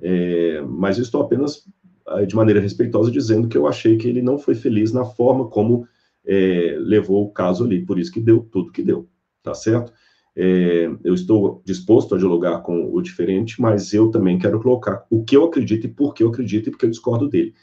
[0.00, 1.62] é, mas estou apenas,
[2.08, 5.48] é, de maneira respeitosa, dizendo que eu achei que ele não foi feliz na forma
[5.48, 5.86] como
[6.24, 9.06] é, levou o caso ali, por isso que deu tudo que deu,
[9.42, 9.92] tá certo?
[10.38, 15.24] É, eu estou disposto a dialogar com o diferente, mas eu também quero colocar o
[15.24, 17.54] que eu acredito e por que eu acredito e porque eu discordo dele.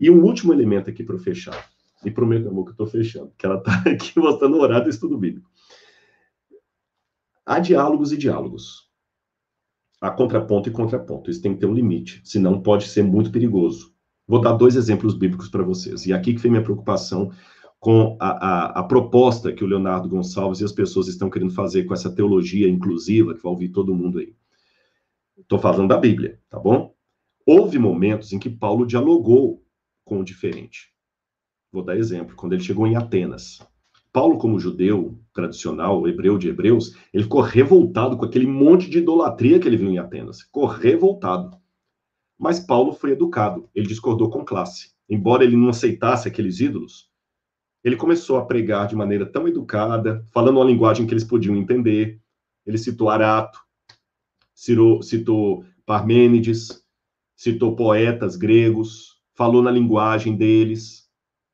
[0.00, 1.70] E um último elemento aqui para fechar,
[2.04, 4.90] e prometo, amor, que eu estou fechando, que ela está aqui mostrando o horário do
[4.90, 5.50] estudo bíblico.
[7.44, 8.90] Há diálogos e diálogos.
[10.00, 11.30] Há contraponto e contraponto.
[11.30, 13.92] Isso tem que ter um limite, senão pode ser muito perigoso.
[14.26, 16.06] Vou dar dois exemplos bíblicos para vocês.
[16.06, 17.30] E aqui que vem minha preocupação
[17.82, 21.82] com a, a, a, proposta que o Leonardo Gonçalves e as pessoas estão querendo fazer
[21.82, 24.36] com essa teologia inclusiva, que vai ouvir todo mundo aí.
[25.36, 26.94] Estou falando da Bíblia, tá bom?
[27.44, 29.64] Houve momentos em que Paulo dialogou
[30.04, 30.92] com o diferente.
[31.72, 33.58] Vou dar exemplo, quando ele chegou em Atenas.
[34.12, 39.58] Paulo, como judeu tradicional, hebreu de hebreus, ele ficou revoltado com aquele monte de idolatria
[39.58, 40.42] que ele viu em Atenas.
[40.42, 41.58] Ficou revoltado.
[42.38, 44.92] Mas Paulo foi educado, ele discordou com classe.
[45.10, 47.10] Embora ele não aceitasse aqueles ídolos,
[47.82, 52.20] ele começou a pregar de maneira tão educada, falando uma linguagem que eles podiam entender.
[52.64, 53.58] Ele citou Arato,
[54.54, 56.82] citou, Parmênides,
[57.34, 61.08] citou poetas gregos, falou na linguagem deles.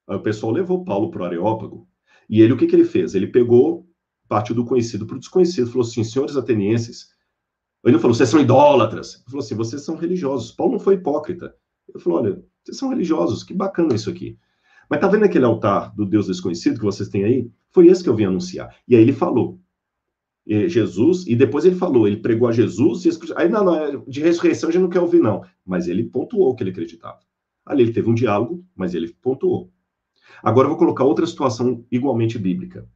[0.07, 1.89] Aí o pessoal levou Paulo para o Areópago.
[2.29, 3.15] E ele, o que, que ele fez?
[3.15, 3.89] Ele pegou,
[4.29, 7.09] partiu do conhecido para o desconhecido, falou assim: senhores atenienses,
[7.85, 9.15] ele não falou, vocês são idólatras.
[9.15, 10.53] Ele falou assim: vocês são religiosos.
[10.53, 11.55] Paulo não foi hipócrita.
[11.89, 14.39] Ele falou: olha, vocês são religiosos, que bacana isso aqui.
[14.89, 17.51] Mas tá vendo aquele altar do Deus desconhecido que vocês têm aí?
[17.71, 18.75] Foi esse que eu vim anunciar.
[18.87, 19.61] E aí ele falou.
[20.47, 24.71] Jesus, e depois ele falou, ele pregou a Jesus, e aí não, não, de ressurreição
[24.71, 25.45] a gente não quer ouvir, não.
[25.65, 27.21] Mas ele pontuou que ele acreditava.
[27.67, 29.71] Ali ele teve um diálogo, mas ele pontuou.
[30.43, 32.89] Agora eu vou colocar outra situação igualmente bíblica.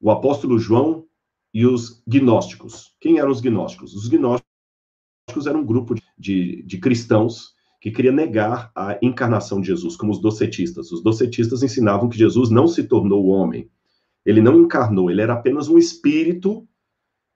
[0.00, 1.06] O apóstolo João
[1.52, 2.94] e os gnósticos.
[3.00, 3.94] Quem eram os gnósticos?
[3.94, 4.46] Os gnósticos
[5.46, 7.53] eram um grupo de, de cristãos
[7.84, 10.90] que queria negar a encarnação de Jesus, como os docetistas.
[10.90, 13.68] Os docetistas ensinavam que Jesus não se tornou homem,
[14.24, 16.66] ele não encarnou, ele era apenas um espírito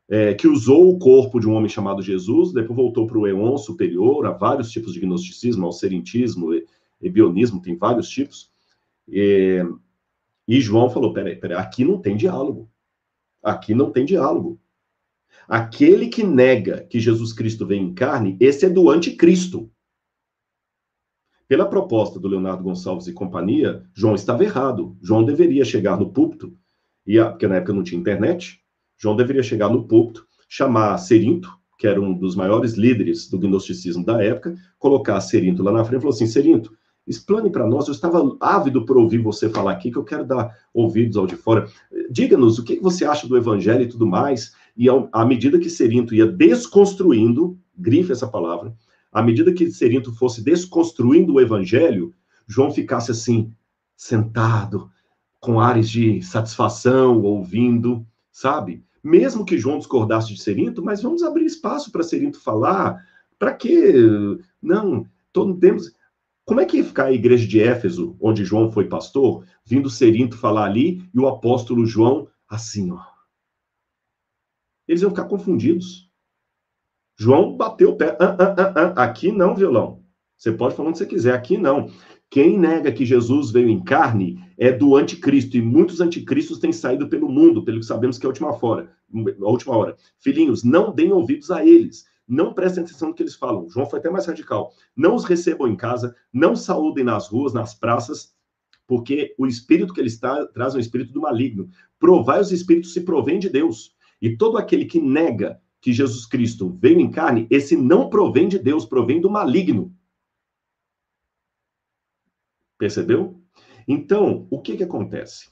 [0.08, 3.58] é, que usou o corpo de um homem chamado Jesus, depois voltou para o eon
[3.58, 6.48] superior, há vários tipos de gnosticismo, ao serentismo,
[6.98, 8.50] ebionismo, tem vários tipos.
[9.06, 9.62] E,
[10.48, 12.70] e João falou: peraí, peraí, aqui não tem diálogo.
[13.42, 14.58] Aqui não tem diálogo.
[15.46, 19.70] Aquele que nega que Jesus Cristo vem em carne, esse é do anticristo.
[21.48, 24.94] Pela proposta do Leonardo Gonçalves e companhia, João estava errado.
[25.02, 26.54] João deveria chegar no púlpito,
[27.06, 28.60] e a, porque na época não tinha internet,
[28.98, 34.04] João deveria chegar no púlpito, chamar Serinto, que era um dos maiores líderes do gnosticismo
[34.04, 36.70] da época, colocar Serinto lá na frente e falou assim: Serinto,
[37.06, 37.86] explane para nós.
[37.86, 41.36] Eu estava ávido por ouvir você falar aqui, que eu quero dar ouvidos ao de
[41.36, 41.66] fora.
[42.10, 44.52] Diga-nos o que você acha do evangelho e tudo mais.
[44.76, 48.74] E à medida que Serinto ia desconstruindo, grife essa palavra,
[49.18, 52.14] à medida que Serinto fosse desconstruindo o evangelho,
[52.46, 53.52] João ficasse assim,
[53.96, 54.88] sentado,
[55.40, 58.84] com ares de satisfação, ouvindo, sabe?
[59.02, 63.04] Mesmo que João discordasse de Serinto, mas vamos abrir espaço para Serinto falar.
[63.40, 63.92] Para quê?
[64.62, 65.92] Não, todo temos.
[66.44, 70.38] Como é que ia ficar a igreja de Éfeso, onde João foi pastor, vindo Serinto
[70.38, 73.00] falar ali e o apóstolo João assim, ó?
[74.86, 76.07] Eles iam ficar confundidos.
[77.18, 78.16] João bateu o pé.
[78.20, 80.04] Ah, ah, ah, ah, aqui não, violão.
[80.36, 81.90] Você pode falar onde você quiser, aqui não.
[82.30, 87.08] Quem nega que Jesus veio em carne é do anticristo, e muitos anticristos têm saído
[87.08, 88.92] pelo mundo, pelo que sabemos que é a última hora.
[89.42, 89.96] A última hora.
[90.18, 92.04] Filhinhos, não deem ouvidos a eles.
[92.26, 93.68] Não prestem atenção no que eles falam.
[93.68, 94.70] João foi até mais radical.
[94.94, 98.32] Não os recebam em casa, não saúdem nas ruas, nas praças,
[98.86, 101.68] porque o espírito que eles traz é um espírito do maligno.
[101.98, 103.96] Provai os espíritos se provém de Deus.
[104.22, 108.58] E todo aquele que nega que Jesus Cristo veio em carne, esse não provém de
[108.58, 109.94] Deus, provém do maligno.
[112.76, 113.42] Percebeu?
[113.86, 115.50] Então, o que que acontece?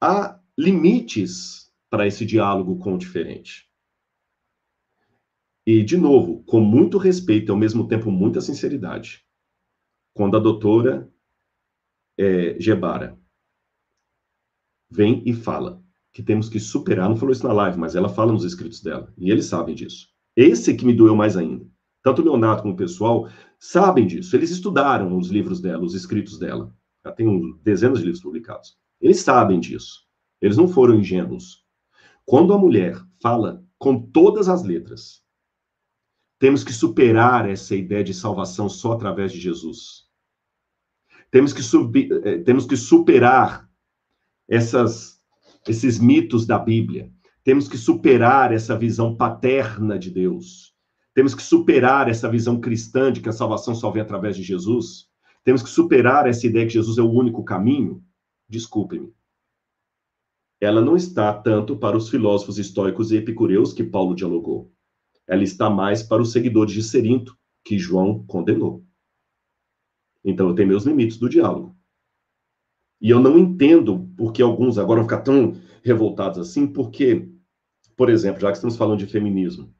[0.00, 3.68] Há limites para esse diálogo com o diferente.
[5.66, 9.24] E, de novo, com muito respeito e ao mesmo tempo muita sinceridade.
[10.18, 11.08] quando a doutora
[12.18, 13.16] é, Gebara
[14.90, 15.80] vem e fala
[16.12, 19.12] que temos que superar, não falou isso na live, mas ela fala nos escritos dela,
[19.16, 20.08] e eles sabem disso.
[20.36, 21.66] Esse que me doeu mais ainda.
[22.02, 23.28] Tanto o Leonardo como o pessoal
[23.58, 24.34] sabem disso.
[24.36, 26.72] Eles estudaram os livros dela, os escritos dela.
[27.04, 28.78] Já tem dezenas de livros publicados.
[29.00, 30.06] Eles sabem disso.
[30.40, 31.64] Eles não foram ingênuos.
[32.24, 35.22] Quando a mulher fala com todas as letras,
[36.38, 40.06] temos que superar essa ideia de salvação só através de Jesus.
[41.30, 43.68] Temos que, subir, eh, temos que superar
[44.48, 45.17] essas,
[45.66, 47.10] esses mitos da Bíblia.
[47.42, 50.74] Temos que superar essa visão paterna de Deus.
[51.14, 55.08] Temos que superar essa visão cristã de que a salvação só vem através de Jesus.
[55.42, 58.04] Temos que superar essa ideia que Jesus é o único caminho.
[58.48, 59.12] Desculpe-me.
[60.60, 64.72] Ela não está tanto para os filósofos estoicos e epicureus que Paulo dialogou.
[65.26, 68.84] Ela está mais para os seguidores de Serinto, que João condenou.
[70.24, 71.77] Então eu tenho meus limites do diálogo.
[73.00, 77.28] E eu não entendo porque alguns agora vão ficar tão revoltados assim, porque,
[77.96, 79.72] por exemplo, já que estamos falando de feminismo,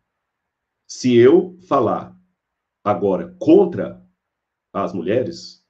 [0.86, 2.16] se eu falar
[2.84, 4.02] agora contra
[4.72, 5.64] as mulheres,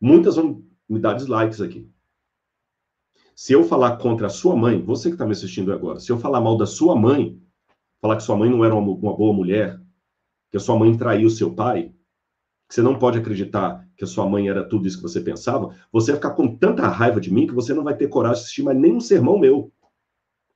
[0.00, 1.90] muitas vão me dar dislikes aqui.
[3.34, 6.18] Se eu falar contra a sua mãe, você que está me assistindo agora, se eu
[6.18, 7.40] falar mal da sua mãe,
[8.00, 9.80] falar que sua mãe não era uma, uma boa mulher,
[10.50, 11.94] que a sua mãe traiu seu pai,
[12.68, 15.76] que você não pode acreditar que a sua mãe era tudo isso que você pensava,
[15.92, 18.42] você vai ficar com tanta raiva de mim que você não vai ter coragem de
[18.42, 19.72] assistir mais nenhum sermão meu.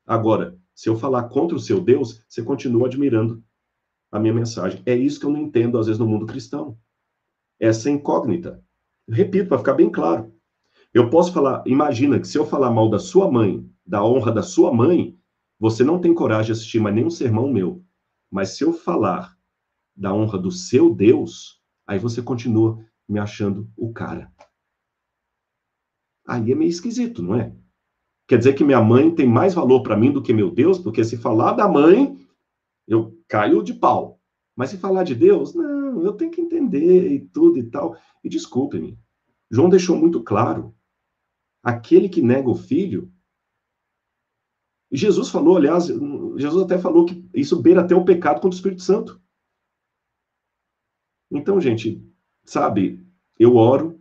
[0.05, 3.40] Agora, se eu falar contra o seu Deus, você continua admirando
[4.10, 4.82] a minha mensagem.
[4.85, 6.77] É isso que eu não entendo, às vezes, no mundo cristão.
[7.60, 8.60] Essa incógnita.
[9.09, 10.35] repito, para ficar bem claro.
[10.93, 14.43] Eu posso falar, imagina que se eu falar mal da sua mãe, da honra da
[14.43, 15.16] sua mãe,
[15.56, 17.81] você não tem coragem de assistir mais nenhum sermão meu.
[18.28, 19.36] Mas se eu falar
[19.94, 21.56] da honra do seu Deus,
[21.86, 24.33] Aí você continua me achando o cara.
[26.27, 27.55] Aí é meio esquisito, não é?
[28.27, 31.05] Quer dizer que minha mãe tem mais valor para mim do que meu Deus, porque
[31.05, 32.19] se falar da mãe,
[32.87, 34.20] eu caio de pau.
[34.57, 37.97] Mas se falar de Deus, não, eu tenho que entender e tudo e tal.
[38.24, 38.99] E desculpe-me,
[39.51, 40.74] João deixou muito claro:
[41.62, 43.12] aquele que nega o filho.
[44.91, 48.83] Jesus falou, aliás, Jesus até falou que isso beira até o pecado contra o Espírito
[48.83, 49.20] Santo.
[51.31, 52.01] Então, gente,
[52.47, 53.05] sabe,
[53.39, 54.01] eu oro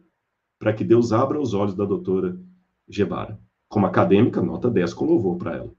[0.58, 2.40] para que Deus abra os olhos da doutora
[2.88, 3.40] Gebara.
[3.68, 5.74] Como acadêmica, nota 10 com louvor para ela.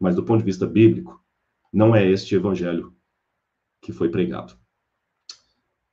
[0.00, 1.22] Mas do ponto de vista bíblico,
[1.72, 2.94] não é este evangelho
[3.80, 4.58] que foi pregado.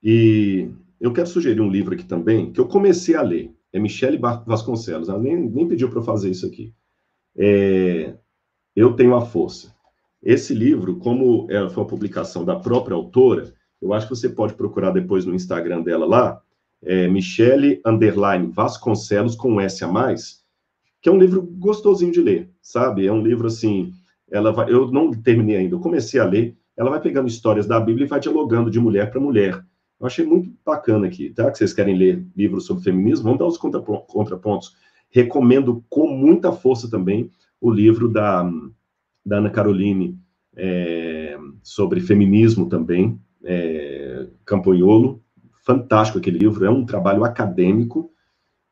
[0.01, 0.69] E
[0.99, 3.53] eu quero sugerir um livro aqui também, que eu comecei a ler.
[3.71, 5.09] É Michele Vasconcelos.
[5.09, 6.73] Ela nem, nem pediu para eu fazer isso aqui.
[7.35, 8.17] É,
[8.75, 9.73] eu Tenho a Força.
[10.21, 13.53] Esse livro, como é, foi uma publicação da própria autora,
[13.83, 16.41] eu acho que você pode procurar depois no Instagram dela lá,
[16.81, 20.41] é Michele Underline Vasconcelos com um S a mais,
[21.01, 23.05] que é um livro gostosinho de ler, sabe?
[23.05, 23.91] É um livro assim,
[24.31, 27.79] ela vai, eu não terminei ainda, eu comecei a ler, ela vai pegando histórias da
[27.79, 29.63] Bíblia e vai dialogando de mulher para mulher.
[29.99, 31.51] Eu achei muito bacana aqui, tá?
[31.51, 34.75] Que vocês querem ler livros sobre feminismo, vamos dar os contrapontos.
[35.09, 37.29] Recomendo com muita força também
[37.59, 38.49] o livro da,
[39.25, 40.17] da Ana Caroline
[40.55, 45.21] é, sobre feminismo também, é, Campanholo.
[45.65, 48.13] Fantástico aquele livro, é um trabalho acadêmico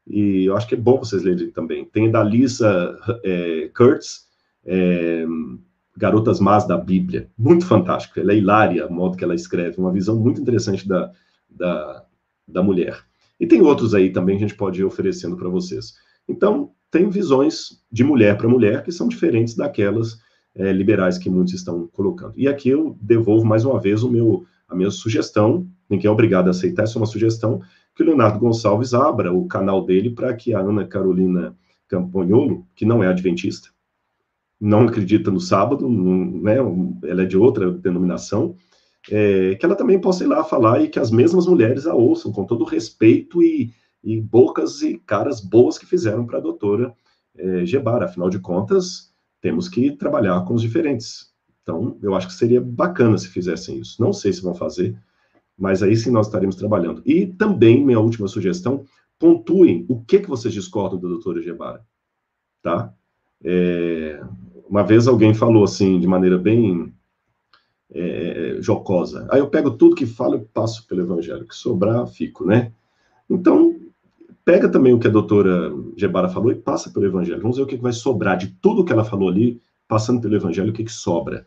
[0.05, 1.85] e eu acho que é bom vocês lerem também.
[1.85, 4.27] Tem da Lisa é, Kurtz,
[4.65, 5.25] é,
[5.95, 8.19] Garotas Más da Bíblia, muito fantástico.
[8.19, 11.11] Ela é hilária, o modo que ela escreve, uma visão muito interessante da,
[11.49, 12.05] da,
[12.47, 12.99] da mulher.
[13.39, 15.93] E tem outros aí também que a gente pode ir oferecendo para vocês.
[16.27, 20.19] Então, tem visões de mulher para mulher que são diferentes daquelas
[20.53, 22.33] é, liberais que muitos estão colocando.
[22.35, 26.47] E aqui eu devolvo mais uma vez o meu a minha sugestão, ninguém é obrigado
[26.47, 27.61] a aceitar, essa é uma sugestão,
[27.93, 31.55] que o Leonardo Gonçalves abra o canal dele para que a Ana Carolina
[31.87, 33.69] Campanholo, que não é adventista,
[34.59, 36.55] não acredita no sábado, não, né,
[37.03, 38.55] ela é de outra denominação,
[39.09, 42.31] é, que ela também possa ir lá falar e que as mesmas mulheres a ouçam
[42.31, 43.73] com todo respeito e,
[44.03, 46.93] e bocas e caras boas que fizeram para a doutora
[47.35, 48.05] é, Gebara.
[48.05, 49.11] Afinal de contas,
[49.41, 51.30] temos que trabalhar com os diferentes.
[51.63, 54.01] Então, eu acho que seria bacana se fizessem isso.
[54.01, 54.97] Não sei se vão fazer,
[55.57, 57.01] mas aí sim nós estaremos trabalhando.
[57.05, 58.85] E também, minha última sugestão,
[59.19, 61.85] pontuem o que, que vocês discordam da doutora Gebara,
[62.63, 62.91] tá?
[63.43, 64.21] É,
[64.67, 66.91] uma vez alguém falou assim, de maneira bem
[67.91, 72.45] é, jocosa, aí eu pego tudo que falo e passo pelo evangelho, que sobrar, fico,
[72.45, 72.71] né?
[73.29, 73.79] Então,
[74.43, 77.41] pega também o que a doutora Gebara falou e passa pelo evangelho.
[77.41, 79.61] Vamos ver o que vai sobrar de tudo que ela falou ali,
[79.91, 81.45] passando pelo evangelho, o que, que sobra.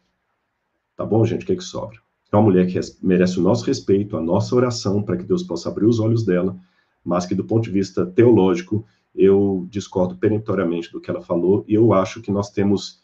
[0.94, 1.44] Tá bom, gente?
[1.44, 1.96] O que, que sobra?
[2.30, 5.70] É uma mulher que merece o nosso respeito, a nossa oração, para que Deus possa
[5.70, 6.54] abrir os olhos dela,
[7.02, 8.84] mas que do ponto de vista teológico,
[9.14, 13.00] eu discordo perentoriamente do que ela falou, e eu acho que nós temos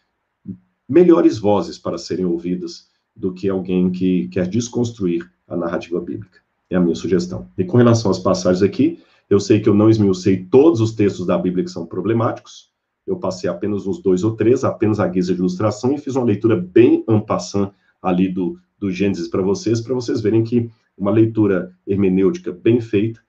[0.86, 6.40] melhores vozes para serem ouvidas do que alguém que quer desconstruir a narrativa bíblica.
[6.68, 7.48] É a minha sugestão.
[7.56, 11.24] E com relação às passagens aqui, eu sei que eu não esmiucei todos os textos
[11.24, 12.69] da Bíblia que são problemáticos,
[13.06, 16.24] eu passei apenas uns dois ou três, apenas a guisa de ilustração, e fiz uma
[16.24, 21.74] leitura bem ampassant ali do, do Gênesis para vocês, para vocês verem que uma leitura
[21.86, 23.20] hermenêutica bem feita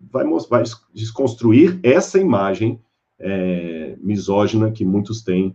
[0.00, 0.62] vai, vai
[0.94, 2.80] desconstruir essa imagem
[3.18, 5.54] é, misógina que muitos têm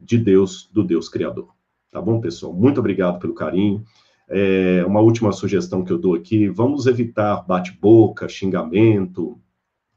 [0.00, 1.48] de Deus, do Deus Criador.
[1.90, 2.52] Tá bom, pessoal?
[2.52, 3.84] Muito obrigado pelo carinho.
[4.28, 9.40] É, uma última sugestão que eu dou aqui: vamos evitar bate-boca, xingamento,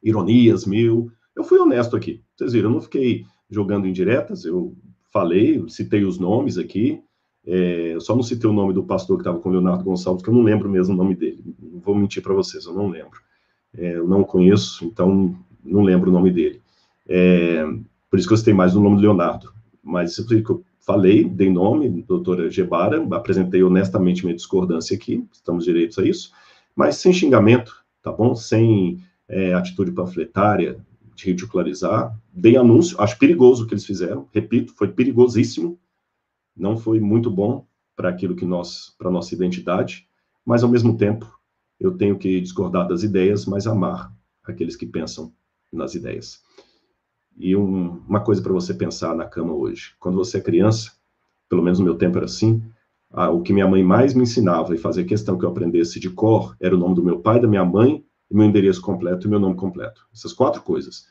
[0.02, 1.12] ironias mil.
[1.36, 2.24] Eu fui honesto aqui.
[2.42, 4.76] Vocês viram, eu não fiquei jogando indiretas, eu
[5.14, 7.00] falei, citei os nomes aqui.
[7.46, 10.24] É, eu só não citei o nome do pastor que estava com o Leonardo Gonçalves,
[10.24, 11.44] que eu não lembro mesmo o nome dele.
[11.62, 13.20] Não vou mentir para vocês, eu não lembro.
[13.78, 16.60] É, eu não conheço, então não lembro o nome dele.
[17.08, 17.64] É,
[18.10, 19.54] por isso que eu citei mais o nome do Leonardo.
[19.84, 25.64] Mas isso que eu falei, dei nome, doutora Gebara, apresentei honestamente minha discordância aqui, estamos
[25.64, 26.32] direitos a isso,
[26.76, 28.34] mas sem xingamento, tá bom?
[28.34, 29.00] Sem
[29.30, 30.84] é, atitude panfletária,
[31.22, 32.18] de ridicularizar.
[32.34, 35.80] Dei anúncio, acho perigoso o que eles fizeram, repito, foi perigosíssimo,
[36.56, 37.66] não foi muito bom
[37.96, 40.08] para aquilo que nós, para nossa identidade,
[40.46, 41.40] mas ao mesmo tempo
[41.80, 44.12] eu tenho que discordar das ideias, mas amar
[44.44, 45.34] aqueles que pensam
[45.72, 46.42] nas ideias.
[47.38, 49.94] E um, uma coisa para você pensar na cama hoje.
[50.00, 50.92] Quando você é criança,
[51.48, 52.62] pelo menos no meu tempo era assim,
[53.34, 56.56] o que minha mãe mais me ensinava e fazia questão que eu aprendesse de cor
[56.60, 59.56] era o nome do meu pai, da minha mãe, meu endereço completo e meu nome
[59.56, 60.08] completo.
[60.14, 61.08] Essas quatro coisas.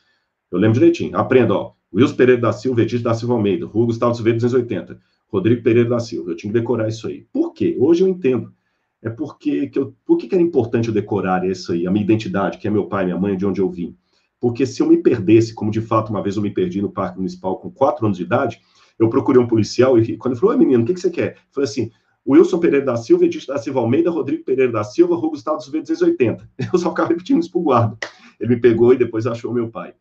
[0.51, 1.17] Eu lembro direitinho.
[1.17, 1.73] Aprenda, ó.
[1.93, 5.99] Wilson Pereira da Silva, Edith da Silva Almeida, Rui Gustavo Silveira 280, Rodrigo Pereira da
[5.99, 6.31] Silva.
[6.31, 7.25] Eu tinha que decorar isso aí.
[7.33, 7.75] Por quê?
[7.79, 8.53] Hoje eu entendo.
[9.01, 12.59] É porque que eu, por que era importante eu decorar isso aí, a minha identidade,
[12.59, 13.95] que é meu pai, minha mãe, de onde eu vim?
[14.39, 17.17] Porque se eu me perdesse, como de fato uma vez eu me perdi no Parque
[17.17, 18.61] Municipal com quatro anos de idade,
[18.97, 21.33] eu procurei um policial e quando ele falou, menino, o que, que você quer?
[21.33, 21.91] Eu falei assim,
[22.27, 25.79] Wilson Pereira da Silva, Edith da Silva Almeida, Rodrigo Pereira da Silva, Rui Gustavo Silva
[25.79, 26.49] 280.
[26.71, 27.97] Eu só ficava repetindo isso pro guarda.
[28.39, 29.93] Ele me pegou e depois achou meu pai.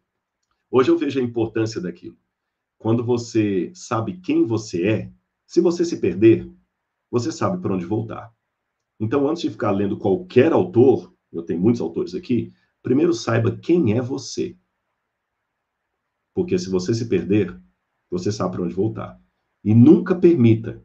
[0.71, 2.17] Hoje eu vejo a importância daquilo.
[2.79, 5.13] Quando você sabe quem você é,
[5.47, 6.49] se você se perder,
[7.11, 8.33] você sabe para onde voltar.
[9.01, 12.53] Então, antes de ficar lendo qualquer autor, eu tenho muitos autores aqui,
[12.83, 14.57] primeiro saiba quem é você.
[16.33, 17.61] Porque se você se perder,
[18.09, 19.21] você sabe para onde voltar.
[19.65, 20.83] E nunca permita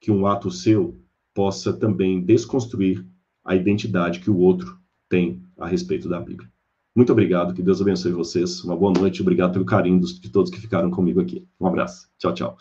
[0.00, 0.98] que um ato seu
[1.34, 3.06] possa também desconstruir
[3.44, 6.50] a identidade que o outro tem a respeito da Bíblia.
[6.98, 8.64] Muito obrigado, que Deus abençoe vocês.
[8.64, 11.46] Uma boa noite, obrigado pelo carinho de todos que ficaram comigo aqui.
[11.60, 12.08] Um abraço.
[12.18, 12.56] Tchau, tchau.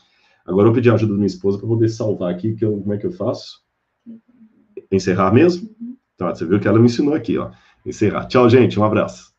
[0.45, 2.80] Agora eu vou pedir a ajuda da minha esposa para poder salvar aqui, que eu,
[2.80, 3.64] como é que eu faço?
[4.91, 5.76] Encerrar mesmo?
[6.15, 7.49] Tá, você viu que ela me ensinou aqui, ó
[7.84, 8.26] encerrar.
[8.26, 8.80] Tchau, gente.
[8.80, 9.34] Um abraço.